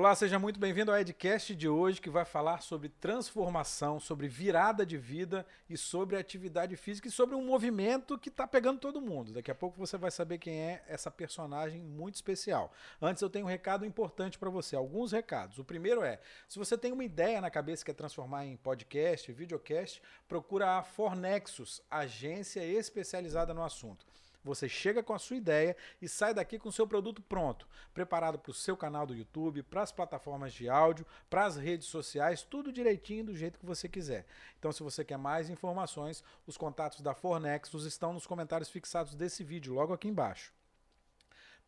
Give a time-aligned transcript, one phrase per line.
[0.00, 4.86] Olá, seja muito bem-vindo ao Edcast de hoje, que vai falar sobre transformação, sobre virada
[4.86, 9.30] de vida e sobre atividade física e sobre um movimento que está pegando todo mundo.
[9.30, 12.72] Daqui a pouco você vai saber quem é essa personagem muito especial.
[12.98, 15.58] Antes, eu tenho um recado importante para você, alguns recados.
[15.58, 19.30] O primeiro é: se você tem uma ideia na cabeça que quer transformar em podcast,
[19.30, 24.06] videocast, procura a Fornexus, agência especializada no assunto.
[24.42, 28.38] Você chega com a sua ideia e sai daqui com o seu produto pronto, preparado
[28.38, 32.42] para o seu canal do YouTube, para as plataformas de áudio, para as redes sociais,
[32.42, 34.26] tudo direitinho do jeito que você quiser.
[34.58, 39.44] Então, se você quer mais informações, os contatos da Fornexus estão nos comentários fixados desse
[39.44, 40.52] vídeo, logo aqui embaixo.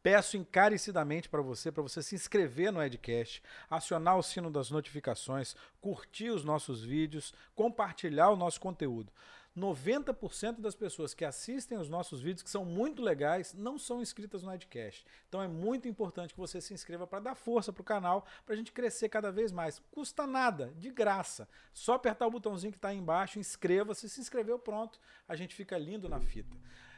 [0.02, 5.54] Peço encarecidamente para você, para você se inscrever no Edcast, acionar o sino das notificações,
[5.80, 9.12] curtir os nossos vídeos, compartilhar o nosso conteúdo.
[9.56, 14.42] 90% das pessoas que assistem os nossos vídeos, que são muito legais, não são inscritas
[14.42, 15.06] no Edcast.
[15.28, 18.54] Então é muito importante que você se inscreva para dar força para o canal, para
[18.54, 19.78] a gente crescer cada vez mais.
[19.90, 21.48] Custa nada, de graça.
[21.72, 25.76] Só apertar o botãozinho que está aí embaixo, inscreva-se, se inscreveu, pronto, a gente fica
[25.76, 26.56] lindo na fita.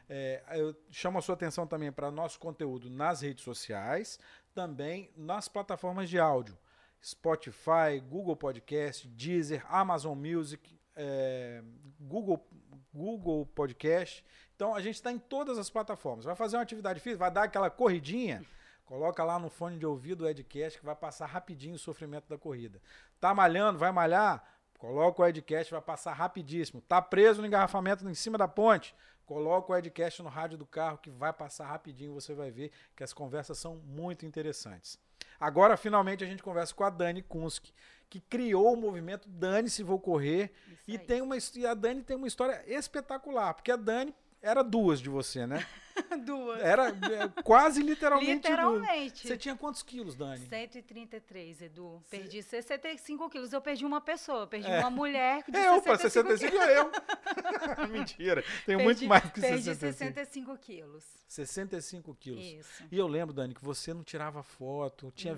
[0.09, 4.19] É, eu chamo a sua atenção também para nosso conteúdo nas redes sociais,
[4.55, 6.57] também nas plataformas de áudio.
[7.03, 11.63] Spotify, Google Podcast, Deezer, Amazon Music, é,
[12.01, 12.47] Google,
[12.93, 14.25] Google Podcast.
[14.55, 16.25] Então a gente está em todas as plataformas.
[16.25, 18.45] Vai fazer uma atividade física, vai dar aquela corridinha,
[18.85, 22.39] coloca lá no fone de ouvido o Edcast que vai passar rapidinho o sofrimento da
[22.39, 22.81] corrida.
[23.21, 24.45] Tá malhando, vai malhar?
[24.79, 26.81] Coloca o Edcast, vai passar rapidíssimo.
[26.83, 28.95] Tá preso no engarrafamento em cima da ponte?
[29.25, 33.03] Coloca o Edcast no rádio do carro que vai passar rapidinho, você vai ver que
[33.03, 34.99] as conversas são muito interessantes.
[35.41, 37.73] Agora, finalmente, a gente conversa com a Dani Kunski,
[38.15, 40.53] que criou o movimento Dani Se Vou Correr.
[40.87, 45.01] e, tem uma, e a Dani tem uma história espetacular, porque a Dani era duas
[45.01, 45.67] de você, né?
[46.25, 46.61] duas.
[46.61, 48.49] Era é, quase literalmente.
[48.49, 49.23] Literalmente.
[49.23, 49.29] Duas.
[49.29, 50.47] Você tinha quantos quilos, Dani?
[50.47, 52.01] 133, Edu.
[52.05, 52.19] Cê...
[52.19, 53.53] Perdi 65 quilos.
[53.53, 54.47] Eu perdi uma pessoa.
[54.47, 54.79] Perdi é.
[54.79, 56.91] uma mulher de é, 65 opa, 65 é eu.
[57.89, 58.45] Mentira.
[58.67, 59.81] Tenho perdi, muito mais que perdi 65.
[59.81, 61.05] Perdi 65 quilos.
[61.27, 62.45] 65 quilos.
[62.45, 62.85] Isso.
[62.91, 65.35] E eu lembro, Dani, que você não tirava foto, tinha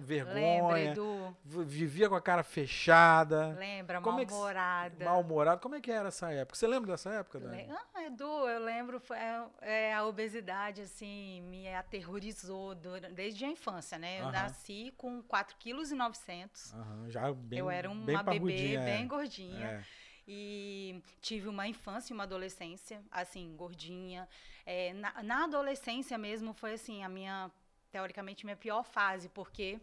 [0.00, 0.34] vergonha.
[0.34, 1.36] Lembra, Edu.
[1.44, 3.56] Vivia com a cara fechada.
[3.58, 5.04] Lembra, mal-humorada.
[5.04, 5.60] Mal-humorada.
[5.60, 6.56] Como é que era essa época?
[6.56, 7.68] Você lembra dessa época, Dani?
[7.70, 9.00] Ah, Edu, eu lembro.
[9.00, 9.16] Foi,
[9.62, 14.20] é, a obesidade, assim, me aterrorizou desde a infância, né?
[14.20, 14.32] Eu uhum.
[14.32, 16.76] nasci com 4,9 kg.
[16.76, 18.84] Uhum, já bem Eu era uma bem bebê é.
[18.84, 19.66] bem gordinha.
[19.66, 19.84] É.
[20.26, 24.28] E tive uma infância e uma adolescência, assim, gordinha.
[24.64, 27.50] É, na, na adolescência mesmo foi, assim, a minha,
[27.90, 29.80] teoricamente, minha pior fase, porque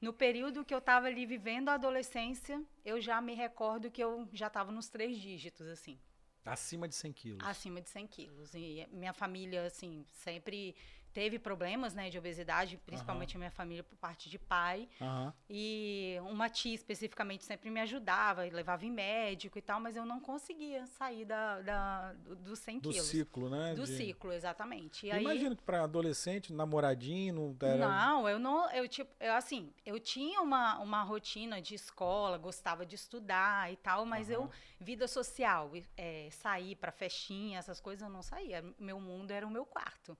[0.00, 4.28] no período que eu estava ali vivendo a adolescência, eu já me recordo que eu
[4.32, 5.98] já estava nos três dígitos, assim.
[6.46, 7.46] Acima de 100 quilos.
[7.46, 8.54] Acima de 100 quilos.
[8.54, 10.74] E minha família, assim, sempre
[11.16, 13.38] teve problemas, né, de obesidade, principalmente uhum.
[13.38, 14.86] a minha família por parte de pai.
[15.00, 15.32] Uhum.
[15.48, 20.20] E uma tia especificamente sempre me ajudava, levava em médico e tal, mas eu não
[20.20, 23.06] conseguia sair da, da dos 100 do quilos.
[23.06, 23.74] Do ciclo, né?
[23.74, 23.96] Do de...
[23.96, 25.06] ciclo, exatamente.
[25.06, 25.56] E Imagino aí...
[25.56, 27.88] que para adolescente, namoradinho, não era...
[27.88, 32.84] Não, eu não, eu tipo, eu, assim, eu tinha uma, uma rotina de escola, gostava
[32.84, 34.34] de estudar e tal, mas uhum.
[34.34, 38.62] eu, vida social, é, sair para festinha, essas coisas eu não saía.
[38.78, 40.14] Meu mundo era o meu quarto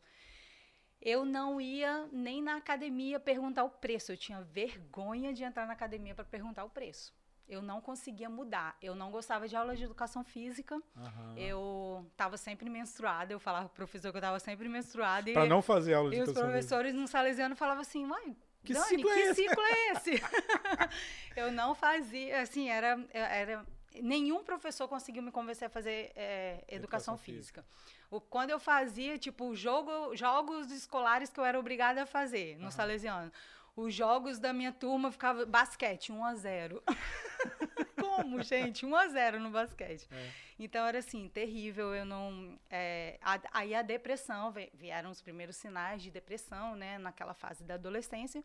[1.07, 4.11] eu não ia nem na academia perguntar o preço.
[4.11, 7.15] Eu tinha vergonha de entrar na academia para perguntar o preço.
[7.49, 8.77] Eu não conseguia mudar.
[8.83, 10.75] Eu não gostava de aula de educação física.
[10.75, 11.37] Uhum.
[11.37, 13.33] Eu estava sempre menstruada.
[13.33, 15.33] Eu falava pro professor que eu estava sempre menstruada.
[15.33, 16.49] Para não fazer aula de educação física.
[16.49, 19.35] E os professores no Salesiano falavam assim, mãe, que Dani, ciclo que é esse?
[19.43, 20.11] ciclo é esse?
[21.37, 23.65] eu não fazia, assim, era, era
[24.03, 27.63] nenhum professor conseguiu me convencer a fazer é, educação, educação, física.
[27.63, 27.87] física.
[28.11, 32.67] O, quando eu fazia, tipo, jogo, jogos escolares que eu era obrigada a fazer no
[32.67, 32.71] uhum.
[32.71, 33.33] Salesiano.
[33.75, 36.83] Os jogos da minha turma ficava basquete, 1 a 0
[38.01, 38.87] Como, gente?
[38.87, 40.09] 1 a 0 no basquete.
[40.11, 40.31] É.
[40.59, 41.95] Então era assim, terrível.
[41.95, 42.59] Eu não.
[42.71, 47.75] É, a, aí a depressão, vieram os primeiros sinais de depressão, né, naquela fase da
[47.75, 48.43] adolescência.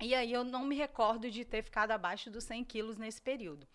[0.00, 3.66] E aí eu não me recordo de ter ficado abaixo dos 100 quilos nesse período.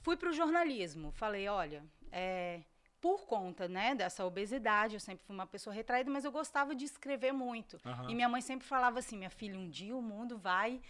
[0.00, 1.12] Fui para o jornalismo.
[1.12, 2.60] Falei, olha, é,
[3.00, 6.84] por conta né, dessa obesidade, eu sempre fui uma pessoa retraída, mas eu gostava de
[6.84, 7.78] escrever muito.
[7.84, 8.10] Uhum.
[8.10, 10.80] E minha mãe sempre falava assim: minha filha, um dia o mundo vai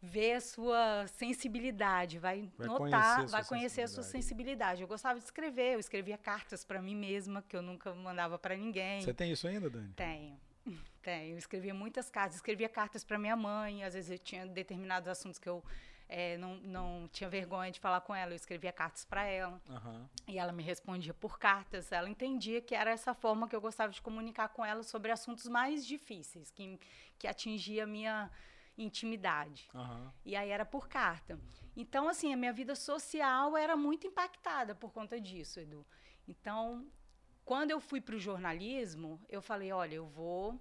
[0.00, 4.82] ver a sua sensibilidade, vai, vai notar, conhecer vai conhecer a sua sensibilidade.
[4.82, 8.56] Eu gostava de escrever, eu escrevia cartas para mim mesma, que eu nunca mandava para
[8.56, 9.00] ninguém.
[9.00, 9.92] Você tem isso ainda, Dani?
[9.96, 10.38] Tenho.
[11.02, 11.34] Tenho.
[11.34, 15.38] Eu escrevia muitas cartas, escrevia cartas para minha mãe, às vezes eu tinha determinados assuntos
[15.38, 15.64] que eu
[16.08, 19.60] é, não, não tinha vergonha de falar com ela, eu escrevia cartas para ela.
[19.68, 20.06] Uhum.
[20.28, 21.90] E ela me respondia por cartas.
[21.90, 25.48] Ela entendia que era essa forma que eu gostava de comunicar com ela sobre assuntos
[25.48, 26.78] mais difíceis, que,
[27.18, 28.30] que atingia a minha
[28.78, 29.68] intimidade.
[29.74, 30.10] Uhum.
[30.24, 31.38] E aí era por carta.
[31.76, 35.84] Então, assim, a minha vida social era muito impactada por conta disso, Edu.
[36.28, 36.86] Então,
[37.44, 40.60] quando eu fui para o jornalismo, eu falei, olha, eu vou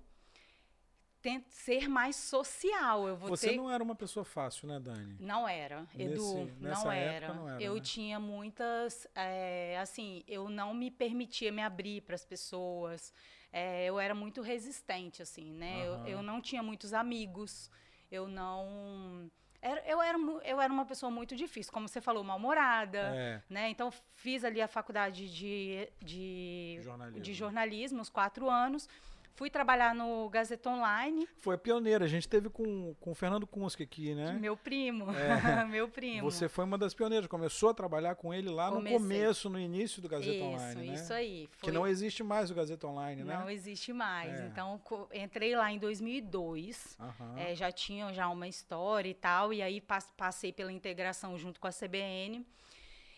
[1.50, 3.08] ser mais social.
[3.08, 3.58] Eu vou Você ter...
[3.58, 5.18] não era uma pessoa fácil, né, Dani?
[5.20, 7.34] Não era, Edu, Nesse, não, era.
[7.34, 7.62] não, era.
[7.62, 7.82] Eu né?
[7.82, 13.14] tinha muitas, é, assim, eu não me permitia me abrir para as pessoas.
[13.52, 15.90] É, eu era muito resistente, assim, né?
[15.90, 16.08] Uhum.
[16.08, 17.70] Eu, eu não tinha muitos amigos.
[18.12, 19.30] Eu não
[19.66, 23.42] era, eu, era, eu era uma pessoa muito difícil, como você falou, mal-humorada, é.
[23.50, 23.68] né?
[23.72, 27.20] Então, fiz ali a faculdade de, de, jornalismo.
[27.20, 28.88] de jornalismo, uns quatro anos.
[29.36, 31.28] Fui trabalhar no Gazeta Online.
[31.40, 32.06] Foi pioneira.
[32.06, 34.32] A gente teve com, com o Fernando Kunski aqui, né?
[34.40, 35.12] Meu primo.
[35.12, 35.66] É.
[35.68, 36.32] Meu primo.
[36.32, 37.28] Você foi uma das pioneiras.
[37.28, 38.98] Começou a trabalhar com ele lá Comecei.
[38.98, 40.94] no começo, no início do Gazeta isso, Online, né?
[40.94, 41.50] Isso aí.
[41.52, 41.70] Foi...
[41.70, 43.38] Que não existe mais o Gazeta Online, né?
[43.38, 44.40] Não existe mais.
[44.40, 44.46] É.
[44.46, 44.82] Então,
[45.14, 46.98] entrei lá em 2002.
[46.98, 47.38] Uhum.
[47.38, 49.52] É, já tinha já uma história e tal.
[49.52, 49.82] E aí
[50.16, 52.46] passei pela integração junto com a CBN.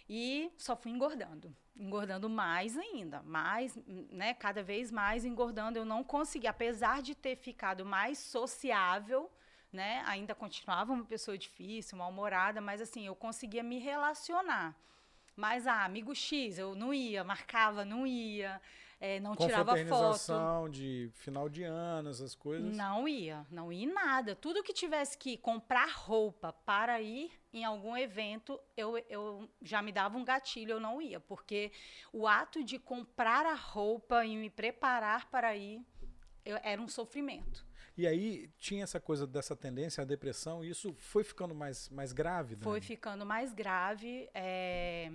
[0.09, 3.77] E só fui engordando engordando mais ainda, mais,
[4.09, 5.77] né, cada vez mais engordando.
[5.77, 9.29] Eu não consegui, apesar de ter ficado mais sociável,
[9.71, 14.75] né, ainda continuava uma pessoa difícil, mal-humorada, mas assim, eu conseguia me relacionar.
[15.35, 18.59] Mas, ah, amigo X, eu não ia, marcava, não ia
[18.99, 20.69] é, não tirava foto.
[20.69, 22.75] de final de ano, essas coisas?
[22.75, 24.35] Não ia, não ia em nada.
[24.35, 29.91] Tudo que tivesse que comprar roupa para ir em algum evento, eu, eu já me
[29.91, 31.19] dava um gatilho, eu não ia.
[31.19, 31.71] Porque
[32.11, 35.81] o ato de comprar a roupa e me preparar para ir
[36.45, 37.65] eu, era um sofrimento.
[37.97, 42.13] E aí tinha essa coisa dessa tendência à depressão, e isso foi ficando mais, mais
[42.13, 42.55] grave?
[42.55, 42.63] Dani?
[42.63, 44.29] Foi ficando mais grave.
[44.33, 45.11] É,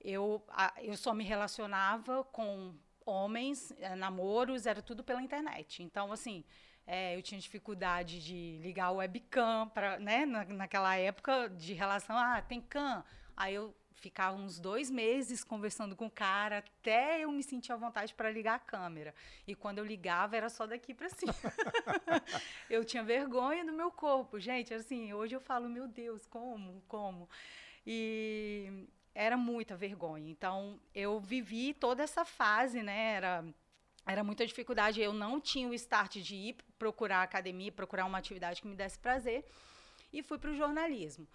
[0.00, 2.74] eu, a, eu só me relacionava com
[3.06, 5.82] homens, é, namoros, era tudo pela internet.
[5.82, 6.44] Então, assim,
[6.90, 10.24] é, eu tinha dificuldade de ligar o webcam, pra, né?
[10.24, 13.04] Na, naquela época de relação, ah, tem cam.
[13.36, 17.76] Aí eu ficava uns dois meses conversando com o cara até eu me sentir à
[17.76, 19.14] vontade para ligar a câmera.
[19.46, 21.34] E quando eu ligava era só daqui para cima.
[22.70, 24.72] eu tinha vergonha do meu corpo, gente.
[24.72, 27.28] Assim, hoje eu falo, meu Deus, como, como?
[27.86, 30.30] E era muita vergonha.
[30.30, 33.14] Então, eu vivi toda essa fase, né?
[33.14, 33.44] Era,
[34.06, 35.00] era muita dificuldade.
[35.00, 38.98] Eu não tinha o start de ir procurar academia, procurar uma atividade que me desse
[38.98, 39.44] prazer.
[40.12, 41.26] E fui para o jornalismo.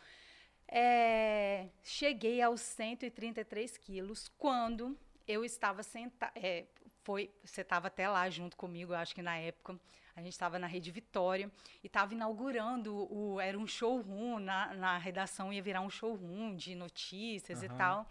[0.68, 6.31] É, cheguei aos 133 quilos quando eu estava sentada.
[6.36, 6.65] É,
[7.04, 9.80] foi, você estava até lá junto comigo, acho que na época.
[10.16, 11.51] A gente estava na Rede Vitória
[11.83, 16.75] e estava inaugurando o era um showroom na, na redação ia virar um showroom de
[16.75, 17.66] notícias uhum.
[17.66, 18.09] e tal.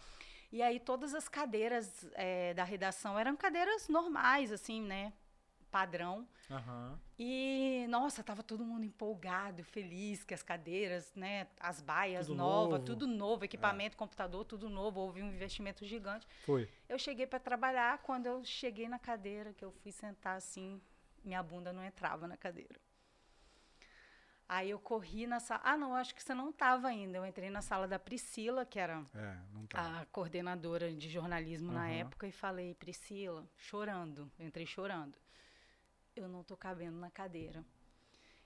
[0.53, 5.15] E aí todas as cadeiras é, da redação eram cadeiras normais, assim, né?
[5.71, 6.29] Padrão.
[6.51, 6.99] Uhum.
[7.19, 11.47] E, nossa, tava todo mundo empolgado, feliz que as cadeiras, né?
[11.59, 13.99] As baias novas, tudo novo, equipamento, é.
[13.99, 15.01] computador, tudo novo.
[15.01, 16.27] Houve um investimento gigante.
[16.45, 16.69] Foi.
[16.87, 20.79] Eu cheguei para trabalhar, quando eu cheguei na cadeira, que eu fui sentar assim,
[21.25, 22.79] minha bunda não entrava na cadeira.
[24.53, 25.63] Aí eu corri na sala.
[25.65, 27.17] Ah, não, acho que você não estava ainda.
[27.17, 29.39] Eu entrei na sala da Priscila, que era é,
[29.73, 31.75] a coordenadora de jornalismo uhum.
[31.75, 34.31] na época, e falei, Priscila, chorando.
[34.39, 35.17] Eu entrei chorando.
[36.15, 37.65] Eu não tô cabendo na cadeira.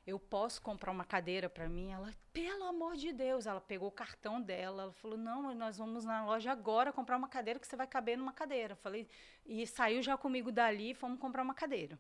[0.07, 1.91] Eu posso comprar uma cadeira para mim?
[1.91, 6.05] Ela, pelo amor de Deus, ela pegou o cartão dela, ela falou: "Não, nós vamos
[6.05, 8.77] na loja agora comprar uma cadeira que você vai caber numa cadeira".
[8.77, 9.09] falei,
[9.45, 11.99] e saiu já comigo dali, fomos comprar uma cadeira.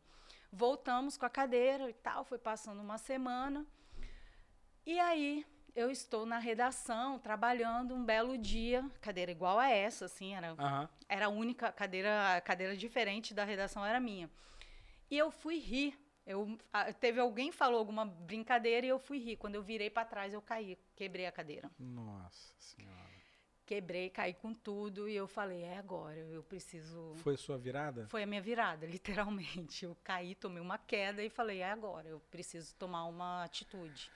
[0.52, 3.66] Voltamos com a cadeira e tal, foi passando uma semana.
[4.86, 10.34] E aí eu estou na redação trabalhando um belo dia, cadeira igual a essa, assim,
[10.34, 10.88] era, uhum.
[11.08, 14.30] era a única cadeira, a cadeira diferente da redação era minha.
[15.10, 15.98] E eu fui rir.
[16.26, 16.58] Eu,
[16.98, 19.36] teve alguém falou alguma brincadeira e eu fui rir.
[19.36, 21.70] Quando eu virei para trás, eu caí, quebrei a cadeira.
[21.78, 23.06] Nossa senhora
[23.66, 27.14] quebrei, caí com tudo e eu falei, é agora, eu preciso.
[27.16, 28.06] Foi a sua virada?
[28.08, 29.84] Foi a minha virada, literalmente.
[29.84, 34.10] Eu caí, tomei uma queda e falei, é agora, eu preciso tomar uma atitude.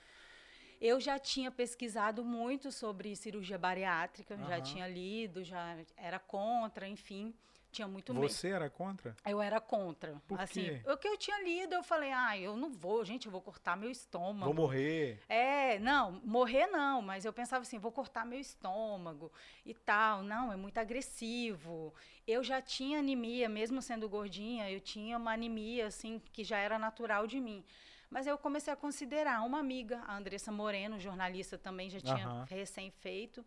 [0.81, 4.49] Eu já tinha pesquisado muito sobre cirurgia bariátrica, uhum.
[4.49, 7.35] já tinha lido, já era contra, enfim
[7.71, 8.29] tinha muito medo.
[8.29, 9.17] Você era contra?
[9.25, 10.21] Eu era contra.
[10.27, 10.83] Por assim, quê?
[10.87, 13.77] o que eu tinha lido, eu falei, ah, eu não vou, gente, eu vou cortar
[13.77, 14.53] meu estômago.
[14.53, 15.21] Vou morrer.
[15.29, 19.33] É, não, morrer não, mas eu pensava assim, vou cortar meu estômago
[19.65, 20.23] e tal.
[20.23, 21.95] Não, é muito agressivo.
[22.27, 26.79] Eu já tinha anemia, mesmo sendo gordinha, eu tinha uma anemia, assim, que já era
[26.79, 27.65] natural de mim.
[28.11, 32.45] Mas eu comecei a considerar uma amiga, a Andressa Moreno, jornalista também, já tinha uhum.
[32.45, 33.47] recém feito.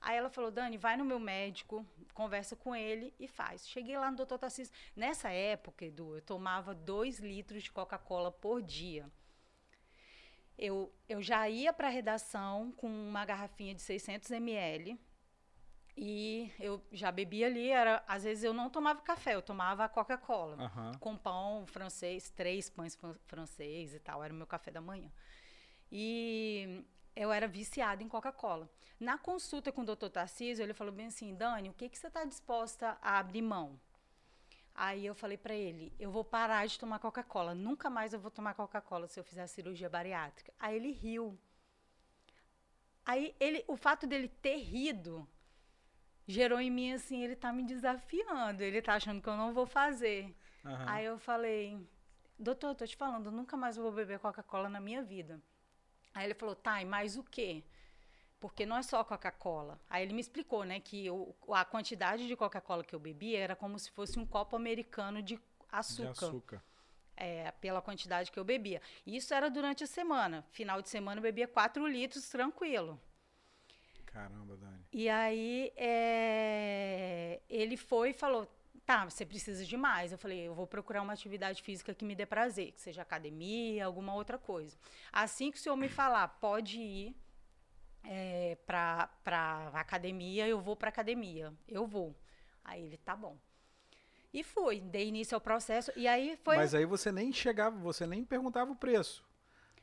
[0.00, 3.66] Aí ela falou, Dani, vai no meu médico, conversa com ele e faz.
[3.66, 4.70] Cheguei lá no doutor Tassis.
[4.94, 9.10] Nessa época, Edu, eu tomava dois litros de Coca-Cola por dia.
[10.56, 14.96] eu, eu já ia para a redação com uma garrafinha de 600 ml
[15.96, 20.56] e eu já bebia ali, era, às vezes eu não tomava café, eu tomava Coca-Cola,
[20.56, 20.98] uhum.
[20.98, 25.10] com pão francês, três pães francês e tal, era o meu café da manhã.
[25.92, 26.84] E
[27.14, 28.68] eu era viciada em Coca-Cola.
[28.98, 32.08] Na consulta com o doutor Tarcísio, ele falou bem assim, Dani, o que, que você
[32.08, 33.78] está disposta a abrir mão?
[34.74, 38.32] Aí eu falei para ele, eu vou parar de tomar Coca-Cola, nunca mais eu vou
[38.32, 40.52] tomar Coca-Cola se eu fizer a cirurgia bariátrica.
[40.58, 41.38] Aí ele riu.
[43.06, 45.28] Aí ele, o fato dele ter rido
[46.26, 49.66] gerou em mim assim, ele tá me desafiando, ele tá achando que eu não vou
[49.66, 50.34] fazer.
[50.64, 50.88] Uhum.
[50.88, 51.78] Aí eu falei,
[52.38, 55.40] doutor, eu tô te falando, nunca mais vou beber Coca-Cola na minha vida.
[56.14, 57.64] Aí ele falou, tá, e mais o quê?
[58.40, 59.80] Porque não é só Coca-Cola.
[59.88, 63.56] Aí ele me explicou, né, que o, a quantidade de Coca-Cola que eu bebia era
[63.56, 65.38] como se fosse um copo americano de
[65.70, 66.12] açúcar.
[66.12, 66.62] De açúcar.
[67.16, 68.82] É, pela quantidade que eu bebia.
[69.06, 70.44] Isso era durante a semana.
[70.50, 73.00] Final de semana eu bebia 4 litros tranquilo.
[74.14, 74.86] Caramba, Dani.
[74.92, 78.48] E aí é, ele foi e falou:
[78.86, 80.12] tá, você precisa de mais.
[80.12, 83.84] Eu falei: eu vou procurar uma atividade física que me dê prazer, que seja academia,
[83.84, 84.78] alguma outra coisa.
[85.12, 87.16] Assim que o senhor me falar, pode ir
[88.04, 89.10] é, para
[89.74, 91.52] academia, eu vou para academia.
[91.66, 92.14] Eu vou.
[92.64, 93.36] Aí ele: tá bom.
[94.32, 95.90] E fui, dei início ao processo.
[95.96, 96.56] E aí foi.
[96.56, 99.24] Mas aí você nem chegava, você nem perguntava o preço.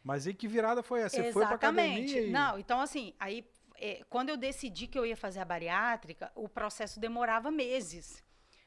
[0.03, 1.17] Mas e que virada foi essa?
[1.17, 1.33] Você Exatamente.
[1.33, 2.21] foi para academia?
[2.21, 2.31] E...
[2.31, 3.45] Não, então assim, aí
[3.81, 8.23] é, quando eu decidi que eu ia fazer a bariátrica, o processo demorava meses.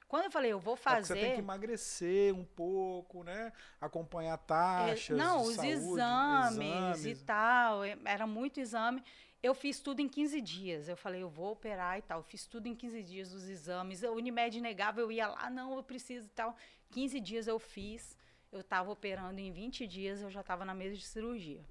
[0.09, 1.13] Quando eu falei, eu vou fazer.
[1.13, 3.53] É você tem que emagrecer um pouco, né?
[3.81, 5.11] Acompanhar taxas.
[5.11, 7.85] É, não, os saúde, exames, exames, e tal.
[7.85, 9.03] É, era muito exame.
[9.41, 10.89] Eu fiz tudo em 15 dias.
[10.89, 12.19] Eu falei, eu vou operar e tal.
[12.19, 14.03] Eu fiz tudo em 15 dias, os exames.
[14.03, 16.57] A Unimed negava, eu ia lá, não, eu preciso e tal.
[16.91, 18.19] 15 dias eu fiz.
[18.51, 21.65] Eu estava operando em 20 dias, eu já estava na mesa de cirurgia.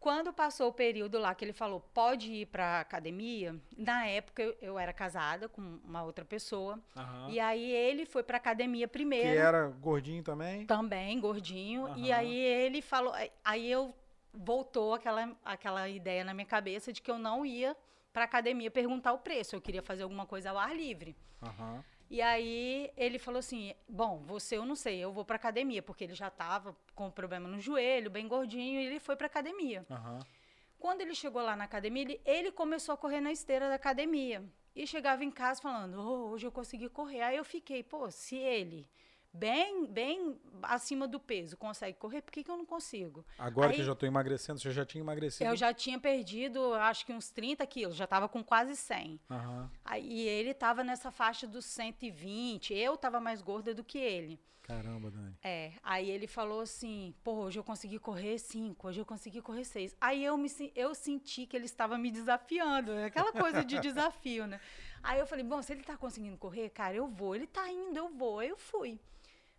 [0.00, 4.56] Quando passou o período lá que ele falou, pode ir para academia, na época eu,
[4.62, 6.78] eu, era casada com uma outra pessoa.
[6.94, 7.30] Uhum.
[7.30, 9.30] E aí ele foi para academia primeiro.
[9.30, 10.66] Que era gordinho também?
[10.66, 11.86] Também, gordinho.
[11.86, 11.96] Uhum.
[11.96, 13.12] E aí ele falou.
[13.44, 13.92] Aí eu
[14.32, 17.76] voltou aquela, aquela ideia na minha cabeça de que eu não ia
[18.12, 19.56] para academia perguntar o preço.
[19.56, 21.16] Eu queria fazer alguma coisa ao ar livre.
[21.42, 21.82] Uhum.
[22.10, 26.04] E aí ele falou assim: Bom, você eu não sei, eu vou para academia, porque
[26.04, 29.84] ele já estava com problema no joelho, bem gordinho, e ele foi para academia.
[29.90, 30.18] Uhum.
[30.78, 34.44] Quando ele chegou lá na academia, ele, ele, começou a correr na esteira da academia.
[34.74, 37.20] E chegava em casa falando: oh, hoje eu consegui correr.
[37.20, 38.88] Aí eu fiquei: pô, se ele
[39.38, 43.24] bem, bem acima do peso, consegue correr, por que, que eu não consigo?
[43.38, 45.48] Agora Aí, que eu já estou emagrecendo, você já tinha emagrecido?
[45.48, 49.20] Eu já tinha perdido, acho que uns 30 quilos, já estava com quase 100.
[49.30, 49.68] Uhum.
[49.84, 54.40] Aí, e ele estava nessa faixa dos 120, eu estava mais gorda do que ele.
[54.68, 55.34] Caramba, Dani.
[55.42, 59.64] É, aí ele falou assim, pô, hoje eu consegui correr 5, hoje eu consegui correr
[59.64, 59.96] 6.
[59.98, 63.06] Aí eu, me, eu senti que ele estava me desafiando, né?
[63.06, 64.60] aquela coisa de desafio, né?
[65.02, 67.34] Aí eu falei, bom, se ele está conseguindo correr, cara, eu vou.
[67.34, 68.40] Ele está indo, eu vou.
[68.40, 69.00] Aí eu fui.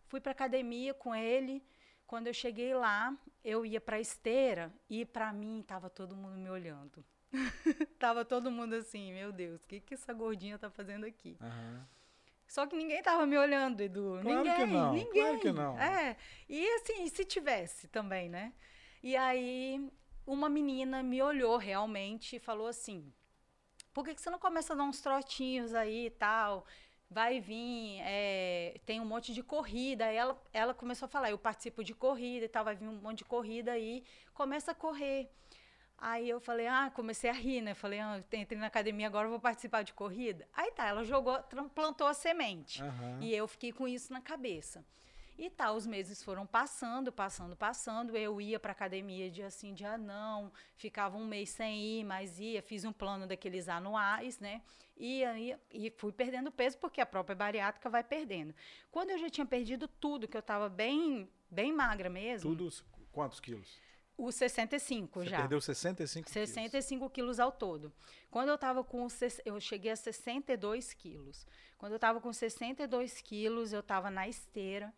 [0.09, 1.63] Fui para academia com ele.
[2.05, 6.49] Quando eu cheguei lá, eu ia para esteira e para mim tava todo mundo me
[6.49, 7.05] olhando.
[7.99, 11.37] tava todo mundo assim, meu Deus, o que que essa gordinha tá fazendo aqui?
[11.39, 11.83] Uhum.
[12.47, 14.17] Só que ninguém tava me olhando, Edu.
[14.23, 14.93] Claro ninguém, que não.
[14.93, 15.23] ninguém.
[15.23, 15.79] Claro que não.
[15.79, 16.17] É.
[16.49, 18.51] E assim, se tivesse também, né?
[19.03, 19.87] E aí
[20.25, 23.13] uma menina me olhou realmente e falou assim:
[23.93, 26.65] "Por que que você não começa a dar uns trotinhos aí e tal?"
[27.09, 30.05] Vai vir, é, tem um monte de corrida.
[30.05, 33.01] Aí ela, ela começou a falar, eu participo de corrida e tal, vai vir um
[33.01, 35.29] monte de corrida aí, começa a correr.
[35.97, 37.73] Aí eu falei, ah, comecei a rir, né?
[37.73, 40.47] Falei, ah, entrei na academia, agora vou participar de corrida.
[40.53, 41.37] Aí tá, ela jogou,
[41.75, 42.81] plantou a semente.
[42.81, 43.21] Uhum.
[43.21, 44.85] E eu fiquei com isso na cabeça.
[45.39, 48.17] E tá, os meses foram passando, passando, passando.
[48.17, 50.51] Eu ia para academia dia sim, dia não.
[50.75, 52.61] Ficava um mês sem ir, mas ia.
[52.61, 54.61] Fiz um plano daqueles anuais, né?
[54.97, 58.53] Ia, ia, e fui perdendo peso, porque a própria bariátrica vai perdendo.
[58.91, 62.53] Quando eu já tinha perdido tudo, que eu estava bem, bem magra mesmo.
[62.53, 62.69] Tudo,
[63.09, 63.79] quantos quilos?
[64.17, 65.37] Os 65 Você já.
[65.37, 66.49] perdeu 65 quilos?
[66.49, 67.93] 65 quilos ao todo.
[68.29, 69.07] Quando eu estava com.
[69.45, 71.47] Eu cheguei a 62 quilos.
[71.77, 74.93] Quando eu estava com 62 quilos, eu estava na esteira.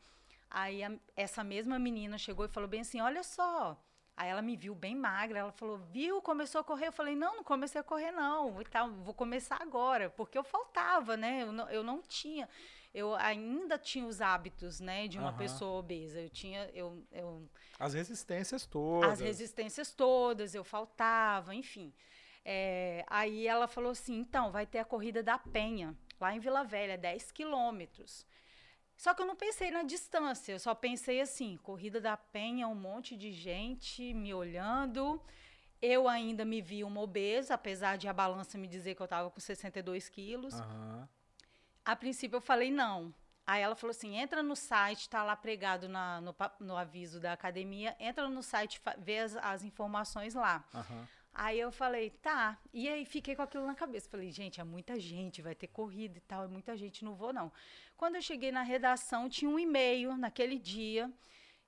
[0.51, 3.81] Aí a, essa mesma menina chegou e falou bem assim: Olha só.
[4.17, 6.87] Aí ela me viu bem magra, ela falou: Viu, começou a correr?
[6.87, 8.61] Eu falei: Não, não comecei a correr, não.
[8.61, 11.43] E tal, vou começar agora, porque eu faltava, né?
[11.43, 12.47] Eu não, eu não tinha.
[12.93, 15.37] Eu ainda tinha os hábitos, né, de uma uhum.
[15.37, 16.19] pessoa obesa.
[16.19, 16.69] Eu tinha.
[16.73, 19.11] Eu, eu, as resistências todas.
[19.11, 21.93] As resistências todas, eu faltava, enfim.
[22.43, 26.65] É, aí ela falou assim: então, vai ter a corrida da Penha, lá em Vila
[26.65, 28.25] Velha, 10 quilômetros.
[29.01, 32.75] Só que eu não pensei na distância, eu só pensei assim, corrida da penha, um
[32.75, 35.19] monte de gente me olhando.
[35.81, 39.31] Eu ainda me vi uma obesa, apesar de a balança me dizer que eu estava
[39.31, 40.53] com 62 quilos.
[40.53, 41.07] Uhum.
[41.83, 43.11] A princípio eu falei não.
[43.47, 47.33] Aí ela falou assim: entra no site, tá lá pregado na, no, no aviso da
[47.33, 50.63] academia, entra no site, vê as, as informações lá.
[50.75, 51.07] Uhum.
[51.33, 52.57] Aí eu falei, tá.
[52.73, 54.09] E aí fiquei com aquilo na cabeça.
[54.09, 57.31] Falei, gente, é muita gente, vai ter corrida e tal, é muita gente, não vou
[57.31, 57.51] não.
[57.95, 61.11] Quando eu cheguei na redação, tinha um e-mail naquele dia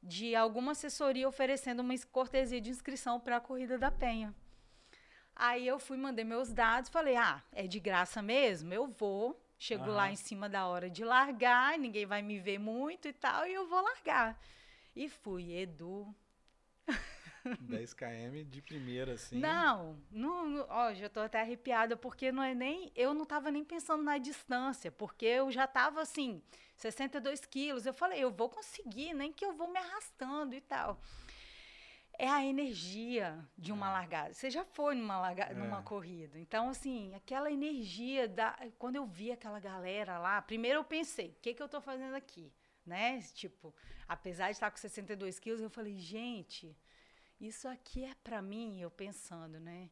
[0.02, 4.36] de alguma assessoria oferecendo uma cortesia de inscrição para a Corrida da Penha.
[5.36, 8.74] Aí eu fui, mandei meus dados, falei, ah, é de graça mesmo?
[8.74, 9.40] Eu vou.
[9.58, 9.96] Chego uhum.
[9.96, 13.54] lá em cima da hora de largar, ninguém vai me ver muito e tal, e
[13.54, 14.38] eu vou largar.
[14.94, 16.14] E fui, Edu.
[17.60, 19.38] 10 km de primeira, assim.
[19.38, 22.92] Não, não, ó, já tô até arrepiada, porque não é nem.
[22.96, 26.42] Eu não tava nem pensando na distância, porque eu já tava assim,
[26.78, 27.86] 62 quilos.
[27.86, 31.00] Eu falei, eu vou conseguir, nem que eu vou me arrastando e tal.
[32.18, 33.92] É a energia de uma é.
[33.92, 34.34] largada.
[34.34, 35.54] Você já foi numa, larga, é.
[35.54, 36.38] numa corrida.
[36.40, 38.58] Então, assim, aquela energia da.
[38.78, 42.16] Quando eu vi aquela galera lá, primeiro eu pensei, o que, que eu tô fazendo
[42.16, 42.54] aqui?
[42.86, 43.20] Né?
[43.34, 43.74] Tipo,
[44.08, 46.76] apesar de estar com 62 quilos, eu falei, gente,
[47.48, 49.90] isso aqui é para mim, eu pensando, né?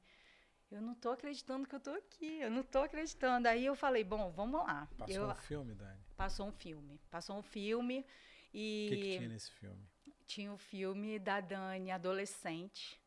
[0.71, 3.47] Eu não tô acreditando que eu tô aqui, eu não tô acreditando.
[3.47, 4.87] Aí eu falei, bom, vamos lá.
[4.97, 5.99] Passou eu, um filme, Dani?
[6.15, 7.01] Passou um filme.
[7.09, 8.05] Passou um filme
[8.53, 8.87] e...
[8.87, 9.89] O que, que tinha nesse filme?
[10.25, 13.01] Tinha o um filme da Dani, adolescente,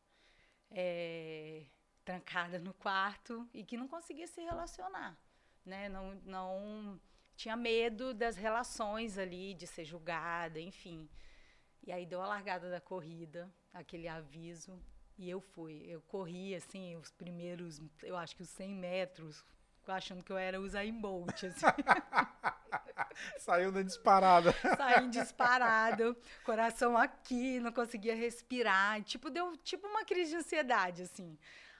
[0.69, 1.65] é,
[2.03, 5.17] trancada no quarto e que não conseguia se relacionar,
[5.65, 5.89] né?
[5.89, 7.01] Não, não
[7.35, 11.09] tinha medo das relações ali, de ser julgada, enfim.
[11.83, 14.81] E aí deu a largada da corrida, aquele aviso,
[15.17, 15.83] e eu fui.
[15.87, 19.45] Eu corri, assim, os primeiros, eu acho que os 100 metros,
[19.87, 21.65] achando que eu era o Zayn Bolt, assim.
[23.37, 24.53] Saiu na disparada.
[24.77, 29.01] Saí disparado, coração aqui, não conseguia respirar.
[29.03, 31.37] Tipo, deu tipo uma crise de ansiedade, assim.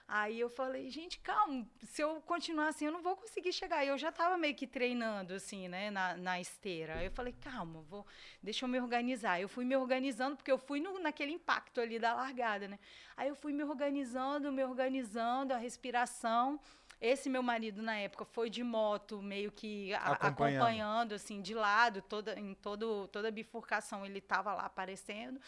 [0.08, 3.84] Aí eu falei, gente, calma, se eu continuar assim, eu não vou conseguir chegar.
[3.84, 6.98] E eu já estava meio que treinando, assim, né, na, na esteira.
[6.98, 8.06] Aí eu falei, calma, vou,
[8.40, 9.40] deixa eu me organizar.
[9.40, 12.78] Eu fui me organizando, porque eu fui no, naquele impacto ali da largada, né?
[13.16, 16.60] Aí eu fui me organizando, me organizando, a respiração.
[17.00, 20.62] Esse meu marido, na época, foi de moto, meio que a, acompanhando.
[20.62, 21.14] acompanhando.
[21.14, 25.40] assim, de lado, toda, em todo, toda a bifurcação ele estava lá aparecendo.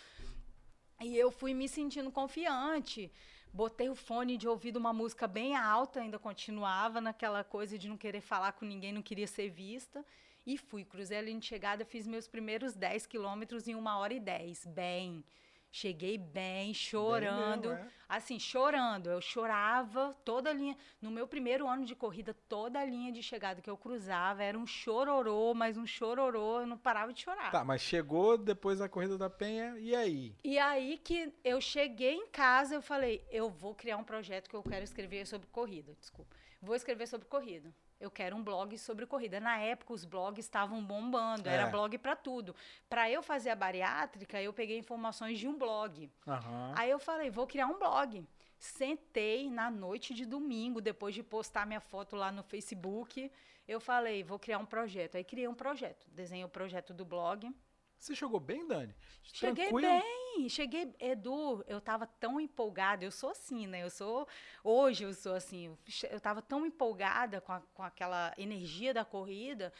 [1.00, 3.08] E eu fui me sentindo confiante
[3.52, 7.96] botei o fone de ouvido, uma música bem alta, ainda continuava naquela coisa de não
[7.96, 10.04] querer falar com ninguém, não queria ser vista.
[10.46, 14.14] E fui, cruzei a linha de chegada, fiz meus primeiros 10 quilômetros em uma hora
[14.14, 14.66] e 10.
[14.66, 15.24] Bem.
[15.70, 17.68] Cheguei bem, chorando.
[17.68, 17.98] Bem mesmo, é?
[18.08, 19.10] Assim, chorando.
[19.10, 20.76] Eu chorava toda a linha.
[21.00, 24.58] No meu primeiro ano de corrida, toda a linha de chegada que eu cruzava era
[24.58, 27.50] um chororô, mas um chororô, eu não parava de chorar.
[27.50, 30.34] Tá, mas chegou depois da corrida da Penha, e aí?
[30.42, 34.56] E aí que eu cheguei em casa, eu falei, eu vou criar um projeto que
[34.56, 35.94] eu quero escrever sobre corrida.
[36.00, 36.34] Desculpa.
[36.62, 39.40] Vou escrever sobre corrida eu quero um blog sobre corrida.
[39.40, 41.54] Na época, os blogs estavam bombando, é.
[41.54, 42.54] era blog para tudo.
[42.88, 46.10] Para eu fazer a bariátrica, eu peguei informações de um blog.
[46.26, 46.72] Uhum.
[46.76, 48.24] Aí eu falei, vou criar um blog.
[48.58, 53.30] Sentei na noite de domingo, depois de postar minha foto lá no Facebook,
[53.66, 55.16] eu falei, vou criar um projeto.
[55.16, 57.54] Aí criei um projeto, desenhei o projeto do blog.
[57.98, 58.94] Você chegou bem, Dani?
[59.22, 60.00] Cheguei Tranquilo?
[60.00, 63.82] bem, cheguei, Edu, eu tava tão empolgada, eu sou assim, né?
[63.82, 64.28] Eu sou,
[64.62, 65.74] hoje eu sou assim,
[66.10, 69.72] eu tava tão empolgada com, a, com aquela energia da corrida,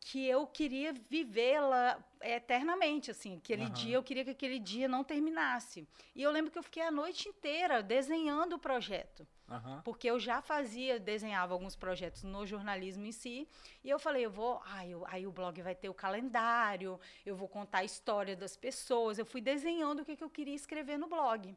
[0.00, 3.36] que eu queria vivê-la eternamente, assim.
[3.36, 3.72] Aquele uhum.
[3.72, 5.86] dia, eu queria que aquele dia não terminasse.
[6.14, 9.26] E eu lembro que eu fiquei a noite inteira desenhando o projeto.
[9.52, 9.82] Uhum.
[9.82, 13.48] Porque eu já fazia, desenhava alguns projetos no jornalismo em si.
[13.84, 14.62] E eu falei, eu vou...
[14.64, 18.56] Ah, eu, aí o blog vai ter o calendário, eu vou contar a história das
[18.56, 19.18] pessoas.
[19.18, 21.56] Eu fui desenhando o que, que eu queria escrever no blog.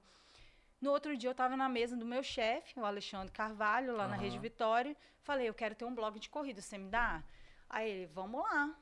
[0.82, 4.10] No outro dia, eu estava na mesa do meu chefe, o Alexandre Carvalho, lá uhum.
[4.12, 4.96] na Rede Vitória.
[5.22, 7.24] Falei, eu quero ter um blog de corrida, você me dá?
[7.70, 8.76] Aí ele, vamos lá,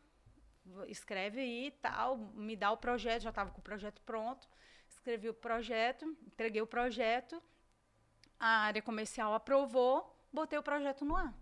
[0.87, 4.47] escreve aí e tal, me dá o projeto, já estava com o projeto pronto.
[4.89, 7.41] Escrevi o projeto, entreguei o projeto,
[8.39, 11.33] a área comercial aprovou, botei o projeto no ar.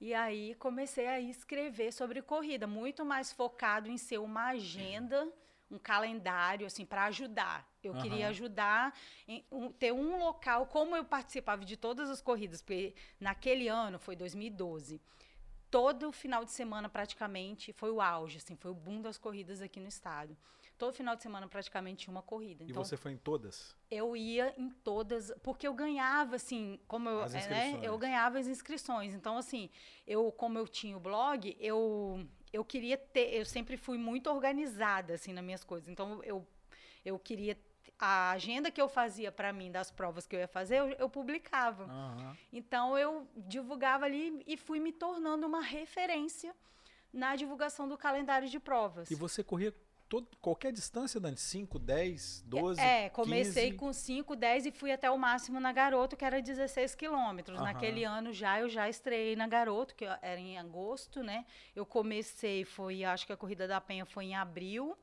[0.00, 5.26] E aí comecei a escrever sobre corrida, muito mais focado em ser uma agenda,
[5.70, 7.66] um calendário assim para ajudar.
[7.82, 8.02] Eu uhum.
[8.02, 8.94] queria ajudar
[9.26, 13.98] em um, ter um local, como eu participava de todas as corridas, porque naquele ano
[13.98, 15.00] foi 2012
[15.74, 19.80] todo final de semana praticamente foi o auge, assim, foi o boom das corridas aqui
[19.80, 20.36] no estado.
[20.76, 22.64] Todo final de semana praticamente tinha uma corrida.
[22.64, 23.76] Então, e você foi em todas?
[23.90, 28.46] Eu ia em todas, porque eu ganhava, assim, como eu, é, né, eu ganhava as
[28.46, 29.14] inscrições.
[29.14, 29.70] Então, assim,
[30.06, 35.14] eu, como eu tinha o blog, eu, eu queria ter, eu sempre fui muito organizada,
[35.14, 35.88] assim, nas minhas coisas.
[35.88, 36.44] Então, eu,
[37.04, 37.56] eu queria
[37.98, 41.08] a agenda que eu fazia para mim das provas que eu ia fazer, eu, eu
[41.08, 41.84] publicava.
[41.84, 42.36] Uhum.
[42.52, 46.54] Então eu divulgava ali e fui me tornando uma referência
[47.12, 49.10] na divulgação do calendário de provas.
[49.10, 49.72] E você corria
[50.14, 51.36] todo, qualquer distância, Dani?
[51.36, 52.80] 5, 10, 12?
[52.80, 53.78] É, comecei 15.
[53.78, 57.58] com 5, 10 e fui até o máximo na Garoto, que era 16 quilômetros.
[57.58, 57.64] Uhum.
[57.64, 61.44] Naquele ano já eu já estreiei na Garoto, que era em agosto, né?
[61.74, 64.96] Eu comecei, foi, acho que a Corrida da Penha foi em abril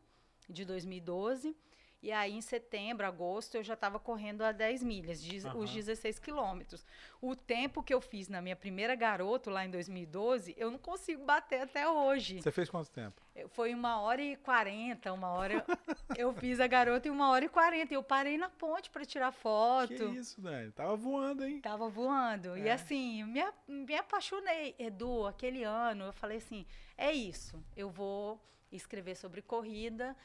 [0.49, 1.55] de 2012.
[2.01, 5.59] E aí, em setembro, agosto, eu já estava correndo a 10 milhas, uhum.
[5.59, 6.83] os 16 quilômetros.
[7.21, 11.23] O tempo que eu fiz na minha primeira garoto, lá em 2012, eu não consigo
[11.23, 12.41] bater até hoje.
[12.41, 13.21] Você fez quanto tempo?
[13.49, 15.63] Foi uma hora e quarenta, uma hora.
[16.17, 17.93] eu fiz a garota em uma hora e quarenta.
[17.93, 19.93] Eu parei na ponte para tirar foto.
[19.93, 20.71] Que isso, Dani?
[20.71, 21.61] Tava voando, hein?
[21.61, 22.55] Tava voando.
[22.55, 22.61] É.
[22.61, 24.75] E assim, me, me apaixonei.
[24.79, 26.65] Edu, aquele ano, eu falei assim:
[26.97, 30.15] é isso, eu vou escrever sobre corrida.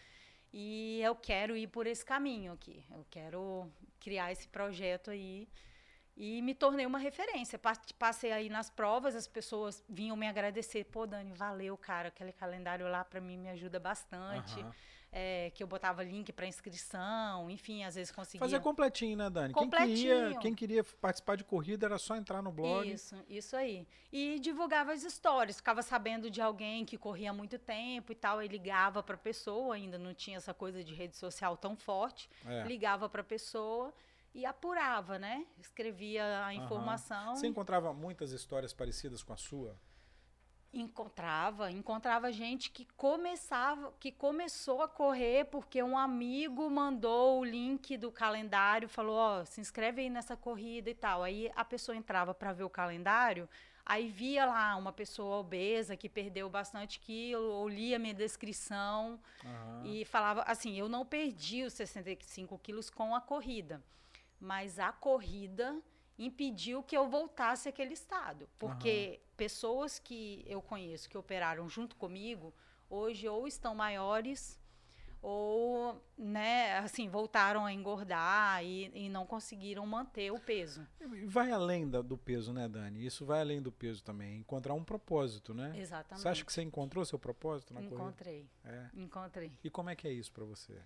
[0.59, 2.83] E eu quero ir por esse caminho aqui.
[2.91, 5.47] Eu quero criar esse projeto aí.
[6.17, 7.61] E me tornei uma referência.
[7.99, 10.85] Passei aí nas provas, as pessoas vinham me agradecer.
[10.85, 12.09] Pô, Dani, valeu, cara.
[12.09, 14.59] Aquele calendário lá para mim me ajuda bastante.
[14.61, 14.73] Uhum
[15.13, 18.41] é, que eu botava link para inscrição, enfim, às vezes conseguia.
[18.41, 19.55] Fazer completinho, né, Dani?
[19.55, 19.97] Completinho.
[19.97, 22.91] Quem queria, quem queria participar de corrida era só entrar no blog.
[22.91, 23.87] Isso, isso aí.
[24.13, 28.49] E divulgava as histórias, ficava sabendo de alguém que corria muito tempo e tal, e
[28.49, 32.65] ligava para a pessoa, ainda não tinha essa coisa de rede social tão forte, é.
[32.65, 33.93] ligava para a pessoa
[34.35, 35.47] e apurava, né?
[35.59, 37.31] Escrevia a informação.
[37.31, 37.37] Uhum.
[37.37, 39.75] Você encontrava muitas histórias parecidas com a sua?
[40.73, 47.97] Encontrava, encontrava gente que começava, que começou a correr porque um amigo mandou o link
[47.97, 51.23] do calendário, falou, ó, oh, se inscreve aí nessa corrida e tal.
[51.23, 53.49] Aí a pessoa entrava para ver o calendário,
[53.85, 59.85] aí via lá uma pessoa obesa que perdeu bastante quilo, ou lia minha descrição uhum.
[59.85, 63.83] e falava assim, eu não perdi os 65 quilos com a corrida,
[64.41, 65.81] mas a corrida
[66.19, 68.49] impediu que eu voltasse àquele estado.
[68.59, 69.31] Porque uhum.
[69.37, 72.55] pessoas que eu conheço que operaram junto comigo,
[72.89, 74.59] hoje ou estão maiores
[75.23, 80.87] ou, né, assim, voltaram a engordar e, e não conseguiram manter o peso.
[81.27, 83.05] Vai além da, do peso, né, Dani?
[83.05, 84.39] Isso vai além do peso também.
[84.39, 85.73] Encontrar um propósito, né?
[85.77, 86.23] Exatamente.
[86.23, 88.47] Você acha que você encontrou seu propósito na Encontrei.
[88.63, 88.91] corrida?
[88.95, 89.01] É.
[89.01, 89.53] Encontrei.
[89.65, 90.79] E como é que é isso para você?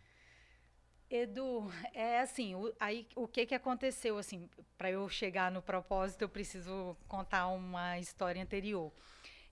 [1.10, 6.22] Edu, é assim, o, aí o que que aconteceu assim, para eu chegar no propósito,
[6.22, 8.92] eu preciso contar uma história anterior.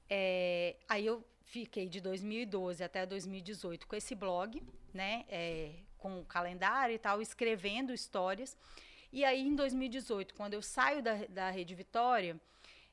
[0.09, 4.63] É, aí eu fiquei de 2012 até 2018 com esse blog,
[4.95, 8.57] né, é, com o calendário e tal, escrevendo histórias.
[9.13, 12.41] E aí em 2018, quando eu saio da, da Rede Vitória,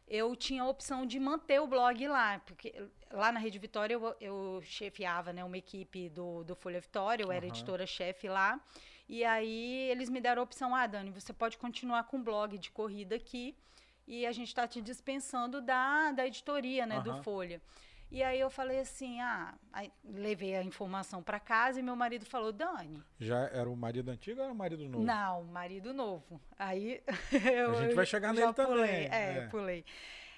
[0.07, 2.73] eu tinha a opção de manter o blog lá, porque
[3.11, 7.31] lá na Rede Vitória eu, eu chefiava né, uma equipe do, do Folha Vitória, eu
[7.31, 7.51] era uhum.
[7.51, 8.59] editora-chefe lá,
[9.09, 12.57] e aí eles me deram a opção, ah, Dani, você pode continuar com o blog
[12.57, 13.55] de corrida aqui,
[14.07, 17.03] e a gente está te dispensando da, da editoria, né, uhum.
[17.03, 17.61] do Folha.
[18.15, 19.53] E aí eu falei assim, ah,
[20.05, 23.03] levei a informação para casa e meu marido falou, Dani.
[23.19, 25.03] Já era o marido antigo ou era o marido novo?
[25.03, 26.39] Não, marido novo.
[26.57, 27.03] Aí
[27.53, 29.05] eu, a gente vai chegar nele pulei, também.
[29.11, 29.83] É, é, pulei.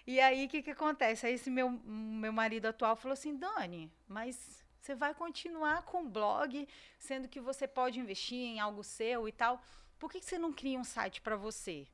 [0.08, 1.28] E aí o que que acontece?
[1.28, 6.10] Aí esse meu meu marido atual falou assim, Dani, mas você vai continuar com o
[6.10, 9.62] blog, sendo que você pode investir em algo seu e tal.
[10.00, 11.86] Por que, que você não cria um site para você?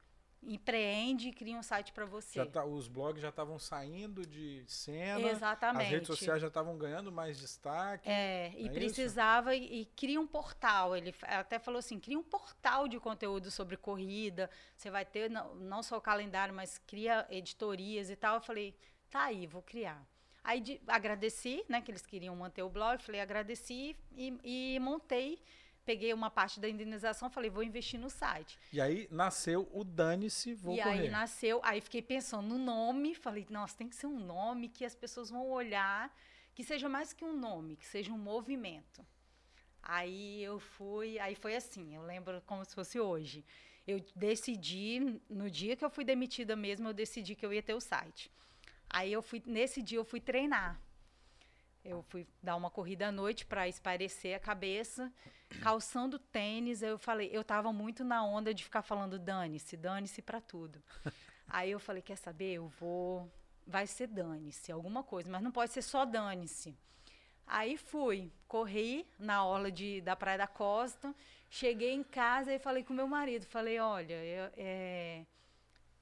[0.47, 2.45] Empreende e cria um site para você.
[2.45, 5.29] Tá, os blogs já estavam saindo de cena.
[5.29, 5.86] Exatamente.
[5.86, 8.10] As redes sociais já estavam ganhando mais destaque.
[8.10, 10.95] É, e é precisava e, e, cria um portal.
[10.95, 14.49] Ele até falou assim, cria um portal de conteúdo sobre corrida.
[14.75, 18.36] Você vai ter não, não só o calendário, mas cria editorias e tal.
[18.36, 18.75] Eu falei,
[19.10, 20.06] tá aí, vou criar.
[20.43, 23.01] Aí de, agradeci, né, que eles queriam manter o blog.
[23.01, 25.41] Falei, agradeci e, e montei
[25.86, 28.58] peguei uma parte da indenização, falei, vou investir no site.
[28.72, 30.96] E aí nasceu o Dane-se, vou e correr.
[30.96, 34.69] E aí nasceu, aí fiquei pensando no nome, falei, nossa, tem que ser um nome
[34.69, 36.15] que as pessoas vão olhar,
[36.54, 39.06] que seja mais que um nome, que seja um movimento.
[39.82, 43.43] Aí eu fui, aí foi assim, eu lembro como se fosse hoje.
[43.86, 47.74] Eu decidi, no dia que eu fui demitida mesmo, eu decidi que eu ia ter
[47.74, 48.32] o site.
[48.89, 50.80] Aí eu fui, nesse dia eu fui treinar.
[51.84, 55.12] Eu fui dar uma corrida à noite para espairecer a cabeça,
[55.61, 56.81] calçando tênis.
[56.81, 60.81] Eu falei, eu tava muito na onda de ficar falando dane-se, dane-se para tudo.
[61.47, 62.53] Aí eu falei, quer saber?
[62.53, 63.31] Eu vou
[63.65, 66.75] vai ser dane-se, alguma coisa, mas não pode ser só dane-se.
[67.45, 71.13] Aí fui, corri na orla de, da Praia da Costa,
[71.49, 75.25] cheguei em casa e falei com meu marido, falei, olha, é, é,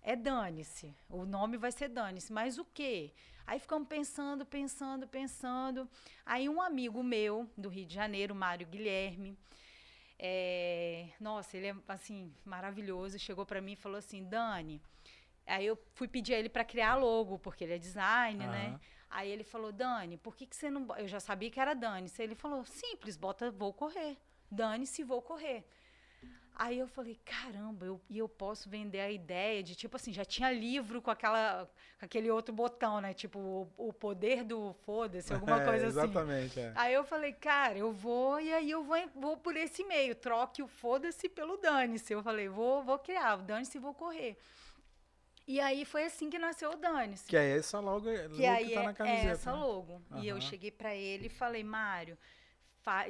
[0.02, 3.12] é dane-se, o nome vai ser dane-se, mas o quê?
[3.46, 5.90] Aí ficamos pensando, pensando, pensando.
[6.26, 9.38] Aí um amigo meu do Rio de Janeiro, Mário Guilherme,
[10.24, 13.18] é, nossa, ele é assim maravilhoso.
[13.18, 14.80] Chegou para mim e falou assim, Dani.
[15.48, 18.52] Aí eu fui pedir a ele para criar logo, porque ele é designer, uhum.
[18.52, 18.80] né?
[19.10, 20.88] Aí ele falou, Dani, por que, que você não.
[20.96, 22.10] Eu já sabia que era Dani.
[22.20, 24.16] Ele falou, simples, bota, vou correr.
[24.50, 25.66] Dane-se, vou correr.
[26.56, 30.26] Aí eu falei, caramba, eu, e eu posso vender a ideia de, tipo assim, já
[30.26, 33.14] tinha livro com aquela com aquele outro botão, né?
[33.14, 36.60] Tipo, o, o poder do foda-se, alguma é, coisa exatamente, assim.
[36.60, 36.74] Exatamente, é.
[36.76, 40.62] Aí eu falei, cara, eu vou e aí eu vou, vou por esse meio, troque
[40.62, 42.14] o foda-se pelo dane-se.
[42.14, 44.38] Eu falei, vou, vou criar, o dane-se e vou correr.
[45.48, 47.28] E aí foi assim que nasceu o Dane-se.
[47.28, 49.28] Que é essa logo, logo que, aí que tá é, na camiseta.
[49.28, 49.58] É essa né?
[49.58, 50.02] logo.
[50.12, 50.24] Uhum.
[50.24, 52.18] E eu cheguei para ele e falei, Mário,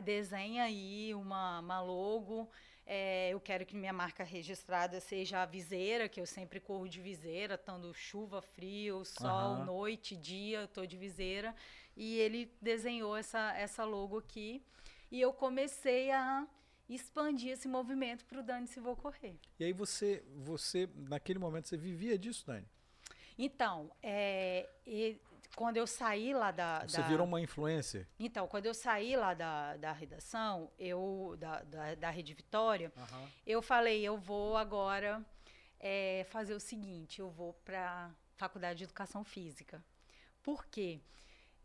[0.03, 2.49] desenha aí uma, uma logo
[2.93, 6.99] é, eu quero que minha marca registrada seja a viseira, que eu sempre corro de
[6.99, 9.63] viseira, tanto chuva, frio, sol, uhum.
[9.63, 11.55] noite, dia, eu tô de viseira.
[11.95, 14.61] E ele desenhou essa, essa logo aqui.
[15.09, 16.45] E eu comecei a
[16.89, 19.39] expandir esse movimento para o Dani Se Vou Correr.
[19.57, 22.67] E aí você, você, naquele momento, você vivia disso, Dani?
[23.37, 24.67] Então, é,
[25.55, 26.85] quando eu saí lá da.
[26.87, 27.07] Você da...
[27.07, 28.07] virou uma influencer?
[28.19, 31.35] Então, quando eu saí lá da, da redação, eu.
[31.39, 33.27] Da, da, da Rede Vitória, uhum.
[33.45, 35.25] eu falei, eu vou agora
[35.79, 39.83] é, fazer o seguinte, eu vou para Faculdade de Educação Física.
[40.41, 41.01] Por quê?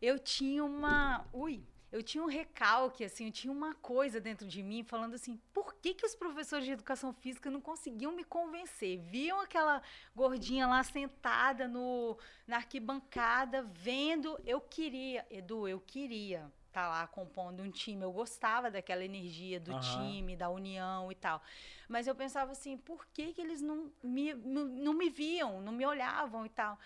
[0.01, 1.25] Eu tinha uma.
[1.33, 5.39] Ui, eu tinha um recalque, assim, eu tinha uma coisa dentro de mim falando assim,
[5.53, 8.99] por que, que os professores de educação física não conseguiam me convencer?
[8.99, 9.81] Viam aquela
[10.15, 17.07] gordinha lá sentada no, na arquibancada, vendo, eu queria, Edu, eu queria estar tá lá
[17.07, 19.79] compondo um time, eu gostava daquela energia do uhum.
[19.79, 21.41] time, da união e tal.
[21.87, 25.71] Mas eu pensava assim, por que, que eles não me, não, não me viam, não
[25.71, 26.77] me olhavam e tal?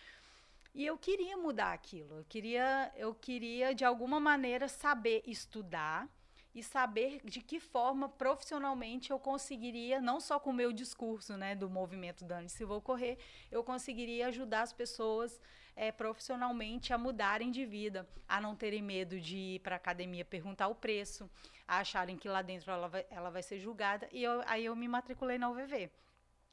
[0.73, 2.19] E eu queria mudar aquilo.
[2.19, 6.07] Eu queria, eu queria de alguma maneira saber estudar
[6.53, 11.55] e saber de que forma profissionalmente eu conseguiria, não só com o meu discurso, né,
[11.55, 13.17] do movimento Dane-se Vou Correr,
[13.49, 15.39] eu conseguiria ajudar as pessoas
[15.75, 20.25] é, profissionalmente a mudarem de vida, a não terem medo de ir para a academia
[20.25, 21.29] perguntar o preço,
[21.65, 24.07] a acharem que lá dentro ela vai, ela vai ser julgada.
[24.11, 25.89] E eu, aí eu me matriculei na UVV.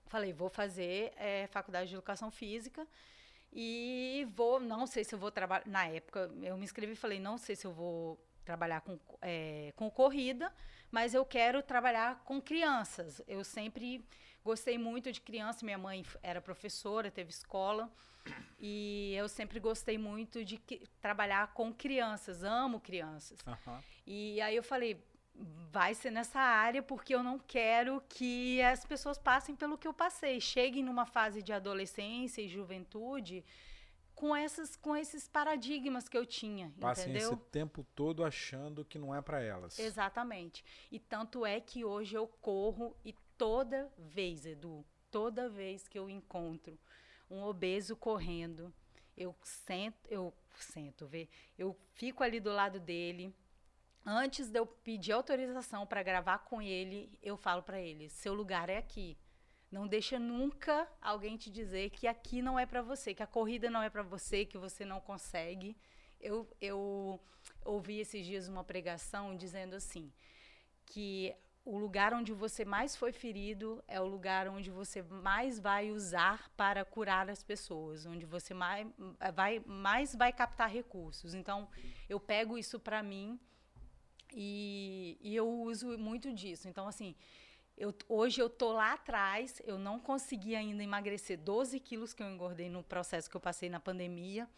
[0.07, 2.87] Falei, vou fazer é, faculdade de educação física
[3.53, 5.67] e vou, não sei se eu vou trabalhar.
[5.67, 9.73] Na época, eu me inscrevi e falei, não sei se eu vou trabalhar com, é,
[9.77, 10.53] com corrida,
[10.91, 13.21] mas eu quero trabalhar com crianças.
[13.27, 14.05] Eu sempre
[14.45, 15.65] gostei muito de criança.
[15.65, 17.91] Minha mãe era professora, teve escola.
[18.59, 23.39] E eu sempre gostei muito de que, trabalhar com crianças, amo crianças.
[23.47, 23.79] Uhum.
[24.07, 25.03] E aí eu falei,
[25.71, 29.95] vai ser nessa área porque eu não quero que as pessoas passem pelo que eu
[29.95, 33.45] passei, cheguem numa fase de adolescência e juventude
[34.15, 37.35] com essas com esses paradigmas que eu tinha, Passem entendeu?
[37.35, 39.79] esse tempo todo achando que não é para elas.
[39.79, 40.65] Exatamente.
[40.91, 46.11] E tanto é que hoje eu corro e toda vez, Edu, toda vez que eu
[46.11, 46.77] encontro
[47.31, 48.75] um obeso correndo,
[49.17, 53.33] eu sento, eu sento, vê, eu fico ali do lado dele,
[54.09, 58.71] antes de eu pedir autorização para gravar com ele, eu falo para ele: seu lugar
[58.71, 59.19] é aqui.
[59.71, 63.69] Não deixa nunca alguém te dizer que aqui não é para você, que a corrida
[63.69, 65.77] não é para você, que você não consegue.
[66.19, 67.21] Eu, eu
[67.67, 70.11] ouvi esses dias uma pregação dizendo assim:
[70.87, 71.35] que
[71.67, 76.51] o lugar onde você mais foi ferido é o lugar onde você mais vai usar
[76.57, 78.89] para curar as pessoas, onde você mais
[79.35, 81.35] vai, mais vai captar recursos.
[81.35, 81.69] Então,
[82.09, 83.39] eu pego isso para mim
[84.35, 86.69] e, e eu uso muito disso.
[86.69, 87.15] Então, assim,
[87.77, 92.29] eu, hoje eu tô lá atrás, eu não consegui ainda emagrecer 12 quilos que eu
[92.29, 94.49] engordei no processo que eu passei na pandemia.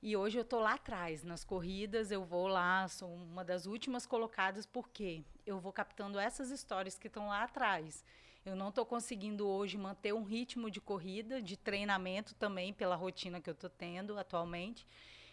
[0.00, 4.04] E hoje eu tô lá atrás, nas corridas, eu vou lá, sou uma das últimas
[4.04, 8.04] colocadas, porque eu vou captando essas histórias que estão lá atrás.
[8.44, 13.40] Eu não estou conseguindo hoje manter um ritmo de corrida, de treinamento também, pela rotina
[13.40, 14.84] que eu estou tendo atualmente.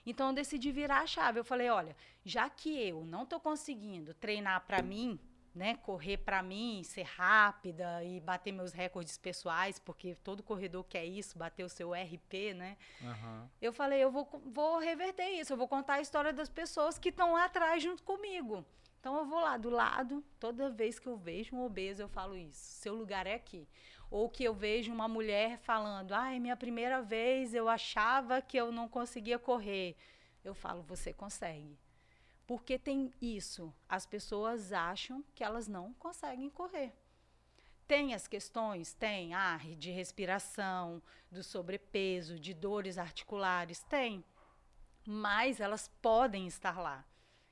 [0.05, 1.39] Então eu decidi virar a chave.
[1.39, 5.19] Eu falei, olha, já que eu não estou conseguindo treinar para mim,
[5.53, 11.05] né, correr para mim, ser rápida e bater meus recordes pessoais, porque todo corredor quer
[11.05, 12.77] isso, bater o seu RP, né?
[13.01, 13.47] Uhum.
[13.61, 17.09] Eu falei, eu vou, vou reverter isso, eu vou contar a história das pessoas que
[17.09, 18.65] estão lá atrás junto comigo.
[18.99, 22.35] Então eu vou lá do lado, toda vez que eu vejo um obeso, eu falo
[22.35, 22.59] isso.
[22.59, 23.67] Seu lugar é aqui.
[24.09, 28.71] Ou que eu vejo uma mulher falando: "Ai, minha primeira vez eu achava que eu
[28.71, 29.95] não conseguia correr".
[30.43, 31.77] Eu falo: "Você consegue".
[32.47, 33.71] Porque tem isso.
[33.87, 36.91] As pessoas acham que elas não conseguem correr.
[37.87, 38.93] Tem as questões?
[38.93, 39.33] Tem.
[39.33, 43.83] Ah, de respiração, do sobrepeso, de dores articulares?
[43.83, 44.23] Tem.
[45.05, 47.05] Mas elas podem estar lá.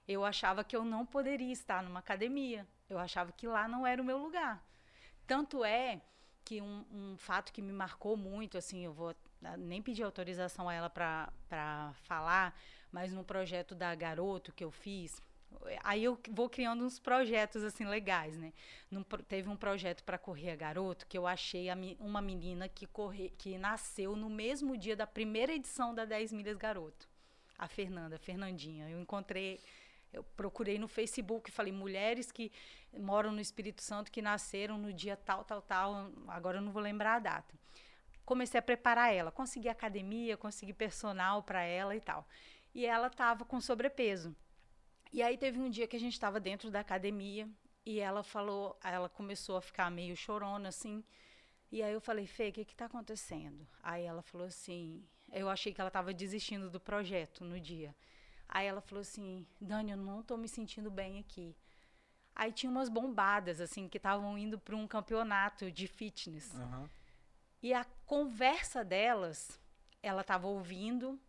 [0.07, 2.67] Eu achava que eu não poderia estar numa academia.
[2.89, 4.63] Eu achava que lá não era o meu lugar.
[5.25, 6.01] Tanto é
[6.47, 10.69] que um, um fato que me marcou muito, assim, eu vou ah, nem pedir autorização
[10.69, 12.57] a ela para falar,
[12.89, 15.21] mas no projeto da Garoto que eu fiz,
[15.83, 18.53] aí eu vou criando uns projetos assim legais, né?
[18.89, 22.87] Num, teve um projeto para correr a garoto que eu achei a, uma menina que
[22.87, 27.09] corre, que nasceu no mesmo dia da primeira edição da 10 milhas garoto.
[27.57, 28.89] A Fernanda, a Fernandinha.
[28.89, 29.59] Eu encontrei,
[30.11, 32.51] eu procurei no Facebook, falei mulheres que
[32.97, 36.81] moram no Espírito Santo que nasceram no dia tal, tal, tal, agora eu não vou
[36.81, 37.55] lembrar a data.
[38.25, 42.27] Comecei a preparar ela, consegui academia, consegui personal para ela e tal.
[42.73, 44.35] E ela estava com sobrepeso.
[45.11, 47.49] E aí teve um dia que a gente estava dentro da academia
[47.85, 51.03] e ela falou, ela começou a ficar meio chorona assim.
[51.71, 53.65] E aí eu falei, Fê, o que está acontecendo?
[53.81, 57.95] Aí ela falou assim, eu achei que ela estava desistindo do projeto no dia.
[58.47, 61.55] Aí ela falou assim, Dani, eu não estou me sentindo bem aqui.
[62.35, 66.53] Aí tinha umas bombadas, assim, que estavam indo para um campeonato de fitness.
[66.53, 66.87] Uhum.
[67.61, 69.59] E a conversa delas,
[70.01, 71.19] ela estava ouvindo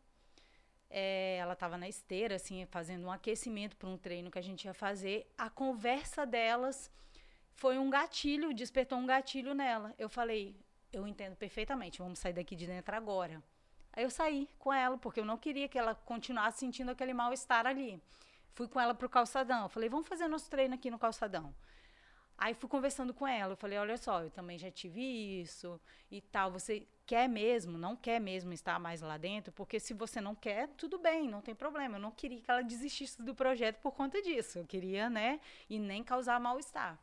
[0.90, 4.64] é, ela estava na esteira, assim, fazendo um aquecimento para um treino que a gente
[4.64, 5.30] ia fazer.
[5.36, 6.90] A conversa delas
[7.54, 9.94] foi um gatilho, despertou um gatilho nela.
[9.98, 10.56] Eu falei,
[10.92, 13.42] eu entendo perfeitamente, vamos sair daqui de dentro agora.
[13.92, 17.66] Aí eu saí com ela, porque eu não queria que ela continuasse sentindo aquele mal-estar
[17.66, 18.00] ali.
[18.52, 19.68] Fui com ela pro calçadão.
[19.68, 21.54] Falei, vamos fazer nosso treino aqui no calçadão.
[22.36, 23.52] Aí fui conversando com ela.
[23.54, 25.00] Eu falei, olha só, eu também já tive
[25.40, 26.52] isso e tal.
[26.52, 30.68] Você quer mesmo, não quer mesmo estar mais lá dentro, porque se você não quer,
[30.76, 31.96] tudo bem, não tem problema.
[31.96, 34.58] Eu não queria que ela desistisse do projeto por conta disso.
[34.60, 36.96] Eu queria, né, e nem causar mal-estar.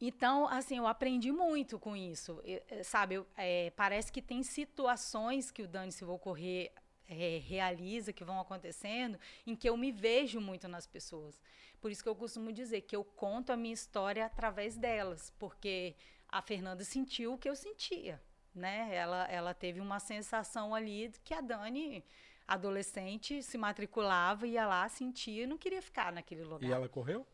[0.00, 2.40] Então, assim, eu aprendi muito com isso.
[2.44, 6.72] Eu, eh, sabe, eu, é, parece que tem situações que o Dani se vou correr
[7.08, 11.40] é, realiza, que vão acontecendo, em que eu me vejo muito nas pessoas.
[11.80, 15.94] Por isso que eu costumo dizer que eu conto a minha história através delas, porque
[16.28, 18.20] a Fernanda sentiu o que eu sentia
[18.56, 18.88] né?
[18.92, 22.02] Ela, ela teve uma sensação ali que a Dani,
[22.48, 26.68] adolescente, se matriculava, ia lá, sentia e não queria ficar naquele lugar.
[26.68, 27.26] E ela correu?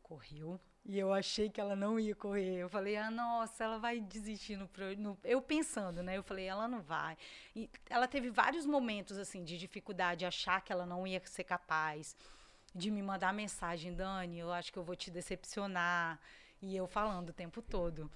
[0.00, 0.60] Correu.
[0.84, 2.56] E eu achei que ela não ia correr.
[2.56, 6.16] Eu falei, ah, nossa, ela vai desistir no, no, Eu pensando, né?
[6.16, 7.16] Eu falei, ela não vai.
[7.54, 12.16] E ela teve vários momentos, assim, de dificuldade, achar que ela não ia ser capaz.
[12.74, 16.18] De me mandar mensagem, Dani, eu acho que eu vou te decepcionar.
[16.62, 18.10] E eu falando o tempo todo.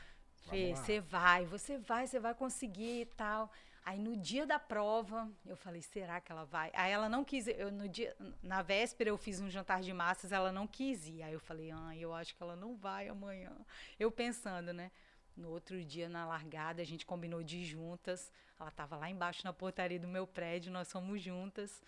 [0.48, 3.50] Fê, você vai, você vai, você vai conseguir e tal.
[3.84, 6.70] Aí no dia da prova, eu falei, será que ela vai?
[6.74, 10.32] Aí ela não quis, eu no dia, na véspera eu fiz um jantar de massas,
[10.32, 11.22] ela não quis ir.
[11.22, 13.52] Aí eu falei, ah, eu acho que ela não vai amanhã.
[14.00, 14.90] Eu pensando, né?
[15.36, 18.32] No outro dia, na largada, a gente combinou de ir juntas.
[18.58, 21.82] Ela estava lá embaixo na portaria do meu prédio, nós fomos juntas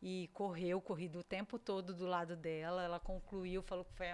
[0.00, 2.82] e correu, corrido o tempo todo do lado dela.
[2.82, 4.06] Ela concluiu, falou que foi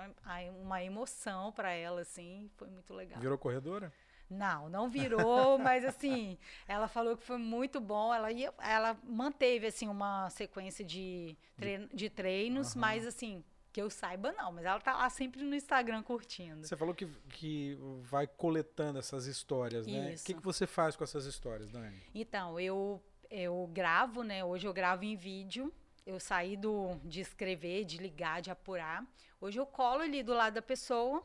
[0.63, 3.21] uma emoção para ela, assim, foi muito legal.
[3.21, 3.93] Virou corredora?
[4.31, 6.39] Não, não virou, mas assim,
[6.69, 8.15] ela falou que foi muito bom.
[8.15, 12.81] Ela ia, ela manteve assim uma sequência de, treino, de treinos, uhum.
[12.81, 16.67] mas assim, que eu saiba não, mas ela tá lá sempre no Instagram curtindo.
[16.67, 20.13] Você falou que, que vai coletando essas histórias, né?
[20.13, 20.23] Isso.
[20.23, 22.01] O que, que você faz com essas histórias, Dani?
[22.15, 24.45] Então, eu eu gravo, né?
[24.45, 25.73] Hoje eu gravo em vídeo.
[26.05, 29.07] Eu saí do, de escrever, de ligar, de apurar.
[29.41, 31.23] Hoje eu colo ali do lado da pessoa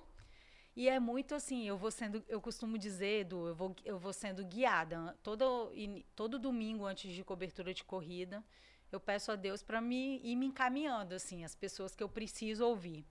[0.75, 4.11] e é muito assim, eu vou sendo, eu costumo dizer, Edu, eu vou, eu vou
[4.11, 5.17] sendo guiada.
[5.23, 5.71] Todo,
[6.15, 8.43] todo domingo antes de cobertura de corrida,
[8.91, 12.65] eu peço a Deus para me ir me encaminhando, assim, as pessoas que eu preciso
[12.65, 13.05] ouvir.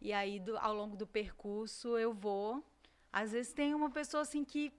[0.00, 2.62] E aí, do, ao longo do percurso, eu vou.
[3.10, 4.70] Às vezes tem uma pessoa assim que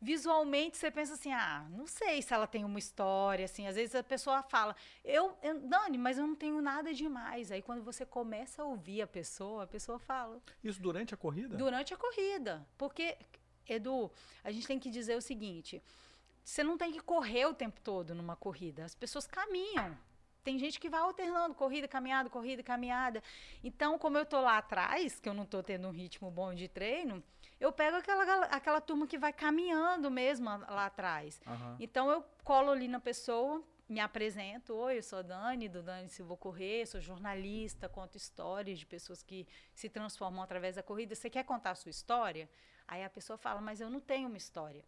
[0.00, 3.94] visualmente você pensa assim, ah, não sei se ela tem uma história, assim, às vezes
[3.94, 7.52] a pessoa fala, eu, eu Dani, mas eu não tenho nada demais.
[7.52, 10.40] Aí quando você começa a ouvir a pessoa, a pessoa fala.
[10.64, 11.56] Isso durante a corrida?
[11.56, 12.66] Durante a corrida.
[12.78, 13.16] Porque,
[13.68, 14.10] Edu,
[14.42, 15.82] a gente tem que dizer o seguinte:
[16.42, 18.84] você não tem que correr o tempo todo numa corrida.
[18.84, 19.96] As pessoas caminham.
[20.42, 23.22] Tem gente que vai alternando corrida, caminhada, corrida, caminhada.
[23.62, 26.66] Então, como eu tô lá atrás, que eu não tô tendo um ritmo bom de
[26.66, 27.22] treino,
[27.60, 31.40] eu pego aquela, aquela turma que vai caminhando mesmo lá atrás.
[31.46, 31.76] Uhum.
[31.78, 36.36] Então eu colo ali na pessoa, me apresento, oi, eu sou Dani, do Dani Silva
[36.36, 41.14] Correr, sou jornalista, conto histórias de pessoas que se transformam através da corrida.
[41.14, 42.48] Você quer contar a sua história?
[42.88, 44.84] Aí a pessoa fala, mas eu não tenho uma história.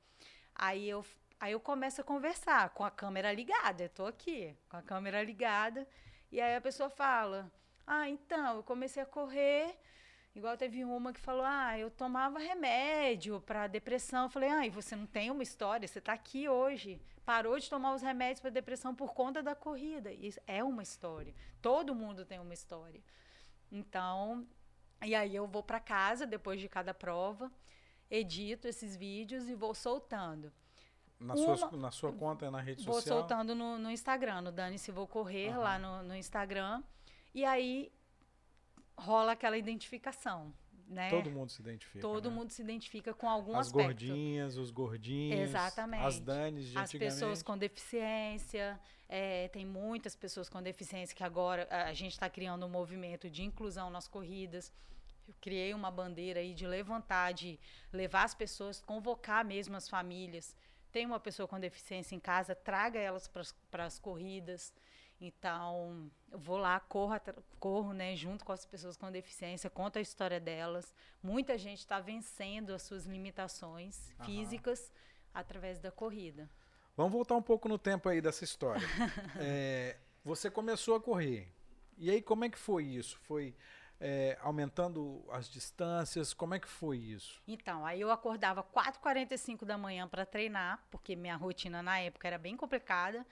[0.55, 1.05] Aí eu,
[1.39, 5.23] aí eu começo a conversar com a câmera ligada, eu tô aqui, com a câmera
[5.23, 5.87] ligada,
[6.31, 7.51] e aí a pessoa fala,
[7.87, 9.77] ah, então, eu comecei a correr
[10.35, 14.25] Igual teve uma que falou: Ah, eu tomava remédio para depressão.
[14.25, 15.87] Eu falei: Ah, e você não tem uma história?
[15.87, 17.01] Você está aqui hoje.
[17.25, 20.11] Parou de tomar os remédios para depressão por conta da corrida.
[20.13, 21.35] Isso é uma história.
[21.61, 23.01] Todo mundo tem uma história.
[23.71, 24.47] Então,
[25.05, 27.51] e aí eu vou para casa depois de cada prova,
[28.11, 30.53] edito esses vídeos e vou soltando.
[31.21, 33.19] Na, uma, sua, na sua conta, na rede vou social?
[33.19, 35.63] Vou soltando no, no Instagram, no Dani Se Vou Correr, uhum.
[35.63, 36.83] lá no, no Instagram.
[37.33, 37.93] E aí
[38.97, 40.53] rola aquela identificação.
[40.93, 41.09] Né?
[41.09, 42.01] Todo mundo se identifica.
[42.01, 42.37] Todo né?
[42.37, 43.89] mundo se identifica com algum as aspecto.
[43.89, 45.41] As gordinhas, os gordinhos.
[45.41, 46.05] Exatamente.
[46.05, 48.79] As danes de As pessoas com deficiência.
[49.09, 53.43] É, tem muitas pessoas com deficiência que agora a gente está criando um movimento de
[53.43, 54.73] inclusão nas corridas.
[55.27, 57.59] Eu criei uma bandeira aí de levantar, de
[57.93, 60.55] levar as pessoas, convocar mesmo as famílias.
[60.91, 63.31] Tem uma pessoa com deficiência em casa, traga elas
[63.71, 64.73] para as corridas.
[65.25, 67.15] Então, eu vou lá, corro,
[67.61, 70.93] corro né, junto com as pessoas com deficiência, conto a história delas.
[71.23, 74.27] Muita gente está vencendo as suas limitações Aham.
[74.27, 74.93] físicas
[75.33, 76.51] através da corrida.
[76.97, 78.83] Vamos voltar um pouco no tempo aí dessa história.
[79.39, 81.55] é, você começou a correr.
[81.97, 83.17] E aí, como é que foi isso?
[83.21, 83.55] Foi
[84.01, 86.35] é, aumentando as distâncias?
[86.35, 87.41] Como é que foi isso?
[87.47, 92.39] Então, aí eu acordava 4h45 da manhã para treinar, porque minha rotina na época era
[92.39, 93.25] bem complicada.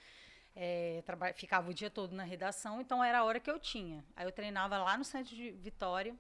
[0.63, 1.03] É,
[1.35, 4.05] ficava o dia todo na redação, então era a hora que eu tinha.
[4.15, 6.15] Aí eu treinava lá no centro de Vitória.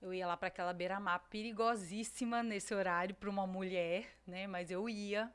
[0.00, 4.48] Eu ia lá para aquela beira-mar perigosíssima nesse horário para uma mulher, né?
[4.48, 5.32] Mas eu ia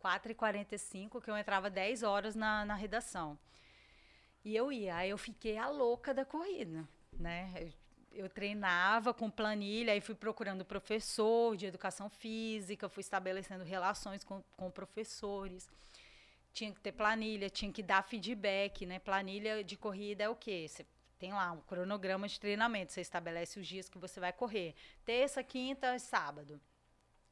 [0.00, 3.36] 4h45, que eu entrava 10 horas na, na redação.
[4.44, 4.94] E eu ia.
[4.94, 7.72] Aí eu fiquei a louca da corrida, né?
[8.12, 14.40] Eu, treinava com planilha, aí fui procurando professor de educação física, fui estabelecendo relações com,
[14.56, 15.68] com professores
[16.54, 19.00] tinha que ter planilha, tinha que dar feedback, né?
[19.00, 20.66] Planilha de corrida é o quê?
[20.68, 20.86] Você
[21.18, 24.74] tem lá um cronograma de treinamento, você estabelece os dias que você vai correr.
[25.04, 26.60] Terça, quinta, sábado.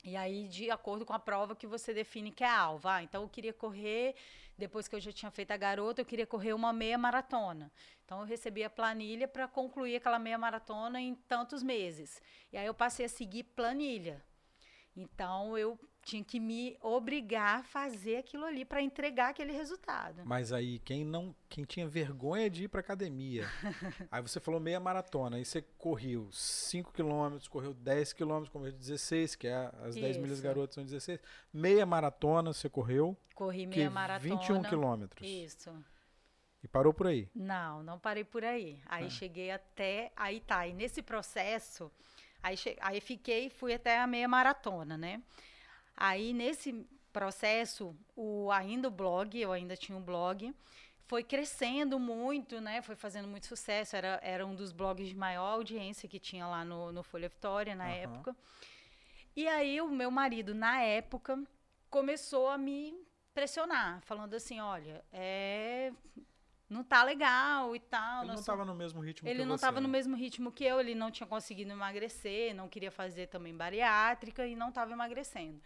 [0.05, 2.89] E aí, de acordo com a prova que você define que é alvo.
[2.89, 4.16] Ah, então eu queria correr,
[4.59, 7.70] depois que eu já tinha feito a garota, eu queria correr uma meia maratona.
[8.05, 12.20] Então eu recebi a planilha para concluir aquela meia maratona em tantos meses.
[12.53, 14.20] E aí eu passei a seguir planilha.
[14.97, 20.22] Então eu tinha que me obrigar a fazer aquilo ali para entregar aquele resultado.
[20.24, 23.46] Mas aí quem não, quem tinha vergonha de ir para academia,
[24.11, 29.36] aí você falou meia maratona, aí você correu 5 km, correu 10 km, correu 16,
[29.36, 31.20] que é as 10 milhas garotas são 16.
[31.53, 33.16] Meia maratona você correu?
[33.34, 34.36] Corri meia maratona.
[34.36, 35.26] 21 quilômetros.
[35.26, 35.72] Isso.
[36.62, 37.28] E parou por aí?
[37.34, 38.80] Não, não parei por aí.
[38.86, 39.11] Aí é.
[39.11, 41.90] cheguei até, aí tá, e nesse processo,
[42.42, 45.22] aí, aí fiquei, fui até a meia maratona, né?
[46.05, 50.53] Aí, nesse processo, o, ainda o blog, eu ainda tinha um blog,
[51.07, 52.82] foi crescendo muito, né?
[52.82, 53.94] Foi fazendo muito sucesso.
[53.94, 57.76] Era, era um dos blogs de maior audiência que tinha lá no, no Folha Vitória,
[57.76, 57.90] na uhum.
[57.92, 58.36] época.
[59.36, 61.40] E aí, o meu marido, na época,
[61.88, 62.92] começou a me
[63.32, 65.92] pressionar, falando assim: olha, é
[66.68, 68.22] não tá legal e tal.
[68.22, 70.80] Ele não estava no mesmo ritmo ele que não estava no mesmo ritmo que eu,
[70.80, 75.61] ele não tinha conseguido emagrecer, não queria fazer também bariátrica e não estava emagrecendo.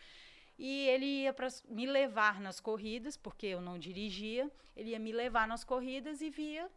[0.59, 5.13] E ele ia para me levar nas corridas, porque eu não dirigia, ele ia me
[5.13, 6.71] levar nas corridas e via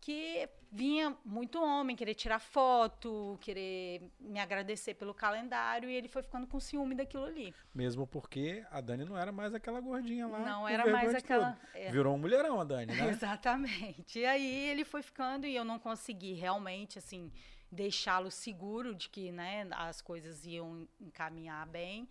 [0.00, 6.22] que vinha muito homem querer tirar foto, querer me agradecer pelo calendário e ele foi
[6.22, 7.54] ficando com ciúme daquilo ali.
[7.74, 10.38] Mesmo porque a Dani não era mais aquela gordinha lá.
[10.38, 11.58] Não era mais aquela.
[11.74, 11.90] É.
[11.90, 13.08] Virou um mulherão a Dani, né?
[13.10, 14.20] Exatamente.
[14.20, 17.30] E aí ele foi ficando e eu não consegui realmente assim
[17.70, 22.08] deixá-lo seguro de que, né, as coisas iam encaminhar bem.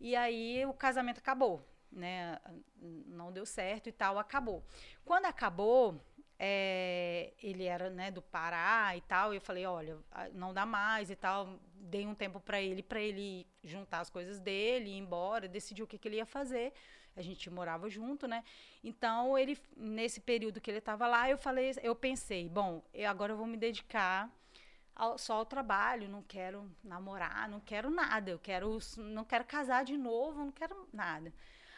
[0.00, 2.38] E aí o casamento acabou, né?
[3.06, 4.64] Não deu certo e tal, acabou.
[5.04, 6.00] Quando acabou,
[6.38, 9.98] é, ele era né, do Pará e tal, e eu falei, olha,
[10.34, 11.58] não dá mais e tal.
[11.74, 15.86] Dei um tempo para ele, para ele juntar as coisas dele, ir embora, decidir o
[15.86, 16.72] que, que ele ia fazer.
[17.16, 18.44] A gente morava junto, né?
[18.84, 23.32] Então, ele nesse período que ele estava lá, eu falei, eu pensei, bom, eu agora
[23.32, 24.30] eu vou me dedicar
[24.96, 29.84] ao, só ao trabalho, não quero namorar, não quero nada, eu quero não quero casar
[29.84, 31.32] de novo, não quero nada.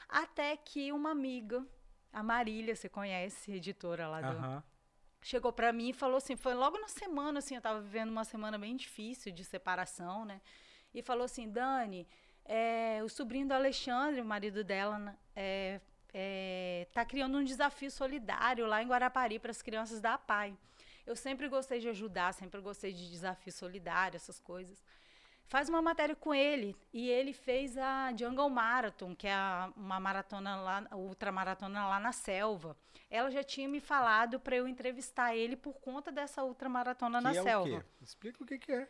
[0.09, 1.67] Até que uma amiga
[2.13, 4.37] a Marília, você conhece, editora lá do.
[4.37, 4.63] Uhum.
[5.21, 8.25] Chegou para mim e falou assim: foi logo na semana, assim, eu tava vivendo uma
[8.25, 10.41] semana bem difícil de separação, né?
[10.95, 12.09] E falou assim: Dani,
[12.45, 15.81] é, o sobrinho do Alexandre, o marido dela, é,
[16.89, 20.57] está é, criando um desafio solidário lá em Guarapari para as crianças da APAI.
[21.09, 24.85] Eu sempre gostei de ajudar, sempre gostei de desafio solidário, essas coisas.
[25.47, 29.99] Faz uma matéria com ele e ele fez a Jungle Marathon, que é a, uma
[29.99, 32.77] maratona lá, ultramaratona lá na selva.
[33.09, 37.43] Ela já tinha me falado para eu entrevistar ele por conta dessa ultramaratona na é
[37.43, 37.79] selva.
[37.79, 37.87] O quê?
[38.03, 38.87] Explica o que, que é.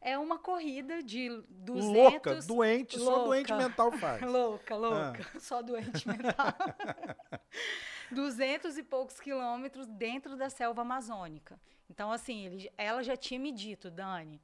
[0.00, 1.92] É uma corrida de 200...
[1.92, 3.18] Louca, doente, louca.
[3.18, 4.22] só doente mental faz.
[4.30, 5.40] louca, louca, ah.
[5.40, 6.54] só doente mental.
[8.10, 11.58] 200 e poucos quilômetros dentro da selva amazônica.
[11.90, 14.40] Então, assim, ele, ela já tinha me dito, Dani,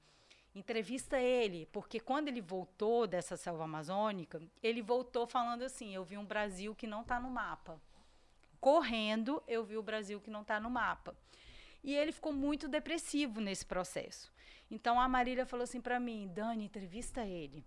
[0.55, 6.17] entrevista ele, porque quando ele voltou dessa selva amazônica, ele voltou falando assim: eu vi
[6.17, 7.81] um Brasil que não está no mapa.
[8.61, 11.17] Correndo, eu vi o Brasil que não está no mapa.
[11.83, 14.33] E ele ficou muito depressivo nesse processo.
[14.71, 17.65] Então a Marília falou assim para mim: Dani, entrevista ele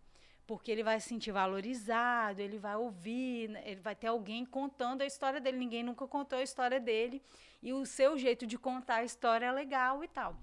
[0.47, 5.01] porque ele vai se sentir valorizado, ele vai ouvir, né, ele vai ter alguém contando
[5.01, 5.57] a história dele.
[5.57, 7.21] Ninguém nunca contou a história dele
[7.61, 10.37] e o seu jeito de contar a história é legal e tal.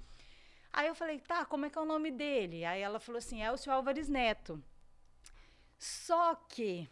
[0.72, 2.64] Aí eu falei, tá, como é que é o nome dele?
[2.64, 4.62] Aí ela falou assim, Elcio Álvares Neto.
[5.78, 6.88] Só que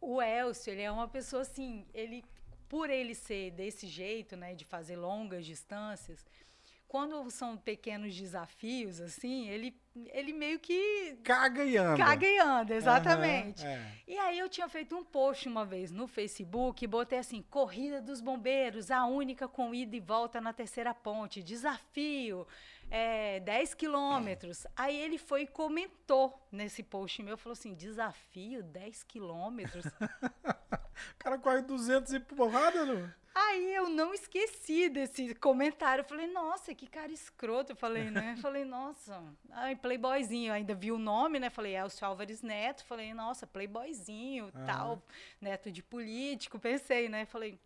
[0.00, 2.24] o Elcio, ele é uma pessoa assim, ele,
[2.68, 6.24] por ele ser desse jeito, né, de fazer longas distâncias,
[6.88, 11.18] quando são pequenos desafios, assim, ele, ele meio que.
[11.22, 12.02] Caga e anda.
[12.02, 13.62] Caga e anda, exatamente.
[13.62, 13.92] Uhum, é.
[14.08, 18.22] E aí eu tinha feito um post uma vez no Facebook botei assim: Corrida dos
[18.22, 22.46] Bombeiros, a única com ida e volta na terceira ponte, desafio.
[22.90, 24.66] É, 10 quilômetros.
[24.74, 29.84] Aí ele foi e comentou nesse post meu, falou assim, desafio 10 quilômetros.
[31.04, 33.12] o cara corre 200 e porrada, não?
[33.40, 36.02] Aí eu não esqueci desse comentário.
[36.02, 37.70] Eu falei, nossa, que cara escroto.
[37.70, 38.34] Eu falei, né?
[38.36, 39.22] Eu falei, nossa,
[39.52, 40.50] ai, playboyzinho.
[40.50, 41.48] Eu ainda vi o nome, né?
[41.48, 42.84] Falei, é o Álvares Neto.
[42.84, 45.00] Falei, nossa, playboyzinho, tal,
[45.40, 46.58] neto de político.
[46.58, 47.26] Pensei, né?
[47.26, 47.60] Falei,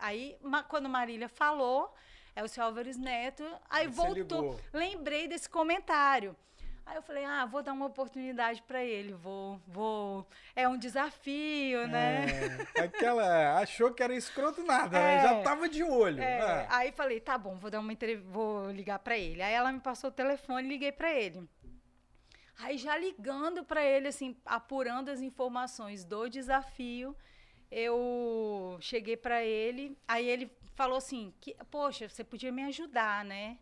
[0.00, 0.36] aí
[0.68, 1.94] quando Marília falou,
[2.34, 4.60] é o Álvares Neto, aí, aí voltou.
[4.72, 6.34] Lembrei desse comentário.
[6.88, 10.26] Aí eu falei, ah, vou dar uma oportunidade para ele, vou, vou.
[10.56, 12.24] É um desafio, né?
[12.74, 15.16] É, aquela achou que era escroto nada, né?
[15.16, 15.22] é, né?
[15.22, 16.22] Já tava de olho.
[16.22, 16.66] É, ah.
[16.70, 19.42] Aí falei, tá bom, vou dar uma entrevista, vou ligar para ele.
[19.42, 21.46] Aí ela me passou o telefone, liguei para ele.
[22.58, 27.14] Aí já ligando para ele, assim, apurando as informações do desafio,
[27.70, 29.94] eu cheguei para ele.
[30.08, 33.58] Aí ele falou assim, que, poxa, você podia me ajudar, né?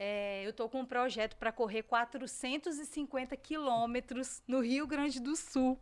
[0.00, 5.76] É, eu estou com um projeto para correr 450 quilômetros no Rio Grande do Sul.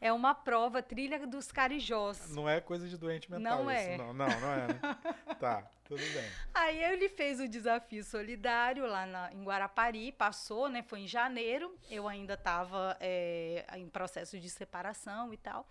[0.00, 2.34] É uma prova, trilha dos Carijós.
[2.34, 3.80] Não é coisa de doente mental não isso.
[3.80, 3.96] É.
[3.96, 4.66] Não, não, não é.
[4.66, 4.80] Né?
[5.38, 6.28] tá, tudo bem.
[6.52, 10.82] Aí ele fez o desafio solidário lá na, em Guarapari, passou, né?
[10.82, 11.72] Foi em janeiro.
[11.88, 15.68] Eu ainda estava é, em processo de separação e tal.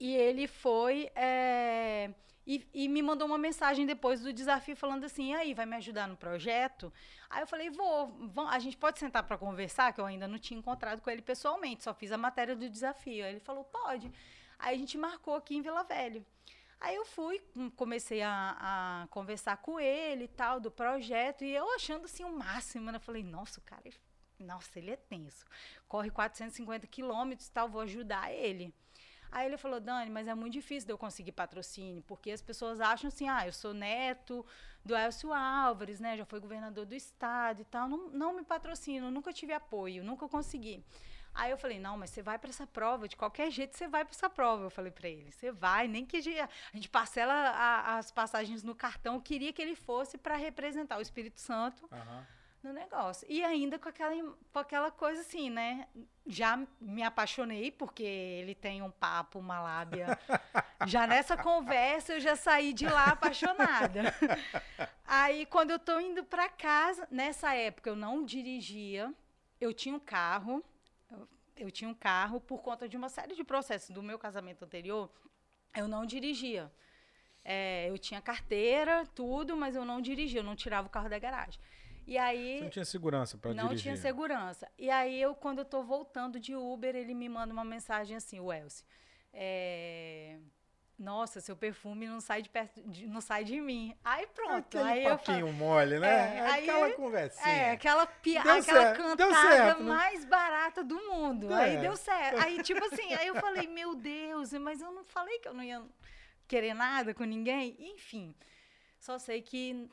[0.00, 1.10] E ele foi...
[1.14, 2.10] É,
[2.46, 6.08] e, e, me mandou uma mensagem depois do desafio falando assim: aí, vai me ajudar
[6.08, 6.92] no projeto?
[7.28, 10.38] Aí eu falei: vou, vou a gente pode sentar para conversar, que eu ainda não
[10.38, 13.24] tinha encontrado com ele pessoalmente, só fiz a matéria do desafio.
[13.24, 14.10] Aí ele falou: pode.
[14.58, 16.24] Aí a gente marcou aqui em Vila Velha.
[16.80, 21.54] Aí eu fui, hum, comecei a, a, conversar com ele e tal, do projeto, e
[21.54, 22.98] eu achando assim o máximo, né?
[22.98, 23.82] Falei, nossa, o cara,
[24.38, 25.44] nossa, ele é tenso.
[25.86, 28.74] Corre 450 quilômetros e tal, vou ajudar ele.
[29.32, 32.80] Aí ele falou, Dani, mas é muito difícil de eu conseguir patrocínio, porque as pessoas
[32.80, 34.44] acham assim, ah, eu sou neto
[34.84, 36.16] do Elcio Álvares, né?
[36.16, 37.88] Já foi governador do estado e tal.
[37.88, 40.84] Não, não me patrocino, nunca tive apoio, nunca consegui.
[41.32, 44.04] Aí eu falei, não, mas você vai para essa prova, de qualquer jeito você vai
[44.04, 44.64] para essa prova.
[44.64, 48.74] Eu falei para ele, você vai, nem que a gente parcela a, as passagens no
[48.74, 49.14] cartão.
[49.14, 51.88] Eu queria que ele fosse para representar o Espírito Santo.
[51.92, 53.26] Uhum no negócio.
[53.28, 54.14] E ainda com aquela,
[54.52, 55.88] com aquela coisa assim, né?
[56.26, 60.18] Já me apaixonei, porque ele tem um papo, uma lábia.
[60.86, 64.14] já nessa conversa eu já saí de lá apaixonada.
[65.06, 69.12] Aí quando eu tô indo para casa, nessa época eu não dirigia,
[69.60, 70.62] eu tinha um carro,
[71.10, 74.64] eu, eu tinha um carro por conta de uma série de processos do meu casamento
[74.64, 75.10] anterior,
[75.74, 76.70] eu não dirigia.
[77.42, 81.18] É, eu tinha carteira, tudo, mas eu não dirigia, eu não tirava o carro da
[81.18, 81.58] garagem.
[82.10, 82.56] E aí.
[82.58, 83.70] Você não tinha segurança para dirigir?
[83.70, 84.68] Não tinha segurança.
[84.76, 88.40] E aí, eu, quando eu tô voltando de Uber, ele me manda uma mensagem assim:
[88.40, 88.84] o Elcio.
[89.32, 90.36] É...
[90.98, 93.96] Nossa, seu perfume não sai de perto, de, não sai de mim.
[94.04, 94.76] Aí pronto.
[94.76, 96.36] Aquele aí papinho eu falo, mole, né?
[96.36, 97.48] É, aquela aí, conversinha.
[97.48, 99.88] É, aquela, pia, aquela certo, cantada certo, né?
[99.88, 101.50] mais barata do mundo.
[101.52, 101.62] É.
[101.62, 102.42] Aí deu certo.
[102.42, 105.62] Aí, tipo assim, aí eu falei, meu Deus, mas eu não falei que eu não
[105.62, 105.80] ia
[106.46, 107.76] querer nada com ninguém.
[107.78, 108.34] Enfim,
[108.98, 109.88] só sei que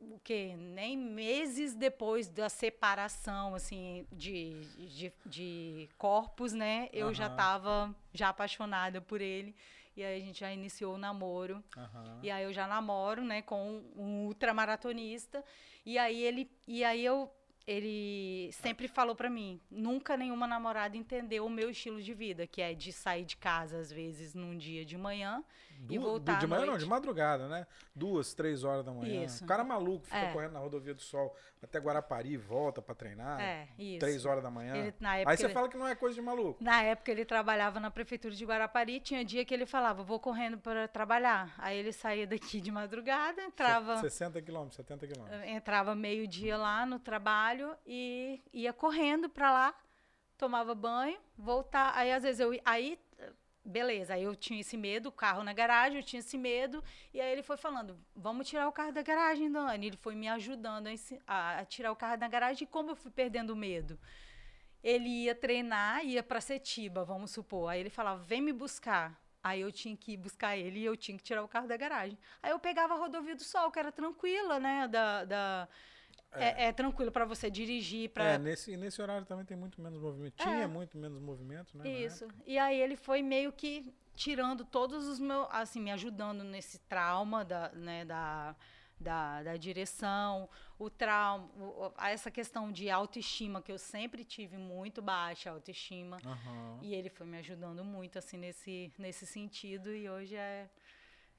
[0.00, 7.14] o que nem meses depois da separação assim de, de, de corpos né eu uhum.
[7.14, 9.54] já estava já apaixonada por ele
[9.96, 11.62] E aí a gente já iniciou o namoro.
[11.76, 12.20] Uhum.
[12.22, 15.44] E aí eu já namoro, né, com um ultramaratonista.
[15.84, 16.50] E aí ele.
[16.66, 17.30] E aí eu
[17.66, 22.60] ele sempre falou para mim, nunca nenhuma namorada entendeu o meu estilo de vida, que
[22.60, 25.44] é de sair de casa às vezes num dia de manhã
[25.88, 27.66] e voltar De manhã não, de madrugada, né?
[27.94, 29.24] Duas, três horas da manhã.
[29.24, 29.44] Isso.
[29.44, 30.32] O cara maluco fica é.
[30.32, 33.40] correndo na rodovia do Sol até Guarapari, volta para treinar.
[33.40, 33.98] É, isso.
[33.98, 34.74] Três horas da manhã.
[34.74, 36.62] Ele, Aí você ele, fala que não é coisa de maluco.
[36.62, 40.58] Na época ele trabalhava na prefeitura de Guarapari, tinha dia que ele falava, vou correndo
[40.58, 41.54] para trabalhar.
[41.58, 43.98] Aí ele saía daqui de madrugada, entrava...
[43.98, 45.42] 60 quilômetros, 70 quilômetros.
[45.44, 49.74] Entrava meio-dia lá no trabalho e ia correndo para lá,
[50.38, 51.92] tomava banho, voltar.
[51.94, 52.58] Aí às vezes eu...
[52.64, 52.98] Aí
[53.70, 56.82] beleza, aí eu tinha esse medo, carro na garagem, eu tinha esse medo,
[57.14, 59.86] e aí ele foi falando, vamos tirar o carro da garagem, Dani.
[59.86, 60.88] Ele foi me ajudando
[61.26, 63.98] a, a tirar o carro da garagem, e como eu fui perdendo o medo?
[64.82, 67.68] Ele ia treinar, ia para Setiba, vamos supor.
[67.68, 69.20] Aí ele falava, vem me buscar.
[69.42, 71.76] Aí eu tinha que ir buscar ele e eu tinha que tirar o carro da
[71.76, 72.18] garagem.
[72.42, 75.68] Aí eu pegava a rodovia do Sol, que era tranquila, né, da, da
[76.32, 76.64] é.
[76.64, 78.10] é, é tranquilo para você dirigir.
[78.10, 78.24] Pra...
[78.24, 80.34] É, nesse, nesse horário também tem muito menos movimento.
[80.40, 80.44] É.
[80.44, 81.88] Tinha muito menos movimento, né?
[81.88, 82.28] Isso.
[82.46, 85.48] E aí ele foi meio que tirando todos os meus.
[85.50, 88.54] Assim, me ajudando nesse trauma da, né, da,
[88.98, 95.02] da, da direção, o trauma, o, essa questão de autoestima, que eu sempre tive muito
[95.02, 96.18] baixa autoestima.
[96.24, 96.78] Uhum.
[96.82, 99.92] E ele foi me ajudando muito, assim, nesse, nesse sentido.
[99.92, 100.68] E hoje é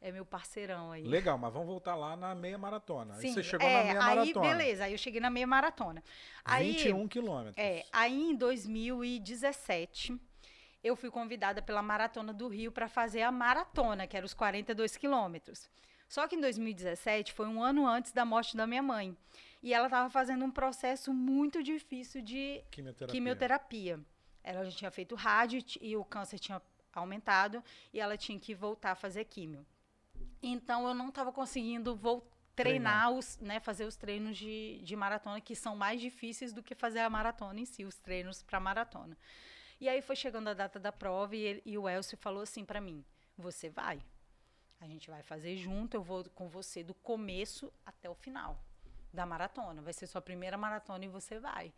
[0.02, 1.04] é meu parceirão aí.
[1.04, 3.14] Legal, mas vamos voltar lá na meia maratona.
[3.16, 4.48] Sim, aí você chegou é, na meia aí, maratona.
[4.48, 6.04] beleza, aí eu cheguei na meia maratona.
[6.44, 7.58] Aí, 21 quilômetros.
[7.58, 10.20] É, aí em 2017,
[10.84, 14.98] eu fui convidada pela Maratona do Rio para fazer a maratona, que era os 42
[14.98, 15.70] quilômetros.
[16.10, 19.16] Só que em 2017 foi um ano antes da morte da minha mãe.
[19.62, 23.14] E ela estava fazendo um processo muito difícil de quimioterapia.
[23.14, 24.00] quimioterapia.
[24.44, 26.60] Ela já tinha feito rádio e o câncer tinha
[26.92, 29.64] aumentado e ela tinha que voltar a fazer químio.
[30.42, 34.96] Então eu não estava conseguindo voltar treinar, treinar, os, né, fazer os treinos de, de
[34.96, 38.60] maratona que são mais difíceis do que fazer a maratona em si, os treinos para
[38.60, 39.18] maratona.
[39.80, 42.64] E aí foi chegando a data da prova e, ele, e o Elcio falou assim
[42.64, 43.04] para mim:
[43.38, 44.02] "Você vai.
[44.80, 48.64] A gente vai fazer junto, eu vou com você do começo até o final
[49.14, 49.82] da maratona.
[49.82, 51.74] Vai ser sua primeira maratona e você vai."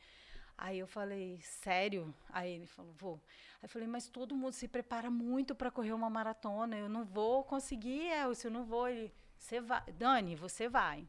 [0.63, 2.15] Aí eu falei, sério?
[2.29, 3.21] Aí ele falou, vou.
[3.55, 6.77] Aí eu falei, mas todo mundo se prepara muito para correr uma maratona.
[6.77, 8.87] Eu não vou conseguir, Elcio, eu não vou.
[8.87, 9.81] Ele, você vai.
[9.91, 11.05] Dani, você vai.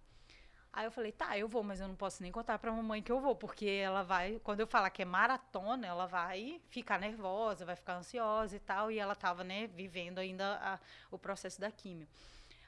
[0.72, 3.12] Aí eu falei, tá, eu vou, mas eu não posso nem contar pra mamãe que
[3.12, 7.64] eu vou, porque ela vai, quando eu falar que é maratona, ela vai ficar nervosa,
[7.64, 10.80] vai ficar ansiosa e tal, e ela tava, né, vivendo ainda a,
[11.12, 12.08] o processo da químio.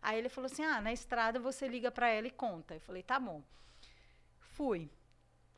[0.00, 2.74] Aí ele falou assim: ah, na estrada você liga pra ela e conta.
[2.74, 3.42] Eu falei, tá bom.
[4.38, 4.88] Fui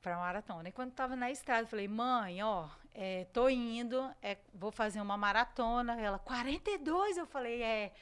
[0.02, 0.68] para maratona.
[0.68, 5.00] E quando estava na estrada, eu falei, mãe, ó, é, tô indo, é, vou fazer
[5.00, 6.00] uma maratona.
[6.00, 7.16] Ela, 42?
[7.16, 7.92] Eu falei, é.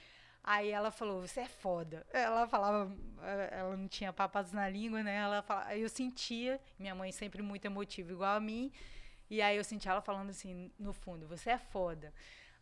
[0.42, 2.06] Aí ela falou, você é foda.
[2.12, 5.16] Ela falava, é, ela não tinha papas na língua, né?
[5.16, 8.72] Ela falava, eu sentia, minha mãe sempre muito emotiva, igual a mim.
[9.28, 12.14] E aí eu sentia ela falando assim, no fundo, você é foda.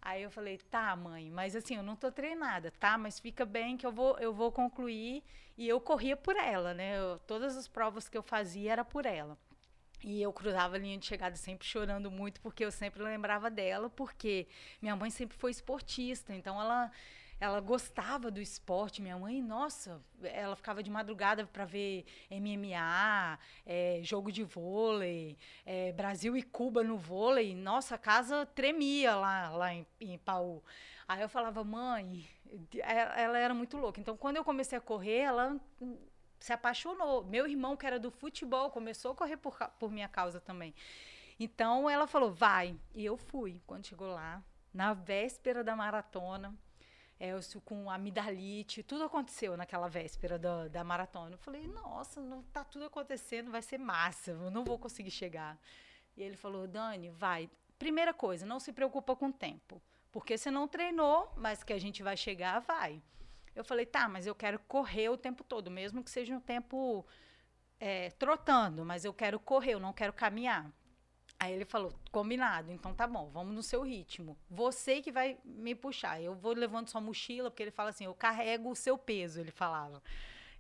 [0.05, 2.99] Aí eu falei, tá, mãe, mas assim, eu não tô treinada, tá?
[2.99, 5.25] Mas fica bem que eu vou, eu vou concluir.
[5.57, 6.99] E eu corria por ela, né?
[6.99, 9.39] Eu, todas as provas que eu fazia era por ela.
[10.03, 13.89] E eu cruzava a linha de chegada sempre chorando muito, porque eu sempre lembrava dela,
[13.89, 14.47] porque
[14.83, 16.91] minha mãe sempre foi esportista, então ela
[17.41, 19.03] ela gostava do esporte.
[19.03, 25.93] Minha mãe, nossa, ela ficava de madrugada para ver MMA, é, jogo de vôlei, é,
[25.93, 27.55] Brasil e Cuba no vôlei.
[27.55, 30.63] Nossa, a casa tremia lá, lá em, em Paú.
[31.07, 32.27] Aí eu falava, mãe,
[32.81, 34.01] ela, ela era muito louca.
[34.01, 35.61] Então, quando eu comecei a correr, ela
[36.41, 37.25] se apaixonou.
[37.25, 40.75] Meu irmão, que era do futebol, começou a correr por, por minha causa também.
[41.39, 42.77] Então, ela falou, vai.
[42.95, 43.61] E eu fui.
[43.67, 46.55] Quando chegou lá, na véspera da maratona,
[47.25, 51.35] Elcio com amidalite, tudo aconteceu naquela véspera da, da maratona.
[51.35, 55.59] Eu falei, nossa, não tá tudo acontecendo, vai ser massa, eu não vou conseguir chegar.
[56.17, 57.51] E ele falou, Dani, vai.
[57.79, 61.79] Primeira coisa, não se preocupa com o tempo, porque você não treinou, mas que a
[61.79, 63.03] gente vai chegar, vai.
[63.55, 67.07] Eu falei, tá, mas eu quero correr o tempo todo, mesmo que seja um tempo
[67.79, 70.71] é, trotando, mas eu quero correr, eu não quero caminhar.
[71.39, 74.37] Aí ele falou, combinado, então tá bom, vamos no seu ritmo.
[74.49, 76.21] Você que vai me puxar.
[76.21, 79.51] Eu vou levando sua mochila, porque ele fala assim, eu carrego o seu peso, ele
[79.51, 80.03] falava.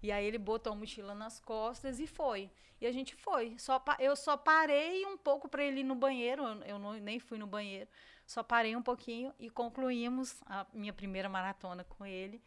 [0.03, 2.51] E aí ele botou a mochila nas costas e foi.
[2.81, 3.59] E a gente foi.
[3.59, 7.19] Só eu só parei um pouco para ele ir no banheiro, eu, eu não, nem
[7.19, 7.89] fui no banheiro.
[8.27, 12.43] Só parei um pouquinho e concluímos a minha primeira maratona com ele.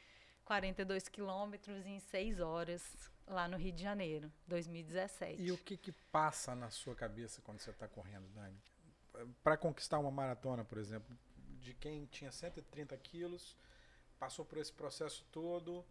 [0.46, 5.42] 42 quilômetros em 6 horas lá no Rio de Janeiro, 2017.
[5.42, 8.58] E o que que passa na sua cabeça quando você está correndo, Dani?
[9.44, 11.16] Para conquistar uma maratona, por exemplo,
[11.60, 13.58] de quem tinha 130 quilos,
[14.20, 15.86] passou por esse processo todo,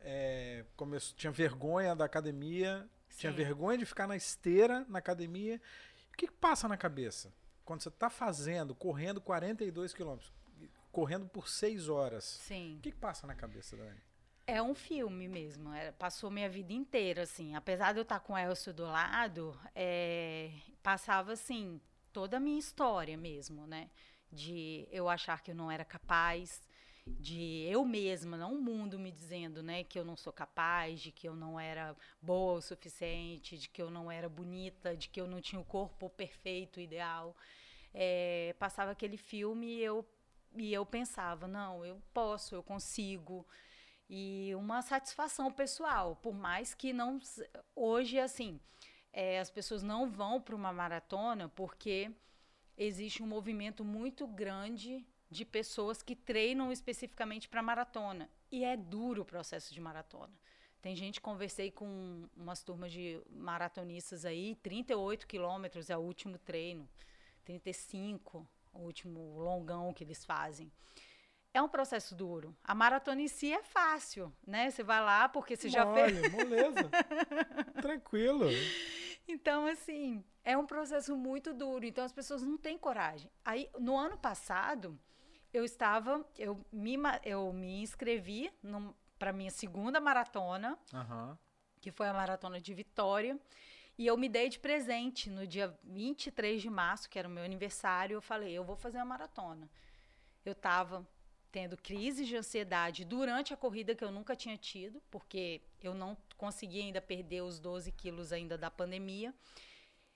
[0.00, 3.18] é, começou, tinha vergonha da academia, Sim.
[3.18, 5.60] tinha vergonha de ficar na esteira na academia.
[6.12, 7.32] O que, que passa na cabeça?
[7.64, 10.32] Quando você está fazendo, correndo 42 quilômetros,
[10.90, 12.24] correndo por 6 horas.
[12.24, 12.76] Sim.
[12.78, 14.00] O que, que passa na cabeça, Dani?
[14.46, 15.72] É um filme mesmo.
[15.72, 17.54] É, passou minha vida inteira, assim.
[17.54, 20.50] Apesar de eu estar com o Elcio do lado, é,
[20.82, 21.80] passava, assim,
[22.12, 23.90] toda a minha história mesmo, né?
[24.30, 26.60] De eu achar que eu não era capaz,
[27.06, 31.10] de eu mesma, não o mundo me dizendo, né, que eu não sou capaz, de
[31.10, 35.20] que eu não era boa o suficiente, de que eu não era bonita, de que
[35.20, 37.36] eu não tinha o corpo perfeito, ideal.
[37.92, 40.06] É, passava aquele filme e eu,
[40.56, 43.46] e eu pensava, não, eu posso, eu consigo.
[44.14, 47.18] E uma satisfação pessoal, por mais que não.
[47.74, 48.60] Hoje, assim,
[49.10, 52.12] é, as pessoas não vão para uma maratona porque
[52.76, 58.28] existe um movimento muito grande de pessoas que treinam especificamente para maratona.
[58.50, 60.34] E é duro o processo de maratona.
[60.82, 66.86] Tem gente, conversei com umas turmas de maratonistas aí, 38 quilômetros é o último treino,
[67.46, 70.70] 35, o último longão que eles fazem.
[71.54, 72.56] É um processo duro.
[72.64, 74.70] A maratona em si é fácil, né?
[74.70, 76.32] Você vai lá porque você já fez.
[76.32, 76.90] Moleza.
[77.82, 78.46] Tranquilo.
[79.28, 81.84] Então, assim, é um processo muito duro.
[81.84, 83.30] Então, as pessoas não têm coragem.
[83.44, 84.98] Aí, no ano passado,
[85.52, 88.50] eu estava, eu me, eu me inscrevi
[89.18, 91.36] para minha segunda maratona, uhum.
[91.80, 93.38] que foi a maratona de Vitória.
[93.98, 97.44] E eu me dei de presente no dia 23 de março, que era o meu
[97.44, 98.14] aniversário.
[98.14, 99.68] Eu falei, eu vou fazer a maratona.
[100.44, 101.06] Eu estava
[101.52, 106.16] tendo crises de ansiedade durante a corrida que eu nunca tinha tido, porque eu não
[106.38, 109.34] consegui ainda perder os 12 quilos ainda da pandemia.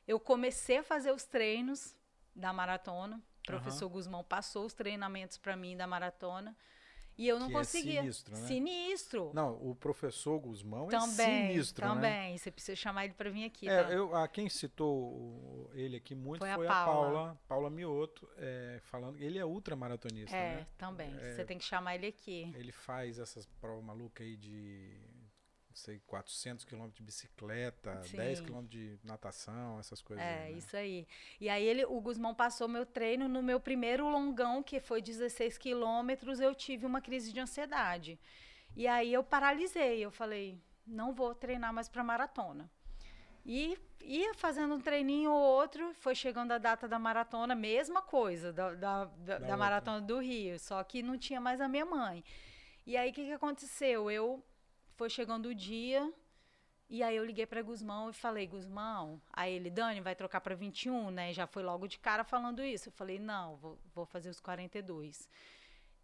[0.08, 1.94] Eu comecei a fazer os treinos
[2.34, 3.22] da maratona.
[3.40, 3.92] O professor uhum.
[3.92, 6.56] Guzmão passou os treinamentos para mim da maratona.
[7.18, 8.00] E eu não que é conseguia.
[8.00, 8.46] É sinistro, né?
[8.46, 9.30] Sinistro.
[9.34, 12.02] Não, o professor Guzmão é também, é sinistro, também.
[12.02, 12.22] né?
[12.22, 13.68] Também, você precisa chamar ele para vir aqui.
[13.68, 13.90] É, tá?
[13.90, 16.82] eu, a quem citou ele aqui muito foi, foi a, Paula.
[16.82, 19.18] a Paula, Paula Mioto, é, falando.
[19.18, 20.66] Ele é ultramaratonista, é, né?
[20.76, 21.14] também.
[21.18, 22.52] É, você tem que chamar ele aqui.
[22.54, 25.15] Ele faz essas provas malucas aí de
[25.76, 28.16] sei, 400 quilômetros de bicicleta, Sim.
[28.16, 30.24] 10 quilômetros de natação, essas coisas.
[30.24, 30.52] É, né?
[30.52, 31.06] isso aí.
[31.40, 35.58] E aí ele, o Guzmão passou meu treino no meu primeiro longão, que foi 16
[35.58, 38.18] quilômetros, eu tive uma crise de ansiedade.
[38.74, 42.70] E aí eu paralisei, eu falei, não vou treinar mais para maratona.
[43.44, 48.52] E ia fazendo um treininho ou outro, foi chegando a data da maratona, mesma coisa,
[48.52, 52.24] da, da, da, da maratona do Rio, só que não tinha mais a minha mãe.
[52.86, 54.10] E aí o que, que aconteceu?
[54.10, 54.42] Eu
[54.96, 56.12] foi chegando o dia,
[56.88, 60.54] e aí eu liguei para Guzmão e falei, Guzmão, aí ele, Dani, vai trocar para
[60.54, 61.32] 21, né?
[61.32, 62.88] Já foi logo de cara falando isso.
[62.88, 65.28] Eu falei, não, vou, vou fazer os 42.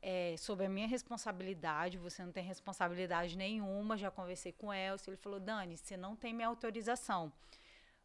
[0.00, 5.10] É, sobre a minha responsabilidade, você não tem responsabilidade nenhuma, já conversei com o Elcio,
[5.10, 7.32] ele falou, Dani, você não tem minha autorização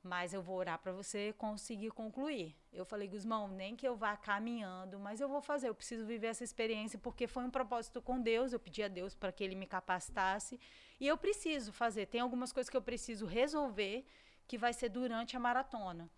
[0.03, 2.55] mas eu vou orar para você conseguir concluir.
[2.71, 6.27] Eu falei, Guzmão, nem que eu vá caminhando, mas eu vou fazer, eu preciso viver
[6.27, 9.55] essa experiência porque foi um propósito com Deus, eu pedi a Deus para que ele
[9.55, 10.59] me capacitasse
[10.99, 12.05] e eu preciso fazer.
[12.07, 14.05] Tem algumas coisas que eu preciso resolver
[14.47, 16.09] que vai ser durante a maratona.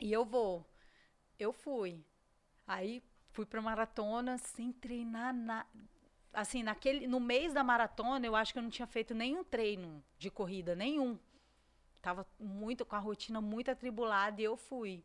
[0.00, 0.66] E eu vou.
[1.38, 2.02] Eu fui.
[2.66, 5.68] Aí fui para maratona sem treinar nada.
[6.32, 10.02] Assim, naquele, no mês da maratona, eu acho que eu não tinha feito nenhum treino
[10.16, 11.18] de corrida, nenhum.
[12.00, 15.04] Tava muito com a rotina muito atribulada e eu fui.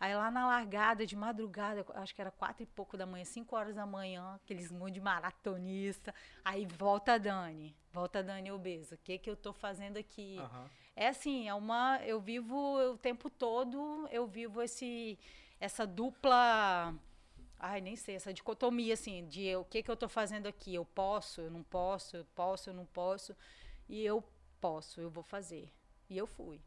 [0.00, 3.56] Aí lá na largada, de madrugada, acho que era quatro e pouco da manhã, cinco
[3.56, 6.14] horas da manhã, aqueles monte de maratonista.
[6.44, 8.94] Aí volta a Dani, volta a Dani obesa.
[8.94, 10.36] O que que eu tô fazendo aqui?
[10.38, 10.68] Uhum.
[10.94, 15.18] É assim, é uma, eu vivo o tempo todo, eu vivo esse,
[15.58, 16.94] essa dupla,
[17.58, 20.74] ai nem sei, essa dicotomia assim, de o que que eu tô fazendo aqui?
[20.76, 23.34] Eu posso, eu não posso, eu posso, eu não posso.
[23.88, 24.22] E eu
[24.60, 25.72] posso, eu vou fazer.
[26.08, 26.60] E eu fui.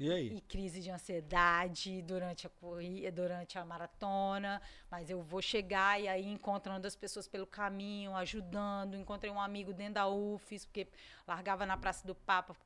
[0.00, 0.34] E aí?
[0.34, 6.08] E crise de ansiedade durante a corrida, durante a maratona, mas eu vou chegar e
[6.08, 10.88] aí encontrando as pessoas pelo caminho, ajudando, encontrei um amigo dentro da UFES, porque
[11.28, 12.56] largava na Praça do Papa,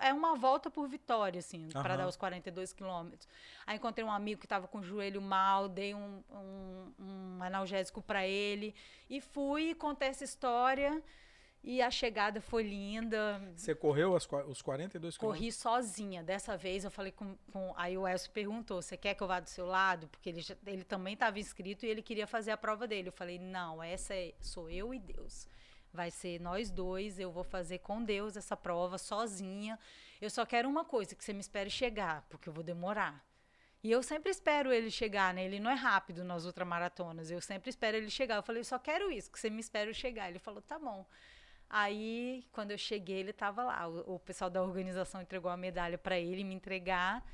[0.00, 1.82] é uma volta por vitória, assim, uhum.
[1.82, 3.28] para dar os 42 quilômetros.
[3.66, 8.02] Aí encontrei um amigo que estava com o joelho mal, dei um, um, um analgésico
[8.02, 8.74] para ele
[9.08, 11.02] e fui contei essa história.
[11.62, 13.38] E a chegada foi linda.
[13.54, 15.18] Você correu as, os 42 quilômetros?
[15.18, 16.22] Corri sozinha.
[16.22, 17.36] Dessa vez eu falei com.
[17.52, 20.08] com aí o Elcio perguntou: você quer que eu vá do seu lado?
[20.08, 23.08] Porque ele, ele também estava inscrito e ele queria fazer a prova dele.
[23.08, 25.46] Eu falei: não, essa é, sou eu e Deus.
[25.92, 27.18] Vai ser nós dois.
[27.18, 29.78] Eu vou fazer com Deus essa prova sozinha.
[30.18, 33.22] Eu só quero uma coisa: que você me espere chegar, porque eu vou demorar.
[33.82, 35.44] E eu sempre espero ele chegar, né?
[35.44, 37.30] Ele não é rápido nas ultramaratonas.
[37.30, 38.36] Eu sempre espero ele chegar.
[38.36, 40.28] Eu falei, só quero isso, que você me espere chegar.
[40.28, 41.06] Ele falou, tá bom.
[41.72, 43.86] Aí, quando eu cheguei, ele estava lá.
[43.86, 47.24] O, o, pessoal da organização entregou a medalha para ele me entregar.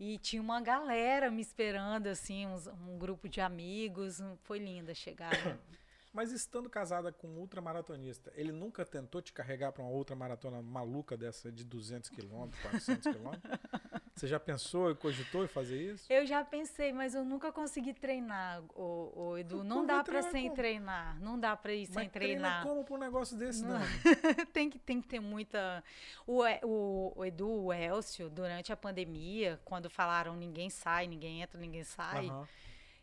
[0.00, 4.18] E tinha uma galera me esperando, assim, uns, um grupo de amigos.
[4.44, 5.60] Foi linda a chegada.
[6.10, 10.60] Mas estando casada com um ultramaratonista, ele nunca tentou te carregar para uma outra maratona
[10.60, 13.58] maluca dessa de 200 quilômetros, 400 quilômetros?
[14.14, 16.12] Você já pensou e cogitou em fazer isso?
[16.12, 19.64] Eu já pensei, mas eu nunca consegui treinar, o, o Edu.
[19.64, 20.54] Não dá para sem como?
[20.54, 21.18] treinar.
[21.20, 22.62] Não dá para ir mas sem treinar.
[22.62, 23.80] como para um negócio desse, não?
[24.52, 25.82] tem, que, tem que ter muita.
[26.26, 31.58] O, o, o, Edu, o Elcio, durante a pandemia, quando falaram ninguém sai, ninguém entra,
[31.58, 32.46] ninguém sai, uhum.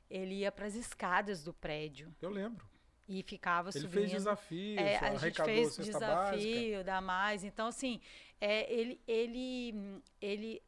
[0.09, 2.13] ele ia para as escadas do prédio.
[2.21, 2.69] Eu lembro
[3.09, 3.97] e ficava ele subindo.
[3.97, 6.83] Ele fez desafio, é, a gente fez desafio, básica.
[6.83, 7.43] da mais.
[7.43, 7.99] Então assim,
[8.39, 10.61] é, ele, ele, ele,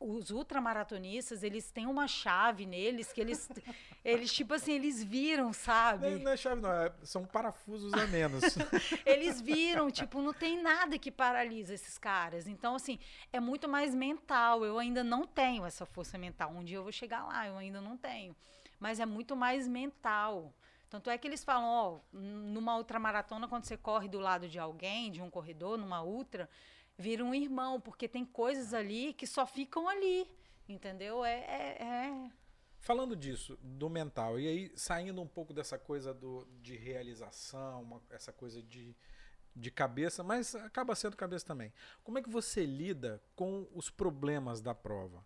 [0.00, 3.48] os ultramaratonistas, eles têm uma chave neles que eles,
[4.02, 6.08] eles tipo assim, eles viram, sabe?
[6.08, 8.42] Não, não é chave não, é, são parafusos a menos.
[9.04, 12.48] eles viram, tipo, não tem nada que paralisa esses caras.
[12.48, 12.98] Então assim,
[13.30, 14.64] é muito mais mental.
[14.64, 16.50] Eu ainda não tenho essa força mental.
[16.50, 18.34] Um dia eu vou chegar lá, eu ainda não tenho.
[18.78, 20.54] Mas é muito mais mental.
[20.88, 25.12] Tanto é que eles falam, ó, numa ultramaratona, quando você corre do lado de alguém,
[25.12, 26.48] de um corredor, numa ultra,
[27.00, 30.30] vira um irmão, porque tem coisas ali que só ficam ali,
[30.68, 31.24] entendeu?
[31.24, 32.30] É, é, é...
[32.78, 38.02] Falando disso, do mental, e aí saindo um pouco dessa coisa do, de realização, uma,
[38.10, 38.94] essa coisa de,
[39.56, 41.72] de cabeça, mas acaba sendo cabeça também.
[42.04, 45.24] Como é que você lida com os problemas da prova?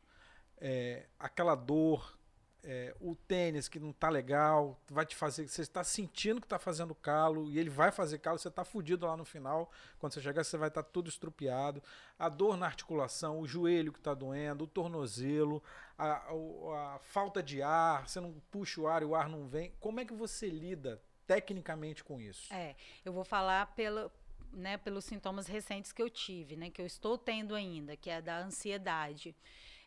[0.59, 2.17] É, aquela dor
[2.65, 6.59] é, o tênis que não tá legal, vai te fazer, você está sentindo que está
[6.59, 9.71] fazendo calo e ele vai fazer calo, você está fudido lá no final.
[9.99, 11.83] Quando você chegar, você vai estar tá tudo estrupiado.
[12.19, 15.63] A dor na articulação, o joelho que está doendo, o tornozelo,
[15.99, 19.47] a, a, a, falta de ar, você não puxa o ar e o ar não
[19.47, 19.73] vem.
[19.79, 22.53] Como é que você lida tecnicamente com isso?
[22.53, 24.11] É, eu vou falar pelo,
[24.53, 28.23] né, pelos sintomas recentes que eu tive, né, que eu estou tendo ainda, que é
[28.23, 29.37] da ansiedade.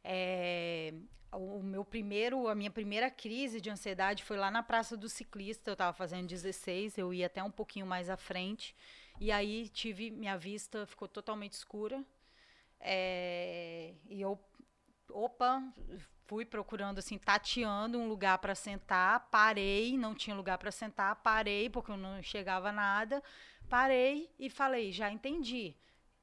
[0.04, 0.94] É,
[1.32, 5.70] o meu primeiro, a minha primeira crise de ansiedade foi lá na Praça do Ciclista.
[5.70, 8.76] Eu estava fazendo 16, eu ia até um pouquinho mais à frente.
[9.20, 12.04] E aí tive minha vista ficou totalmente escura.
[12.80, 14.40] É, e eu,
[15.10, 15.64] opa,
[16.26, 19.28] fui procurando assim, tateando um lugar para sentar.
[19.30, 21.16] Parei, não tinha lugar para sentar.
[21.18, 23.22] Parei porque eu não chegava nada.
[23.70, 25.76] Parei e falei, já entendi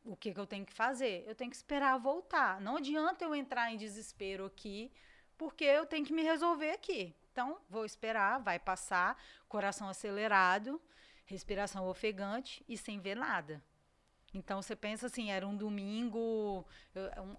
[0.04, 1.24] o que, que eu tenho que fazer?
[1.26, 2.60] Eu tenho que esperar voltar.
[2.60, 4.92] Não adianta eu entrar em desespero aqui,
[5.36, 7.14] porque eu tenho que me resolver aqui.
[7.32, 10.80] Então, vou esperar, vai passar, coração acelerado,
[11.24, 13.62] respiração ofegante e sem ver nada.
[14.32, 16.66] Então, você pensa assim, era um domingo,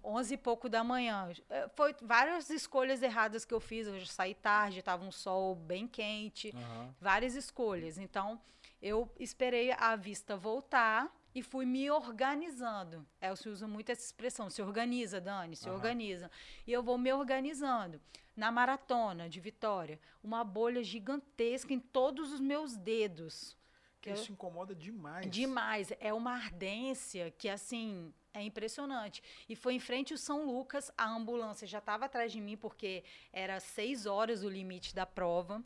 [0.02, 1.30] onze e pouco da manhã.
[1.48, 3.86] Eh, foi várias escolhas erradas que eu fiz.
[3.86, 6.94] Eu saí tarde, estava um sol bem quente, uhum.
[6.98, 7.98] várias escolhas.
[7.98, 8.40] Então,
[8.80, 13.06] eu esperei a vista voltar e fui me organizando.
[13.20, 15.74] É, se usa muito essa expressão, se organiza, Dani, se uhum.
[15.74, 16.30] organiza.
[16.66, 18.00] E eu vou me organizando.
[18.34, 23.54] Na maratona de Vitória, uma bolha gigantesca em todos os meus dedos.
[24.00, 24.32] Que Isso eu...
[24.32, 25.30] incomoda demais.
[25.30, 25.92] Demais.
[26.00, 29.22] É uma ardência que, assim, é impressionante.
[29.46, 33.04] E foi em frente ao São Lucas, a ambulância já estava atrás de mim, porque
[33.30, 35.62] era seis horas o limite da prova.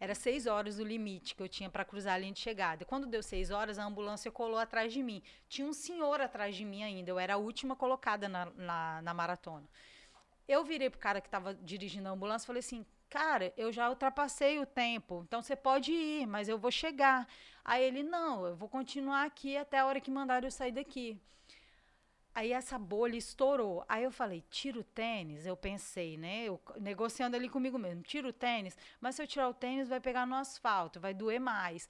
[0.00, 2.84] Era seis horas o limite que eu tinha para cruzar a linha de chegada.
[2.84, 5.22] Quando deu seis horas, a ambulância colou atrás de mim.
[5.48, 7.10] Tinha um senhor atrás de mim ainda.
[7.10, 9.68] Eu era a última colocada na, na, na maratona.
[10.46, 13.90] Eu virei pro cara que estava dirigindo a ambulância e falei assim: Cara, eu já
[13.90, 17.26] ultrapassei o tempo, então você pode ir, mas eu vou chegar.
[17.64, 21.20] Aí ele: Não, eu vou continuar aqui até a hora que mandaram eu sair daqui.
[22.38, 23.84] Aí essa bolha estourou.
[23.88, 25.44] Aí eu falei, tira o tênis.
[25.44, 26.44] Eu pensei, né?
[26.44, 28.78] Eu, negociando ali comigo mesmo, tira o tênis.
[29.00, 31.88] Mas se eu tirar o tênis, vai pegar no asfalto, vai doer mais.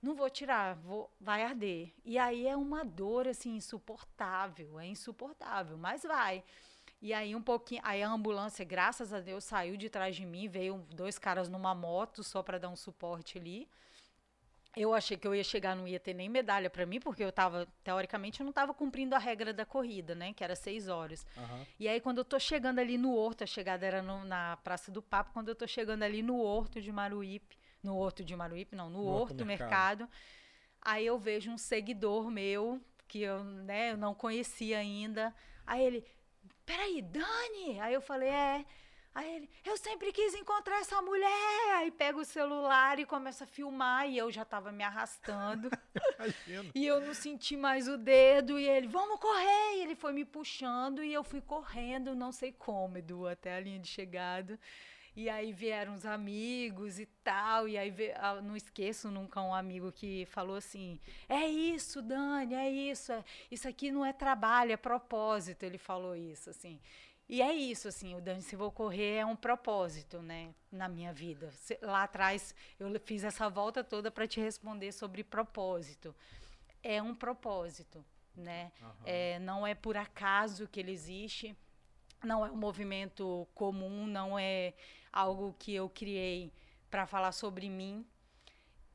[0.00, 1.92] Não vou tirar, vou, vai arder.
[2.04, 6.44] E aí é uma dor assim insuportável, é insuportável, mas vai.
[7.02, 10.46] E aí um pouquinho, aí a ambulância, graças a Deus, saiu de trás de mim,
[10.46, 13.68] veio dois caras numa moto só para dar um suporte ali.
[14.76, 17.32] Eu achei que eu ia chegar, não ia ter nem medalha para mim, porque eu
[17.32, 20.32] tava, teoricamente, eu não tava cumprindo a regra da corrida, né?
[20.32, 21.26] Que era seis horas.
[21.36, 21.66] Uhum.
[21.78, 24.90] E aí, quando eu tô chegando ali no Horto, a chegada era no, na Praça
[24.92, 28.76] do Papo, quando eu tô chegando ali no Horto de Maruípe, no Horto de Maruípe,
[28.76, 30.04] não, no, no Horto, mercado.
[30.04, 30.10] mercado,
[30.80, 35.34] aí eu vejo um seguidor meu, que eu, né, eu não conhecia ainda.
[35.66, 36.04] Aí ele,
[36.64, 37.80] peraí, Dani?
[37.80, 38.64] Aí eu falei, é.
[39.14, 41.74] Aí ele, eu sempre quis encontrar essa mulher.
[41.76, 45.68] Aí pega o celular e começa a filmar e eu já tava me arrastando.
[46.74, 49.76] e eu não senti mais o dedo e ele, vamos correr.
[49.76, 53.60] E ele foi me puxando e eu fui correndo, não sei como, Edu, até a
[53.60, 54.58] linha de chegada.
[55.16, 57.68] E aí vieram os amigos e tal.
[57.68, 62.70] E aí ah, não esqueço nunca um amigo que falou assim: É isso, Dani, é
[62.70, 63.12] isso.
[63.12, 65.64] É, isso aqui não é trabalho, é propósito.
[65.64, 66.80] Ele falou isso, assim.
[67.32, 71.12] E é isso, assim, o Dane Se Vou Correr é um propósito, né, na minha
[71.12, 71.48] vida.
[71.80, 76.12] Lá atrás eu fiz essa volta toda para te responder sobre propósito.
[76.82, 78.04] É um propósito,
[78.34, 78.72] né?
[78.82, 78.90] Uhum.
[79.04, 81.56] É, não é por acaso que ele existe,
[82.20, 84.74] não é um movimento comum, não é
[85.12, 86.52] algo que eu criei
[86.90, 88.04] para falar sobre mim.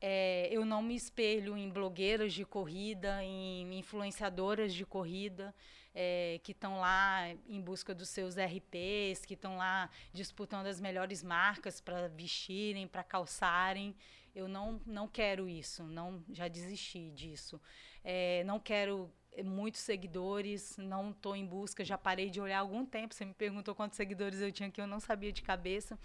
[0.02, 5.54] É, eu não me espelho em blogueiras de corrida, em influenciadoras de corrida
[5.96, 11.24] é, que estão lá em busca dos seus RPs, que estão lá disputando as melhores
[11.24, 13.96] marcas para vestirem, para calçarem.
[14.36, 17.60] Eu não, não quero isso, não já desisti disso.
[18.04, 19.10] É, não quero
[19.44, 23.14] muitos seguidores, não estou em busca, já parei de olhar há algum tempo.
[23.14, 25.98] Você me perguntou quantos seguidores eu tinha que eu não sabia de cabeça,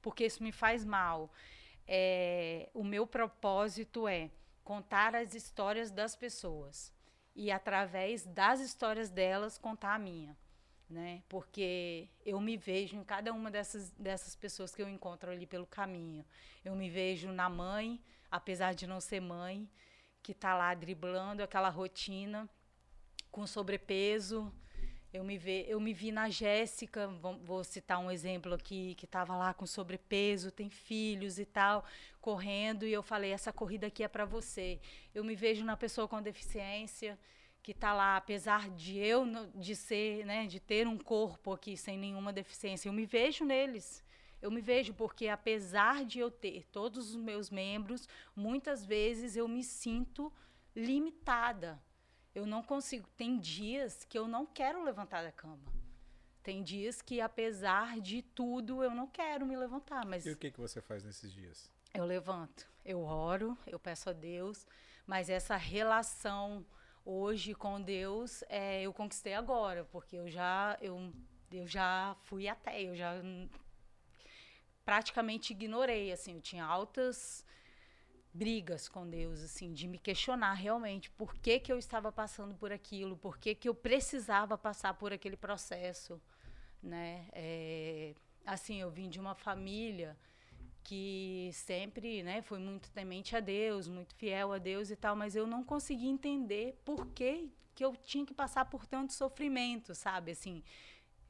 [0.00, 1.30] porque isso me faz mal.
[1.86, 4.30] É, o meu propósito é
[4.62, 6.92] contar as histórias das pessoas
[7.34, 10.36] e através das histórias delas contar a minha,
[10.88, 11.22] né?
[11.28, 15.66] Porque eu me vejo em cada uma dessas dessas pessoas que eu encontro ali pelo
[15.66, 16.24] caminho.
[16.64, 19.68] Eu me vejo na mãe, apesar de não ser mãe,
[20.22, 22.48] que está lá driblando aquela rotina
[23.30, 24.52] com sobrepeso,
[25.14, 27.06] eu me, vi, eu me vi na Jéssica,
[27.44, 31.84] vou citar um exemplo aqui, que estava lá com sobrepeso, tem filhos e tal,
[32.20, 34.80] correndo, e eu falei: essa corrida aqui é para você.
[35.14, 37.16] Eu me vejo na pessoa com deficiência,
[37.62, 41.96] que está lá, apesar de eu de ser, né, de ter um corpo aqui sem
[41.96, 44.02] nenhuma deficiência, eu me vejo neles.
[44.42, 49.46] Eu me vejo porque apesar de eu ter todos os meus membros, muitas vezes eu
[49.46, 50.30] me sinto
[50.74, 51.80] limitada
[52.34, 53.08] eu não consigo.
[53.16, 55.72] Tem dias que eu não quero levantar da cama.
[56.42, 60.04] Tem dias que, apesar de tudo, eu não quero me levantar.
[60.04, 61.70] Mas e o que, que você faz nesses dias?
[61.94, 64.66] Eu levanto, eu oro, eu peço a Deus,
[65.06, 66.66] mas essa relação
[67.04, 71.12] hoje com Deus é, eu conquistei agora, porque eu já eu,
[71.52, 73.14] eu já fui até, eu já
[74.84, 77.44] praticamente ignorei, assim, eu tinha altas
[78.34, 82.72] brigas com Deus, assim, de me questionar realmente por que, que eu estava passando por
[82.72, 86.20] aquilo, por que, que eu precisava passar por aquele processo,
[86.82, 87.28] né?
[87.32, 88.12] É,
[88.44, 90.18] assim, eu vim de uma família
[90.82, 95.36] que sempre, né, foi muito temente a Deus, muito fiel a Deus e tal, mas
[95.36, 100.32] eu não conseguia entender por que, que eu tinha que passar por tanto sofrimento, sabe?
[100.32, 100.62] Assim,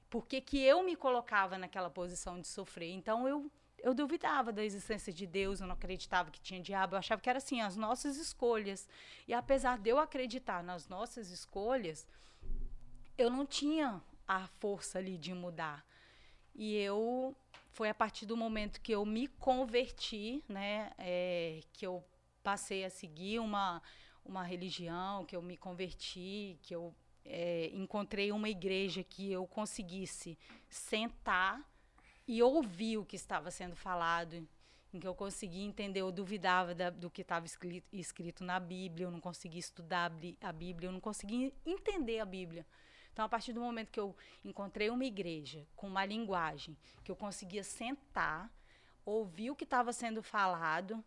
[0.09, 2.93] por que, que eu me colocava naquela posição de sofrer.
[2.93, 3.51] Então eu
[3.85, 7.29] eu duvidava da existência de Deus, eu não acreditava que tinha diabo, eu achava que
[7.29, 8.89] era assim, as nossas escolhas.
[9.29, 12.07] E apesar de eu acreditar nas nossas escolhas,
[13.19, 15.85] eu não tinha a força ali de mudar.
[16.55, 17.37] E eu
[17.73, 22.03] foi a partir do momento que eu me converti, né, é, que eu
[22.43, 23.83] passei a seguir uma
[24.25, 26.95] uma religião, que eu me converti, que eu
[27.27, 30.39] é, encontrei uma igreja que eu conseguisse
[30.71, 31.61] sentar
[32.27, 34.47] e ouvi o que estava sendo falado,
[34.93, 39.07] em que eu conseguia entender, eu duvidava da, do que estava escrito, escrito, na Bíblia,
[39.07, 42.67] eu não conseguia estudar a Bíblia, eu não conseguia entender a Bíblia.
[43.13, 47.17] Então, a partir do momento que eu encontrei uma igreja com uma linguagem, que eu
[47.17, 48.51] conseguia sentar,
[49.05, 51.05] ouvir o que estava sendo falado,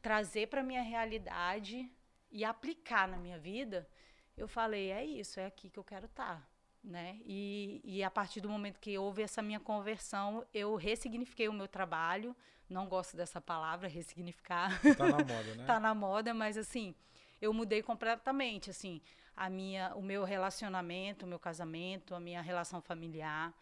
[0.00, 1.90] trazer para minha realidade
[2.30, 3.88] e aplicar na minha vida,
[4.36, 6.40] eu falei: é isso, é aqui que eu quero estar.
[6.40, 6.55] Tá
[6.86, 7.18] né?
[7.24, 11.66] E, e a partir do momento que houve essa minha conversão, eu ressignifiquei o meu
[11.66, 12.34] trabalho.
[12.68, 14.80] Não gosto dessa palavra, ressignificar.
[14.96, 15.64] Tá na moda, né?
[15.66, 16.94] tá na moda, mas assim,
[17.42, 19.00] eu mudei completamente, assim,
[19.36, 23.52] a minha, o meu relacionamento, o meu casamento, a minha relação familiar,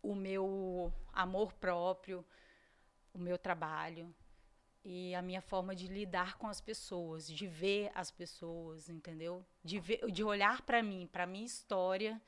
[0.00, 2.24] o meu amor próprio,
[3.12, 4.14] o meu trabalho,
[4.84, 9.44] e a minha forma de lidar com as pessoas, de ver as pessoas, entendeu?
[9.62, 12.20] De, ver, de olhar para mim, para minha história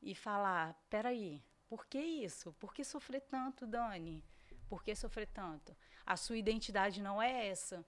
[0.00, 2.52] e falar: peraí, por que isso?
[2.54, 4.22] Por que sofrer tanto, Dani?
[4.68, 5.76] Por que sofrer tanto?
[6.06, 7.84] A sua identidade não é essa.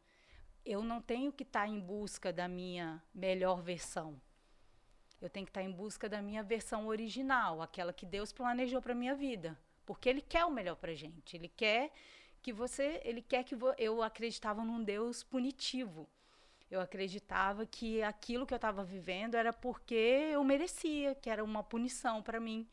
[0.65, 4.21] Eu não tenho que estar tá em busca da minha melhor versão.
[5.21, 8.83] Eu tenho que estar tá em busca da minha versão original, aquela que Deus planejou
[8.83, 11.37] para minha vida, porque Ele quer o melhor para gente.
[11.37, 11.93] Ele quer
[12.43, 16.09] que você, ele quer que vo, eu acreditava num Deus punitivo.
[16.70, 19.95] Eu acreditava que aquilo que eu estava vivendo era porque
[20.32, 22.68] eu merecia, que era uma punição para mim.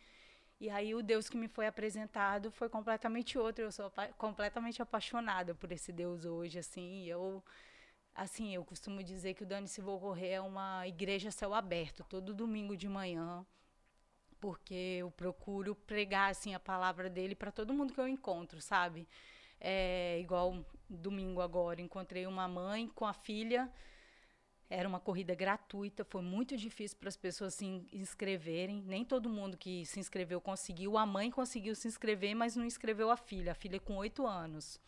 [0.59, 3.63] E aí o Deus que me foi apresentado foi completamente outro.
[3.65, 7.05] Eu sou completamente apaixonada por esse Deus hoje, assim.
[7.05, 7.43] Eu
[8.15, 12.03] assim, eu costumo dizer que o Dani Se Vou Correr é uma igreja céu aberto,
[12.03, 13.45] todo domingo de manhã,
[14.39, 19.07] porque eu procuro pregar assim a palavra dele para todo mundo que eu encontro, sabe?
[19.60, 23.72] É, igual domingo agora, encontrei uma mãe com a filha
[24.70, 28.84] era uma corrida gratuita, foi muito difícil para as pessoas se inscreverem.
[28.86, 30.97] Nem todo mundo que se inscreveu conseguiu.
[30.97, 33.53] A mãe conseguiu se inscrever, mas não inscreveu a filha.
[33.53, 34.80] A filha com oito anos.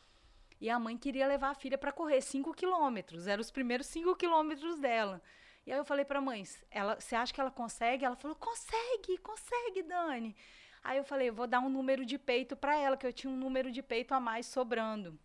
[0.60, 3.26] E a mãe queria levar a filha para correr cinco quilômetros.
[3.26, 5.22] Eram os primeiros cinco quilômetros dela.
[5.66, 8.04] E aí eu falei para a mãe, ela, você acha que ela consegue?
[8.04, 10.36] Ela falou, consegue, consegue, Dani.
[10.84, 13.38] Aí eu falei, vou dar um número de peito para ela, que eu tinha um
[13.38, 15.20] número de peito a mais sobrando.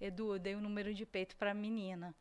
[0.00, 2.14] Edu, eu dei um número de peito para a menina,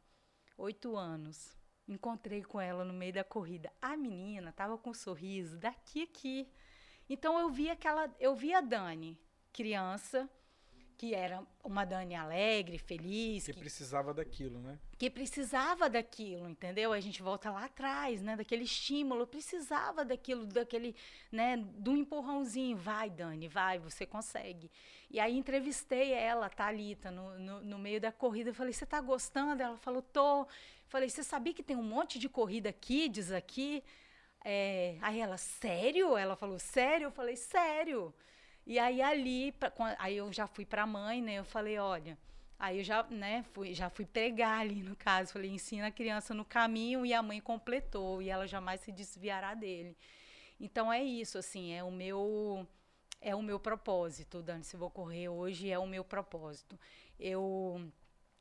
[0.58, 1.58] oito anos.
[1.88, 3.72] Encontrei com ela no meio da corrida.
[3.82, 6.48] A menina tava com um sorriso daqui aqui.
[7.10, 9.20] Então eu vi aquela, eu vi a Dani,
[9.52, 10.30] criança,
[11.02, 13.48] que era uma Dani alegre, feliz.
[13.48, 14.78] Que, que, precisava daquilo, né?
[15.00, 16.94] Que precisava daquilo, entendeu?
[16.94, 18.36] A gente volta lá atrás, né?
[18.36, 20.96] Daquele estímulo, precisava daquilo, daquele,
[21.32, 21.58] né?
[21.58, 22.78] Do empurrãozinho.
[22.78, 24.70] Vai, Dani, vai, você consegue.
[25.10, 28.52] E aí entrevistei ela, Thalita, no, no, no meio da corrida.
[28.52, 29.64] Eu falei, você tá gostando?
[29.64, 30.46] Ela falou, tô.
[30.88, 33.84] Falei, você sabia que tem um monte de corrida kids aqui?
[34.46, 36.16] É, aí ela, sério?
[36.16, 37.06] Ela falou, sério?
[37.06, 38.14] Eu falei, sério.
[38.66, 41.36] E aí ali, pra, aí eu já fui para a mãe, né?
[41.36, 42.18] Eu falei, olha,
[42.60, 46.34] aí eu já, né, fui, já fui pregar ali no caso, falei, ensina a criança
[46.34, 49.98] no caminho e a mãe completou e ela jamais se desviará dele.
[50.60, 52.68] Então é isso, assim, é o meu
[53.20, 56.80] é o meu propósito, Dani, se vou correr hoje é o meu propósito.
[57.20, 57.92] Eu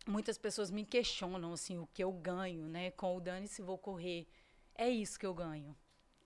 [0.07, 3.79] muitas pessoas me questionam assim o que eu ganho, né, com o Dani se vou
[3.79, 4.27] correr.
[4.75, 5.77] É isso que eu ganho.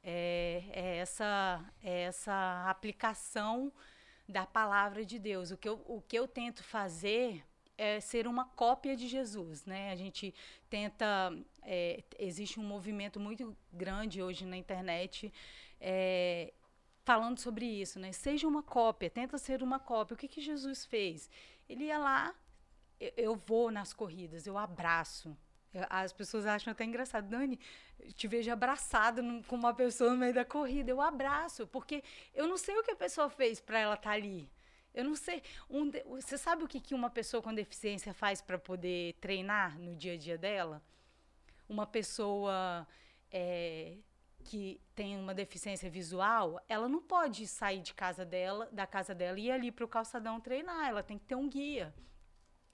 [0.04, 3.72] É, é essa é essa aplicação
[4.28, 5.50] da palavra de Deus.
[5.50, 7.42] O que eu, o que eu tento fazer
[7.76, 9.90] é ser uma cópia de Jesus, né?
[9.90, 10.34] A gente
[10.68, 11.32] tenta,
[11.62, 15.32] é, existe um movimento muito grande hoje na internet
[15.80, 16.52] é,
[17.02, 18.12] falando sobre isso, né?
[18.12, 20.14] Seja uma cópia, tenta ser uma cópia.
[20.14, 21.30] O que que Jesus fez?
[21.68, 22.34] Ele ia lá
[23.16, 25.36] eu vou nas corridas, eu abraço.
[25.90, 27.28] As pessoas acham até engraçado.
[27.28, 27.58] Dani,
[28.14, 30.90] te vejo abraçada com uma pessoa no meio da corrida.
[30.90, 32.02] Eu abraço, porque
[32.34, 34.48] eu não sei o que a pessoa fez para ela estar tá ali.
[34.94, 35.42] Eu não sei.
[35.68, 39.96] Um, você sabe o que, que uma pessoa com deficiência faz para poder treinar no
[39.96, 40.80] dia a dia dela?
[41.68, 42.86] Uma pessoa
[43.30, 43.96] é,
[44.44, 49.38] que tem uma deficiência visual, ela não pode sair de casa dela, da casa dela
[49.40, 50.88] e ir ali para o calçadão treinar.
[50.88, 51.92] Ela tem que ter um guia.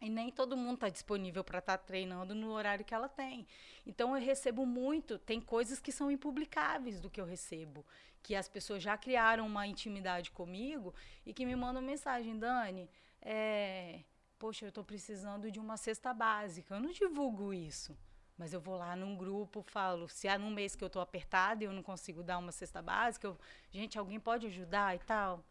[0.00, 3.46] E nem todo mundo está disponível para estar tá treinando no horário que ela tem.
[3.86, 7.84] Então eu recebo muito, tem coisas que são impublicáveis do que eu recebo,
[8.22, 10.94] que as pessoas já criaram uma intimidade comigo
[11.26, 12.88] e que me mandam mensagem, Dani,
[13.20, 14.00] é,
[14.38, 16.74] poxa, eu estou precisando de uma cesta básica.
[16.74, 17.96] Eu não divulgo isso.
[18.38, 21.62] Mas eu vou lá num grupo, falo, se há num mês que eu estou apertada
[21.62, 23.38] e eu não consigo dar uma cesta básica, eu,
[23.70, 25.44] gente, alguém pode ajudar e tal?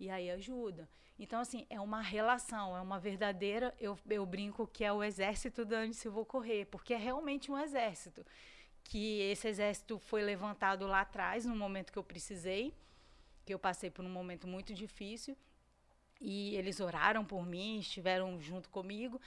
[0.00, 0.88] E aí ajuda.
[1.22, 3.72] Então, assim, é uma relação, é uma verdadeira.
[3.78, 7.56] Eu, eu brinco que é o exército da Anne Silva Correr, porque é realmente um
[7.56, 8.26] exército.
[8.82, 12.74] Que esse exército foi levantado lá atrás, no momento que eu precisei,
[13.46, 15.36] que eu passei por um momento muito difícil.
[16.20, 19.20] E eles oraram por mim, estiveram junto comigo.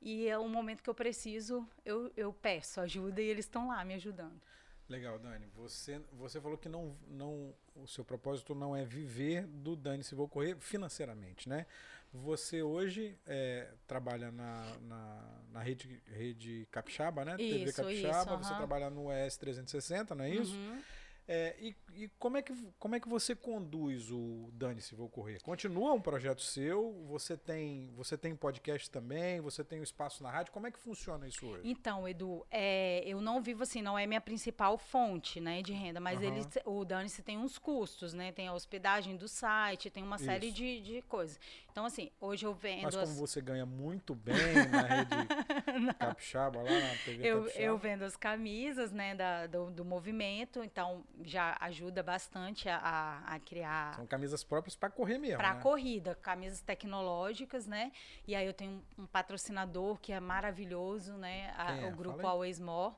[0.00, 3.84] E é um momento que eu preciso, eu, eu peço ajuda e eles estão lá
[3.84, 4.40] me ajudando.
[4.88, 5.46] Legal, Dani.
[5.56, 10.14] Você, você falou que não, não, o seu propósito não é viver do Dani se
[10.14, 11.66] vou correr financeiramente, né?
[12.12, 17.36] Você hoje é, trabalha na, na, na, rede, rede Capixaba, né?
[17.38, 20.54] Isso, TV Capixaba, isso, você trabalha no ES360, não é isso?
[20.54, 20.82] Uhum.
[21.26, 25.40] É, e, e como, é que, como é que você conduz o Dane-se Vou Correr?
[25.40, 26.92] Continua um projeto seu?
[27.06, 29.40] Você tem você tem podcast também?
[29.40, 30.52] Você tem o um espaço na rádio?
[30.52, 31.62] Como é que funciona isso hoje?
[31.64, 36.00] Então, Edu, é, eu não vivo assim, não é minha principal fonte né, de renda,
[36.00, 36.36] mas uhum.
[36.36, 38.32] ele, o Dane-se tem uns custos, né?
[38.32, 41.38] Tem a hospedagem do site, tem uma série de, de coisas.
[41.72, 42.82] Então, assim, hoje eu vendo.
[42.82, 43.18] Mas como as...
[43.18, 44.36] você ganha muito bem
[44.70, 45.16] na rede
[45.98, 47.64] Capixaba, lá na TV eu, Capixaba.
[47.64, 53.40] Eu vendo as camisas, né, da, do, do movimento, então já ajuda bastante a, a
[53.40, 53.94] criar.
[53.94, 55.38] São camisas próprias para correr mesmo.
[55.38, 55.62] Para né?
[55.62, 57.90] corrida, camisas tecnológicas, né?
[58.28, 61.54] E aí eu tenho um, um patrocinador que é maravilhoso, né?
[61.56, 61.88] A, é?
[61.88, 62.94] o grupo Always More,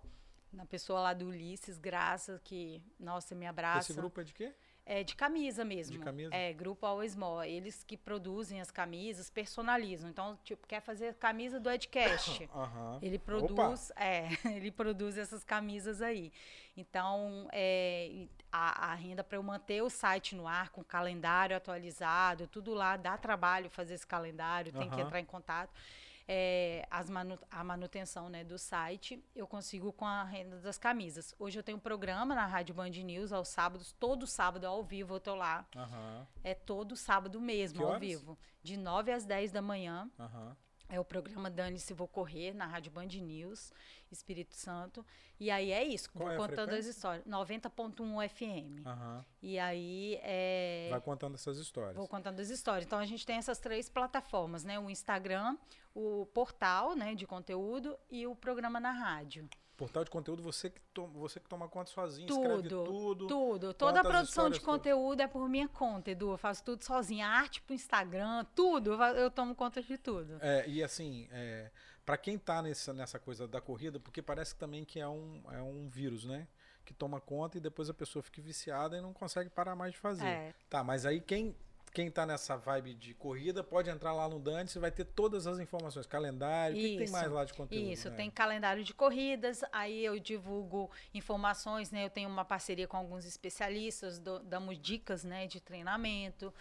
[0.53, 3.93] na pessoa lá do Ulisses, graças que, nossa, me abraça.
[3.93, 4.53] Esse grupo é de quê?
[4.87, 5.97] É de camisa mesmo.
[5.97, 6.35] De camisa?
[6.35, 7.49] É, Grupo Always More.
[7.49, 10.11] Eles que produzem as camisas, personalizam.
[10.11, 12.49] Então, tipo, quer fazer camisa do Edcast.
[12.55, 12.99] Uhum.
[13.03, 16.33] Ele produz, é, ele produz essas camisas aí.
[16.77, 22.47] Então, é, a, a renda para eu manter o site no ar, com calendário atualizado,
[22.47, 25.73] tudo lá, dá trabalho fazer esse calendário, tem que entrar em contato
[26.27, 31.35] é, as manu a manutenção né, do site, eu consigo com a renda das camisas.
[31.39, 35.15] Hoje eu tenho um programa na Rádio Band News aos sábados, todo sábado ao vivo
[35.15, 35.67] eu tô lá.
[35.75, 36.27] Uhum.
[36.43, 38.01] É todo sábado mesmo, que ao horas?
[38.01, 38.39] vivo.
[38.63, 40.11] De 9 às 10 da manhã.
[40.19, 40.57] Uhum.
[40.89, 43.73] É o programa Dane-se Vou Correr, na Rádio Band News,
[44.15, 45.05] Espírito Santo.
[45.39, 47.25] E aí é isso, Qual vou é contando as histórias.
[47.27, 48.87] 90.1 FM.
[48.87, 49.25] Uhum.
[49.43, 50.89] E aí é.
[50.91, 51.97] Vai contando essas histórias.
[51.97, 52.87] Vou contando as histórias.
[52.87, 54.79] Então a gente tem essas três plataformas, né?
[54.79, 55.57] O Instagram,
[55.95, 59.49] o portal né, de conteúdo e o programa na rádio.
[59.77, 63.27] Portal de conteúdo, você que toma, você que toma conta sozinho, tudo, escreve tudo.
[63.27, 63.75] Tudo.
[63.75, 65.25] Toda a produção de conteúdo todas.
[65.25, 66.31] é por minha conta, Edu.
[66.31, 67.27] Eu faço tudo sozinha.
[67.27, 68.93] Arte pro Instagram, tudo.
[68.93, 70.39] Eu tomo conta de tudo.
[70.41, 71.73] É, e assim, é,
[72.05, 75.63] para quem tá nessa, nessa coisa da corrida, porque parece também que é um, é
[75.63, 76.47] um vírus, né?
[76.85, 79.99] Que toma conta e depois a pessoa fica viciada e não consegue parar mais de
[79.99, 80.27] fazer.
[80.27, 80.55] É.
[80.69, 81.57] Tá, mas aí quem
[81.95, 85.47] quem está nessa vibe de corrida pode entrar lá no Dante, você vai ter todas
[85.47, 87.89] as informações, calendário, o que, que, tem mais lá de conteúdo?
[87.89, 88.17] Isso, né?
[88.17, 92.05] tem calendário de corridas, aí eu divulgo informações, né?
[92.05, 96.53] Eu tenho uma parceria com alguns especialistas, do, damos dicas né, de treinamento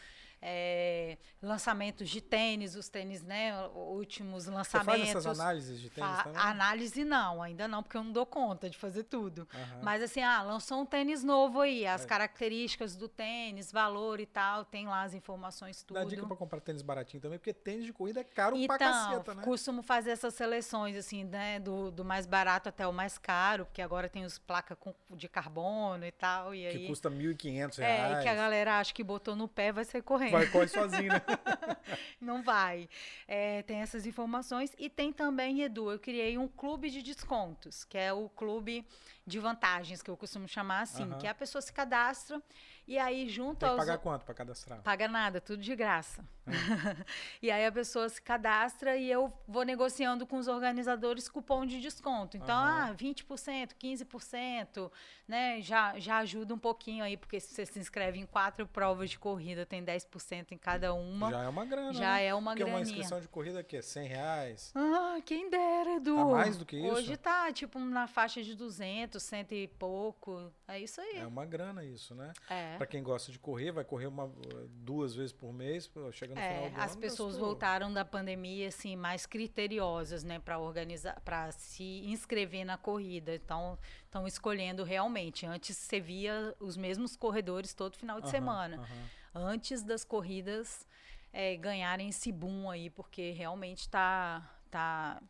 [0.46, 3.66] é, lançamentos de tênis, os tênis, né?
[3.70, 5.08] Últimos lançamentos.
[5.08, 6.42] Você faz essas análises de tênis também?
[6.42, 9.48] Análise não, ainda não, porque eu não dou conta de fazer tudo.
[9.54, 9.82] Uhum.
[9.82, 12.08] Mas assim, ah, lançou um tênis novo aí, as é.
[12.08, 15.96] características do tênis, valor e tal, tem lá as informações, tudo.
[15.96, 18.78] Dá dica pra comprar tênis baratinho também, porque tênis de corrida é caro então, pra
[18.78, 19.44] caceta, né?
[19.44, 21.58] costumo fazer essas seleções, assim, né?
[21.62, 24.78] Do, do mais barato até o mais caro, porque agora tem os placas
[25.12, 26.80] de carbono e tal, e aí...
[26.80, 28.18] Que custa 1.500 reais.
[28.18, 30.33] É, que a galera acha que botou no pé, vai sair correndo.
[30.34, 31.22] Vai correr sozinho, né?
[32.20, 32.90] Não vai.
[33.28, 34.74] É, tem essas informações.
[34.78, 38.86] E tem também, Edu, eu criei um clube de descontos, que é o clube
[39.26, 41.18] de vantagens, que eu costumo chamar assim, uhum.
[41.18, 42.42] que a pessoa se cadastra
[42.86, 43.78] e aí junto Tem aos...
[43.78, 44.82] pagar quanto para cadastrar?
[44.82, 46.22] Paga nada, tudo de graça.
[46.46, 46.52] Hum.
[47.42, 51.80] e aí a pessoa se cadastra e eu vou negociando com os organizadores cupom de
[51.80, 52.36] desconto.
[52.36, 52.92] Então, uhum.
[52.92, 54.92] ah, 20%, 15%,
[55.26, 55.62] né?
[55.62, 59.18] Já, já ajuda um pouquinho aí, porque se você se inscreve em quatro provas de
[59.18, 61.32] corrida, tem 10% em cada uma.
[61.32, 61.94] Já é uma grana.
[61.94, 62.26] Já né?
[62.26, 62.78] é uma porque graninha.
[62.78, 64.74] uma inscrição de corrida que é 100 reais.
[64.76, 66.18] Ah, quem dera, Edu.
[66.18, 66.94] Tá mais do que isso?
[66.94, 70.52] Hoje tá, tipo, na faixa de 200, cento e pouco.
[70.68, 71.18] É isso aí.
[71.18, 72.34] É uma grana isso, né?
[72.50, 72.78] É.
[72.78, 74.32] Para quem gosta de correr, vai correr uma,
[74.70, 77.50] duas vezes por mês, chega no é, final do As ano, pessoas gastou.
[77.50, 83.36] voltaram da pandemia assim mais criteriosas, né, para organizar, para se inscrever na corrida.
[83.36, 85.46] Então, estão escolhendo realmente.
[85.46, 88.78] Antes você via os mesmos corredores todo final de Aham, semana.
[88.78, 89.10] aham.
[89.36, 90.88] Antes das corridas
[91.32, 95.22] é, ganharem esse boom aí, porque realmente tá tá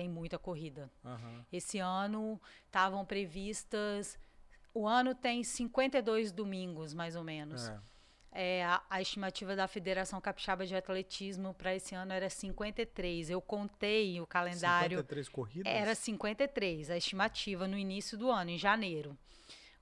[0.00, 0.90] tem muita corrida.
[1.04, 1.44] Aham.
[1.52, 4.18] Esse ano estavam previstas.
[4.72, 7.68] O ano tem 52 domingos, mais ou menos.
[7.68, 7.80] É.
[8.32, 13.28] É, a, a estimativa da Federação Capixaba de Atletismo para esse ano era 53.
[13.28, 14.98] Eu contei o calendário.
[15.00, 15.70] 53 corridas?
[15.70, 19.18] Era 53, a estimativa no início do ano, em janeiro.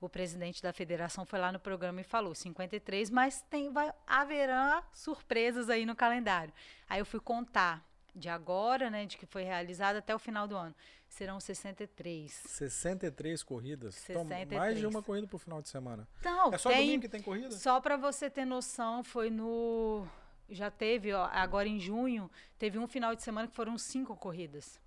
[0.01, 4.83] O presidente da federação foi lá no programa e falou 53, mas tem, vai, haverá
[4.91, 6.53] surpresas aí no calendário.
[6.89, 7.88] Aí eu fui contar
[8.19, 10.75] de agora, né, de que foi realizado até o final do ano.
[11.07, 12.31] Serão 63.
[12.31, 13.95] 63 corridas?
[13.95, 14.45] 63.
[14.47, 16.07] Então, mais de uma corrida pro final de semana.
[16.19, 17.51] Então, É só tem, domingo que tem corrida?
[17.51, 20.05] só para você ter noção, foi no
[20.51, 24.79] já teve, ó, agora em junho, teve um final de semana que foram cinco corridas.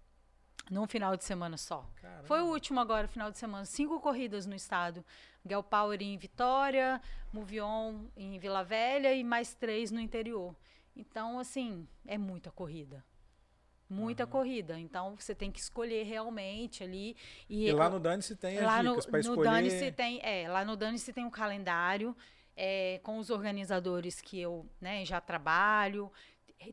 [0.71, 1.89] Num final de semana só.
[2.01, 2.25] Caramba.
[2.25, 3.65] Foi o último agora, final de semana.
[3.65, 5.05] Cinco corridas no estado.
[5.45, 7.01] Gal Power em Vitória,
[7.33, 10.55] Movion em Vila Velha e mais três no interior.
[10.95, 13.05] Então, assim, é muita corrida.
[13.93, 14.79] Muita corrida.
[14.79, 17.17] Então, você tem que escolher realmente ali.
[17.49, 19.51] E, E lá no Dane-se tem as lá dicas no, para escolher.
[19.51, 22.17] Dane-se tem, é, lá no Dane-se tem um calendário
[22.57, 26.11] é, com os organizadores que eu né, já trabalho.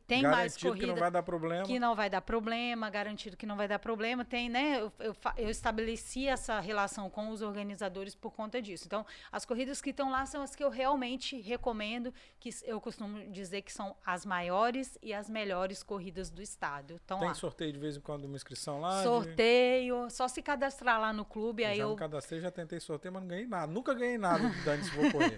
[0.06, 1.64] Tem mais garantido corrida que não vai dar problema.
[1.64, 4.24] que não vai dar problema, garantido que não vai dar problema.
[4.24, 4.80] Tem, né?
[4.80, 8.84] Eu, eu, eu estabeleci essa relação com os organizadores por conta disso.
[8.86, 13.18] Então, as corridas que estão lá são as que eu realmente recomendo, que eu costumo
[13.32, 17.00] dizer que são as maiores e as melhores corridas do estado.
[17.04, 17.34] Então, Tem lá.
[17.34, 18.98] sorteio de vez em quando, uma inscrição lá.
[18.98, 22.50] de- Sorteio, só se cadastrar lá no clube, Eu aí já eu me cadastrei, já
[22.50, 23.72] tentei sorteio, mas não ganhei nada.
[23.72, 25.36] Nunca ganhei nada do Dane-se Vou Correr.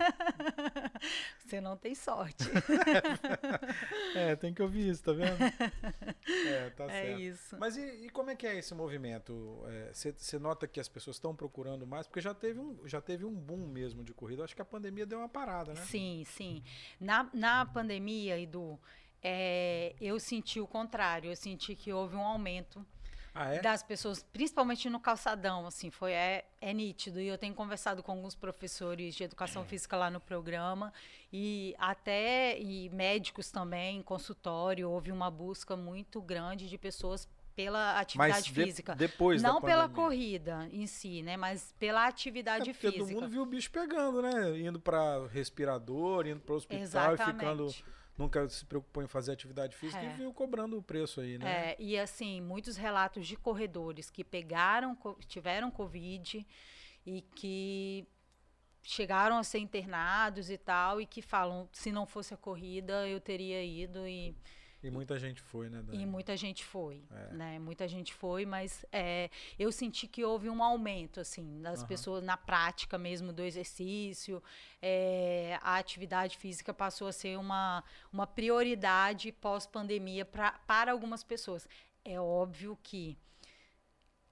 [1.39, 2.45] Você não tem sorte.
[4.15, 5.39] é, tem que ouvir isso, tá vendo?
[6.49, 6.91] é, tá é certo.
[6.91, 7.57] É isso.
[7.61, 9.63] Mas e, e, como é que é esse movimento?
[9.93, 12.09] Você é, nota que as pessoas estão procurando mais?
[12.09, 14.43] Porque já teve, um, já teve um boom mesmo de corrida.
[14.43, 15.81] Acho que a pandemia deu uma parada, né?
[15.83, 16.61] Sim, sim.
[16.99, 18.81] Na, na pandemia, Edu,
[19.23, 21.31] é, eu senti o contrário.
[21.31, 22.85] Eu senti que houve um aumento
[23.35, 23.61] ah, é?
[23.61, 27.21] das pessoas, principalmente no calçadão, assim, foi é, é nítido.
[27.21, 30.93] E eu tenho conversado com alguns professores de educação física lá no programa
[31.33, 37.99] e até e médicos também, em consultório, houve uma busca muito grande de pessoas pela
[37.99, 38.93] atividade mas física.
[38.93, 41.37] De, depois Não pela corrida em si, né?
[41.37, 42.99] Mas pela atividade é física.
[42.99, 44.59] Todo mundo viu o bicho pegando, né?
[44.59, 47.23] Indo para respirador, indo para o hospital Exatamente.
[47.23, 47.75] e ficando
[48.17, 50.13] nunca se preocupou em fazer atividade física é.
[50.13, 51.71] e veio cobrando o preço aí, né?
[51.71, 56.47] É, e assim, muitos relatos de corredores que pegaram, tiveram Covid
[57.07, 58.07] e que
[58.83, 63.21] chegaram a ser internados e tal, e que falam, se não fosse a corrida, eu
[63.21, 64.37] teria ido e
[64.83, 66.03] e muita gente foi, né, Dani?
[66.03, 67.33] E muita gente foi, é.
[67.35, 67.59] né?
[67.59, 71.87] Muita gente foi, mas é, eu senti que houve um aumento, assim, das uhum.
[71.87, 74.43] pessoas na prática mesmo do exercício.
[74.81, 81.69] É, a atividade física passou a ser uma, uma prioridade pós-pandemia para algumas pessoas.
[82.05, 83.17] É óbvio que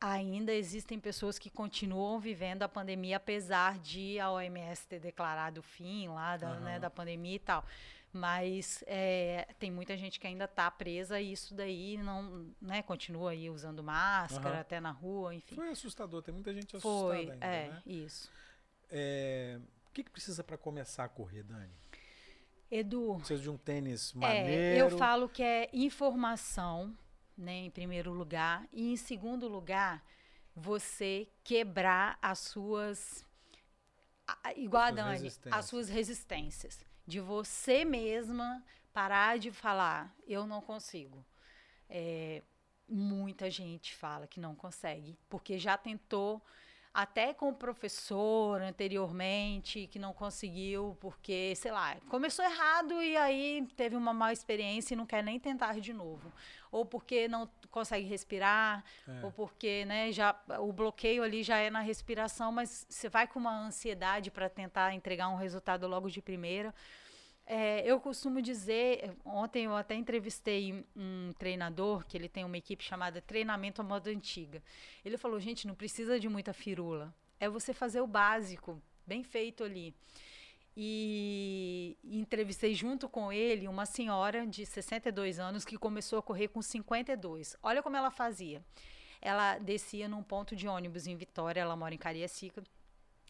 [0.01, 5.63] ainda existem pessoas que continuam vivendo a pandemia, apesar de a OMS ter declarado o
[5.63, 6.61] fim lá da, uhum.
[6.61, 7.65] né, da pandemia e tal.
[8.13, 13.31] Mas é, tem muita gente que ainda está presa e isso daí não, né, continua
[13.31, 14.61] aí usando máscara uhum.
[14.61, 15.55] até na rua, enfim.
[15.55, 17.83] Foi assustador, tem muita gente assustada Foi, ainda, é, né?
[17.87, 18.29] isso.
[18.91, 21.71] É, o que, que precisa para começar a correr, Dani?
[22.69, 23.15] Edu.
[23.19, 24.51] Precisa de um tênis maneiro.
[24.51, 26.93] É, eu falo que é informação,
[27.39, 30.05] né, em primeiro lugar, e em segundo lugar,
[30.55, 33.25] você quebrar as suas
[34.57, 38.63] igual a Dani, as suas resistências de você mesma
[38.93, 41.27] parar de falar, eu não consigo.
[41.89, 42.41] É,
[42.89, 46.41] muita gente fala que não consegue, porque já tentou
[46.95, 53.67] até com o professor anteriormente, que não conseguiu, porque, sei lá, começou errado e aí
[53.77, 56.33] teve uma má experiência e não quer nem tentar de novo.
[56.71, 59.25] Ou porque não consegue respirar, é.
[59.25, 63.39] ou porque, né, já o bloqueio ali já é na respiração, mas você vai com
[63.41, 66.75] uma ansiedade para tentar entregar um resultado logo de primeira.
[67.53, 72.85] É, eu costumo dizer, ontem eu até entrevistei um treinador que ele tem uma equipe
[72.85, 74.63] chamada Treinamento à Moda Antiga.
[75.05, 77.13] Ele falou, gente, não precisa de muita firula.
[77.41, 79.93] É você fazer o básico, bem feito ali.
[80.77, 86.63] E entrevistei junto com ele uma senhora de 62 anos que começou a correr com
[86.63, 87.57] 52.
[87.65, 88.65] Olha como ela fazia.
[89.21, 92.63] Ela descia num ponto de ônibus em Vitória, ela mora em Cariacica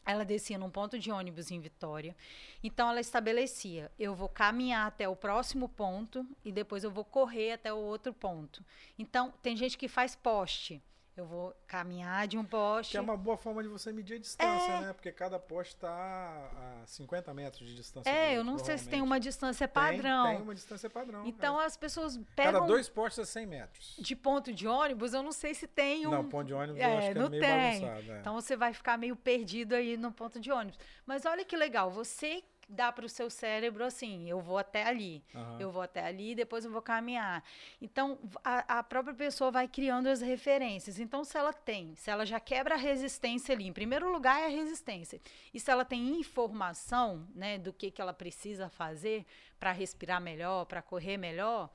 [0.04, 2.16] ela descia num ponto de ônibus em Vitória.
[2.62, 7.52] Então ela estabelecia: eu vou caminhar até o próximo ponto e depois eu vou correr
[7.52, 8.64] até o outro ponto.
[8.98, 10.82] Então tem gente que faz poste.
[11.16, 12.92] Eu vou caminhar de um poste.
[12.92, 14.80] Que é uma boa forma de você medir a distância, é...
[14.80, 14.92] né?
[14.92, 18.08] Porque cada poste está a 50 metros de distância.
[18.08, 20.24] É, eu não sei se tem uma distância padrão.
[20.26, 21.26] Tem, tem uma distância padrão.
[21.26, 21.66] Então é.
[21.66, 22.52] as pessoas pegam.
[22.52, 23.96] Cada dois postes a 100 metros.
[23.98, 26.10] De ponto de ônibus, eu não sei se tem um.
[26.10, 27.80] Não, ponto de ônibus é, eu acho que é meio tem.
[27.80, 28.12] bagunçado.
[28.12, 28.20] É.
[28.20, 30.78] Então você vai ficar meio perdido aí no ponto de ônibus.
[31.04, 35.22] Mas olha que legal, você dá para o seu cérebro assim, eu vou até ali,
[35.34, 35.60] uhum.
[35.60, 37.42] eu vou até ali, depois eu vou caminhar.
[37.82, 40.98] Então, a, a, própria pessoa vai criando as referências.
[40.98, 44.46] Então, se ela tem, se ela já quebra a resistência ali, em primeiro lugar é
[44.46, 45.20] a resistência.
[45.52, 49.26] E se ela tem informação, né, do que, que ela precisa fazer
[49.58, 51.68] para respirar melhor, para correr melhor,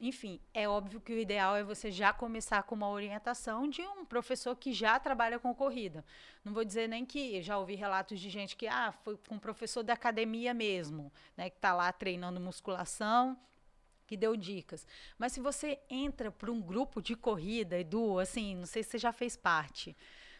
[0.00, 4.04] enfim, é óbvio que o ideal é você já começar com uma orientação de um
[4.04, 6.04] professor que já trabalha com corrida.
[6.44, 9.38] Não vou dizer nem que já ouvi relatos de gente que ah, foi com um
[9.38, 13.36] professor da academia mesmo, né, que está lá treinando musculação,
[14.06, 14.86] que deu dicas.
[15.18, 18.98] Mas se você entra para um grupo de corrida, Edu, assim, não sei se você
[18.98, 19.96] já fez parte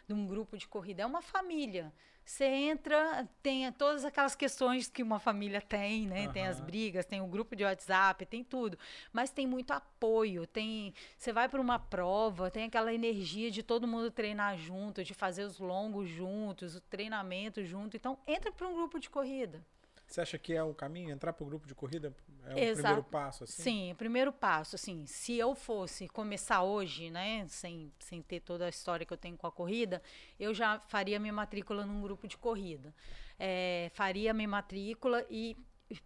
[0.07, 1.93] de um grupo de corrida, é uma família.
[2.29, 6.27] Você entra, tem todas aquelas questões que uma família tem, né?
[6.27, 6.31] Uhum.
[6.31, 8.77] Tem as brigas, tem o grupo de WhatsApp, tem tudo.
[9.11, 10.93] Mas tem muito apoio, tem.
[11.17, 15.43] Você vai para uma prova, tem aquela energia de todo mundo treinar junto, de fazer
[15.43, 17.97] os longos juntos, o treinamento junto.
[17.97, 19.65] Então, entra para um grupo de corrida.
[20.09, 21.11] Você acha que é o caminho?
[21.11, 22.11] Entrar para o grupo de corrida
[22.47, 22.81] é o Exato.
[22.81, 23.43] primeiro passo?
[23.43, 23.61] Assim?
[23.61, 24.75] Sim, o primeiro passo.
[24.75, 29.17] Assim, se eu fosse começar hoje, né, sem, sem ter toda a história que eu
[29.17, 30.01] tenho com a corrida,
[30.39, 32.93] eu já faria minha matrícula num grupo de corrida.
[33.37, 35.55] É, faria minha matrícula e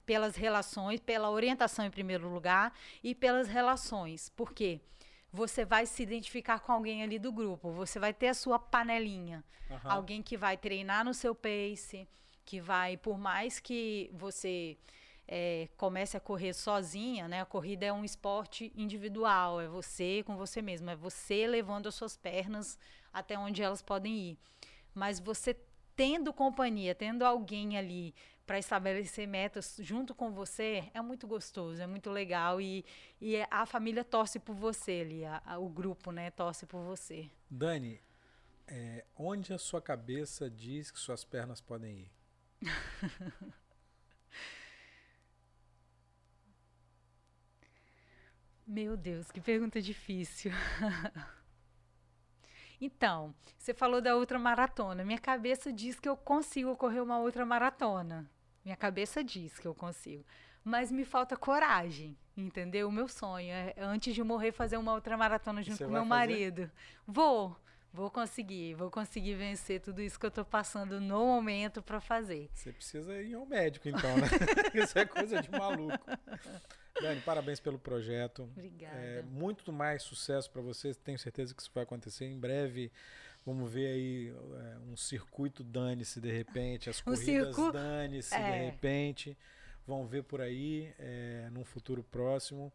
[0.06, 4.28] pelas relações, pela orientação em primeiro lugar e pelas relações.
[4.30, 4.82] Por quê?
[5.32, 9.44] Você vai se identificar com alguém ali do grupo, você vai ter a sua panelinha.
[9.70, 9.80] Uhum.
[9.86, 12.08] Alguém que vai treinar no seu pace,
[12.46, 14.78] que vai, por mais que você
[15.28, 17.42] é, comece a correr sozinha, né?
[17.42, 21.96] A corrida é um esporte individual, é você com você mesmo, é você levando as
[21.96, 22.78] suas pernas
[23.12, 24.38] até onde elas podem ir.
[24.94, 25.58] Mas você
[25.96, 28.14] tendo companhia, tendo alguém ali
[28.46, 32.84] para estabelecer metas junto com você, é muito gostoso, é muito legal e,
[33.22, 37.30] e a família torce por você ali, a, a, o grupo, né, torce por você.
[37.50, 38.02] Dani,
[38.68, 42.12] é, onde a sua cabeça diz que suas pernas podem ir?
[48.66, 50.52] Meu Deus, que pergunta difícil.
[52.80, 55.04] então, você falou da outra maratona.
[55.04, 58.30] Minha cabeça diz que eu consigo correr uma outra maratona.
[58.64, 60.24] Minha cabeça diz que eu consigo.
[60.64, 62.88] Mas me falta coragem, entendeu?
[62.88, 66.06] O meu sonho é, antes de morrer, fazer uma outra maratona junto você com meu
[66.06, 66.72] marido.
[67.06, 67.58] Vou.
[67.94, 72.50] Vou conseguir, vou conseguir vencer tudo isso que eu estou passando no momento para fazer.
[72.52, 74.28] Você precisa ir ao médico, então, né?
[74.74, 76.04] isso é coisa de maluco.
[77.00, 78.44] Dani, parabéns pelo projeto.
[78.44, 78.98] Obrigada.
[78.98, 80.96] É, muito mais sucesso para você.
[80.96, 82.92] Tenho certeza que isso vai acontecer em breve.
[83.46, 87.72] Vamos ver aí é, um circuito Dane-se de repente, as corridas circu...
[87.72, 88.40] Dane-se é.
[88.40, 89.38] de repente.
[89.86, 92.74] Vão ver por aí é, num futuro próximo.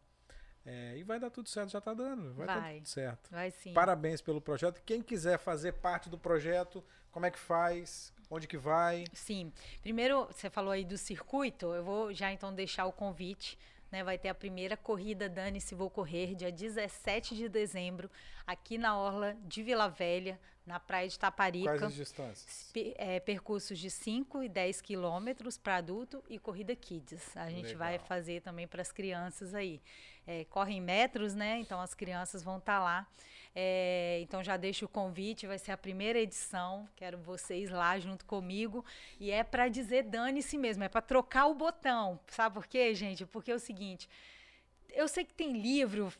[0.69, 2.31] É, e vai dar tudo certo, já está dando.
[2.35, 3.31] Vai, vai dar tudo certo.
[3.31, 3.73] Vai sim.
[3.73, 4.79] Parabéns pelo projeto.
[4.85, 8.13] Quem quiser fazer parte do projeto, como é que faz?
[8.29, 9.05] Onde que vai?
[9.11, 9.51] Sim.
[9.81, 11.73] Primeiro, você falou aí do circuito.
[11.73, 13.57] Eu vou já então deixar o convite.
[13.91, 18.07] Né, vai ter a primeira corrida Dane-se Vou Correr, dia 17 de dezembro,
[18.45, 21.71] aqui na Orla de Vila Velha, na praia de Taparica.
[21.71, 22.71] Quais as distâncias?
[22.75, 27.35] É, percursos de 5 e 10 quilômetros para adulto e corrida kids.
[27.35, 27.79] A gente Legal.
[27.79, 29.81] vai fazer também para as crianças aí
[30.29, 31.57] é, correm metros, né?
[31.59, 33.07] Então as crianças vão estar tá lá.
[33.55, 36.87] É, então já deixo o convite, vai ser a primeira edição.
[36.95, 38.85] Quero vocês lá junto comigo.
[39.19, 42.19] E é para dizer dane-se mesmo, é para trocar o botão.
[42.27, 43.25] Sabe por quê, gente?
[43.25, 44.07] Porque é o seguinte
[44.91, 46.11] eu sei que tem livro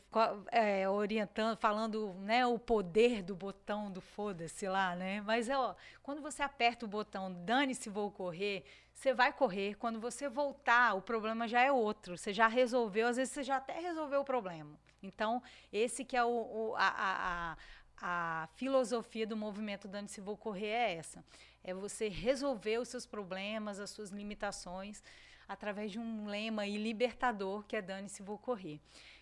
[0.50, 5.20] é, orientando, falando né, o poder do botão do foda-se lá, né?
[5.22, 8.64] Mas ó, quando você aperta o botão dane-se vou correr,
[9.00, 9.76] você vai correr.
[9.76, 12.18] Quando você voltar, o problema já é outro.
[12.18, 14.78] Você já resolveu, às vezes você já até resolveu o problema.
[15.02, 17.56] Então, esse que é o, o a, a,
[18.02, 21.24] a, filosofia do movimento Dane-se Vou Correr é essa.
[21.64, 25.02] É você resolver os seus problemas, as suas limitações,
[25.48, 28.78] através de um lema libertador que é Dane-se Vou Correr.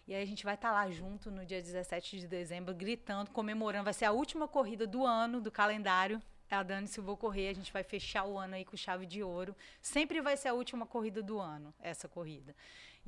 [0.08, 3.30] E aí a gente vai estar tá lá junto no dia 17 de dezembro, gritando,
[3.30, 3.84] comemorando.
[3.84, 6.20] Vai ser a última corrida do ano, do calendário
[6.56, 9.54] a Dani vou correr, a gente vai fechar o ano aí com chave de ouro.
[9.80, 12.54] Sempre vai ser a última corrida do ano, essa corrida.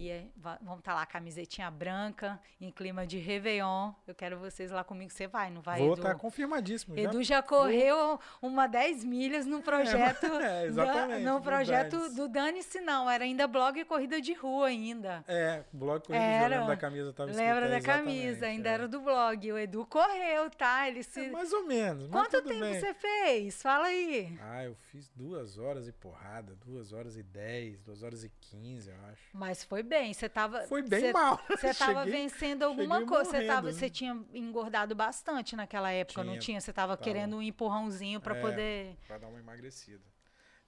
[0.00, 3.92] E é, vamos estar tá lá, camisetinha branca, em clima de Réveillon.
[4.06, 5.12] Eu quero vocês lá comigo.
[5.12, 6.98] Você vai, não vai, Vou estar tá confirmadíssimo.
[6.98, 8.50] Edu já, já correu Vou...
[8.50, 10.26] uma 10 milhas no projeto.
[10.40, 11.24] É, exatamente.
[11.24, 13.10] no projeto do Dane-se, não.
[13.10, 15.22] Era ainda blog e corrida de rua ainda.
[15.28, 16.60] É, blog corrida era, de rua.
[16.60, 17.12] Lembra da camisa?
[17.12, 18.72] Tava lembra da camisa, ainda é.
[18.72, 19.52] era do blog.
[19.52, 20.88] O Edu correu, tá?
[20.88, 21.26] Ele se...
[21.26, 22.10] É, mais ou menos.
[22.10, 22.80] Quanto tempo bem.
[22.80, 23.60] você fez?
[23.60, 24.38] Fala aí.
[24.40, 26.56] Ah, eu fiz duas horas e porrada.
[26.64, 29.28] Duas horas e dez, duas horas e quinze, eu acho.
[29.34, 30.62] Mas foi bem, você tava.
[30.62, 31.38] Foi bem cê, mal.
[31.50, 33.30] Você estava vencendo alguma coisa.
[33.30, 36.60] Você tava, você tinha engordado bastante naquela época, tinha, não tinha?
[36.60, 38.96] Você estava querendo um empurrãozinho para é, poder.
[39.08, 40.02] Para dar uma emagrecida.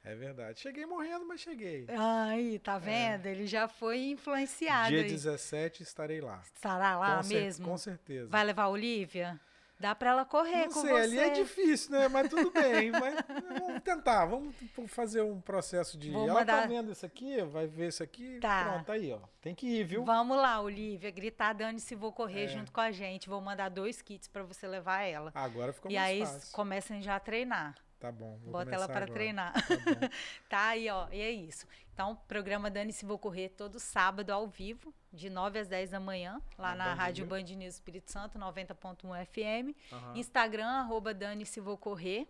[0.04, 0.58] É verdade.
[0.58, 1.86] Cheguei morrendo, mas cheguei.
[1.88, 2.78] Aí, tá é.
[2.80, 3.26] vendo?
[3.26, 3.30] É.
[3.30, 4.88] Ele já foi influenciado.
[4.88, 5.08] Dia aí.
[5.08, 6.42] 17 estarei lá.
[6.54, 7.68] Estará lá com mesmo?
[7.68, 8.28] com certeza.
[8.28, 9.40] Vai levar a Olivia?
[9.82, 11.00] Dá para ela correr não com sei, você.
[11.00, 12.06] ali é difícil, né?
[12.06, 12.92] Mas tudo bem.
[12.92, 13.16] mas
[13.58, 14.26] vamos tentar.
[14.26, 14.54] Vamos
[14.86, 16.12] fazer um processo de.
[16.12, 16.62] Vou ela tá mandar...
[16.62, 18.38] tá vendo isso aqui, vai ver isso aqui.
[18.38, 18.64] Tá.
[18.64, 19.18] Pronto, tá aí, ó.
[19.40, 20.04] Tem que ir, viu?
[20.04, 21.10] Vamos lá, Olivia.
[21.10, 22.46] Gritar, Dani, se vou correr é.
[22.46, 23.28] junto com a gente.
[23.28, 25.32] Vou mandar dois kits para você levar ela.
[25.34, 26.36] Agora ficou e mais fácil.
[26.36, 27.74] E aí comecem já a treinar.
[27.98, 28.36] Tá bom.
[28.46, 29.52] Bota ela para treinar.
[29.52, 30.10] Tá,
[30.48, 31.08] tá, aí, ó.
[31.10, 31.66] E é isso.
[31.92, 36.40] Então, programa Dani-se Vou Correr todo sábado ao vivo, de 9 às 10 da manhã,
[36.56, 39.76] lá na, na Rádio Band News Espírito Santo, 90.1 FM.
[39.92, 40.16] Uhum.
[40.16, 42.26] Instagram, arroba Dani-se Vou Correr.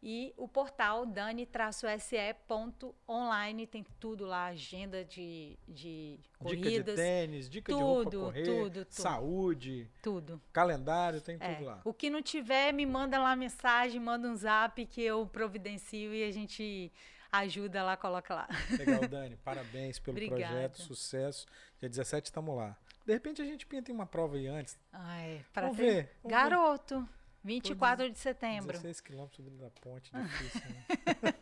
[0.00, 6.70] E o portal dani-se.online tem tudo lá, agenda de, de corridas.
[6.70, 9.90] Dica de tênis, dica tudo, de roupa correr, tudo, tudo, saúde.
[10.00, 10.40] Tudo.
[10.52, 11.54] Calendário, tem é.
[11.54, 11.80] tudo lá.
[11.84, 16.22] O que não tiver, me manda lá mensagem, manda um zap que eu providencio e
[16.22, 16.92] a gente
[17.32, 18.48] ajuda lá, coloca lá.
[18.78, 19.36] Legal, Dani.
[19.36, 21.46] Parabéns pelo projeto, sucesso.
[21.78, 22.76] Dia 17 estamos lá.
[23.04, 24.78] De repente a gente pinta em uma prova aí antes.
[24.92, 25.82] Ai, vamos ter...
[25.82, 26.16] ver.
[26.22, 27.00] Vamos Garoto.
[27.00, 27.18] Ver.
[27.44, 28.72] 24 de setembro.
[28.72, 30.84] 16 quilômetros subindo da ponte, difícil, né?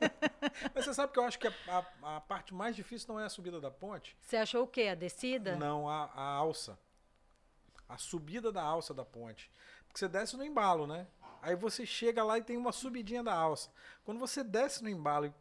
[0.75, 3.25] Mas você sabe que eu acho que a, a, a, parte mais difícil não é
[3.25, 4.17] a subida da ponte.
[4.21, 4.89] Você achou o quê?
[4.89, 5.57] A descida?
[5.57, 6.79] Não, a, a alça.
[7.89, 9.51] A subida da alça da ponte.
[9.87, 11.07] Porque você desce no embalo, né?
[11.43, 13.71] Aí você chega lá e tem uma subidinha da alça.
[14.05, 15.33] Quando você desce no embalo e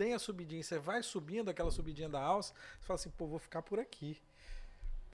[0.00, 3.38] tem a subidinha, você vai subindo aquela subidinha da alça, você fala assim, pô, vou
[3.38, 4.18] ficar por aqui.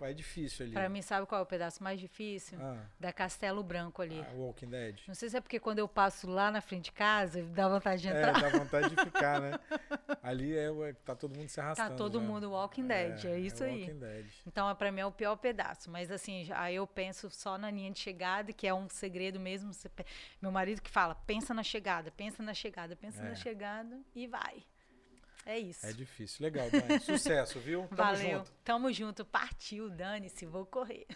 [0.00, 0.74] É difícil ali.
[0.74, 2.58] Pra mim, sabe qual é o pedaço mais difícil?
[2.60, 2.84] Ah.
[3.00, 4.20] Da Castelo Branco ali.
[4.20, 5.00] Ah, Walking Dead.
[5.08, 8.02] Não sei se é porque quando eu passo lá na frente de casa, dá vontade
[8.02, 8.38] de é, entrar.
[8.38, 9.58] É, dá vontade de ficar, né?
[10.22, 10.70] ali é,
[11.02, 11.90] tá todo mundo se arrastando.
[11.90, 12.24] Tá todo já.
[12.26, 13.90] mundo Walking Dead, é, é isso é aí.
[13.90, 14.26] Dead.
[14.46, 15.90] Então, pra mim é o pior pedaço.
[15.90, 19.70] Mas assim, aí eu penso só na linha de chegada, que é um segredo mesmo.
[20.42, 23.34] Meu marido que fala, pensa na chegada, pensa na chegada, pensa na é.
[23.34, 24.62] chegada e vai.
[25.46, 25.86] É isso.
[25.86, 26.42] É difícil.
[26.44, 26.98] Legal, Dani.
[27.00, 27.86] Sucesso, viu?
[27.88, 28.38] Tamo Valeu.
[28.38, 28.52] junto.
[28.64, 29.24] Tamo junto.
[29.24, 31.06] Partiu, Dani, se vou correr.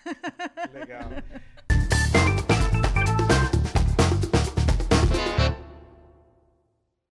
[0.72, 1.10] Legal.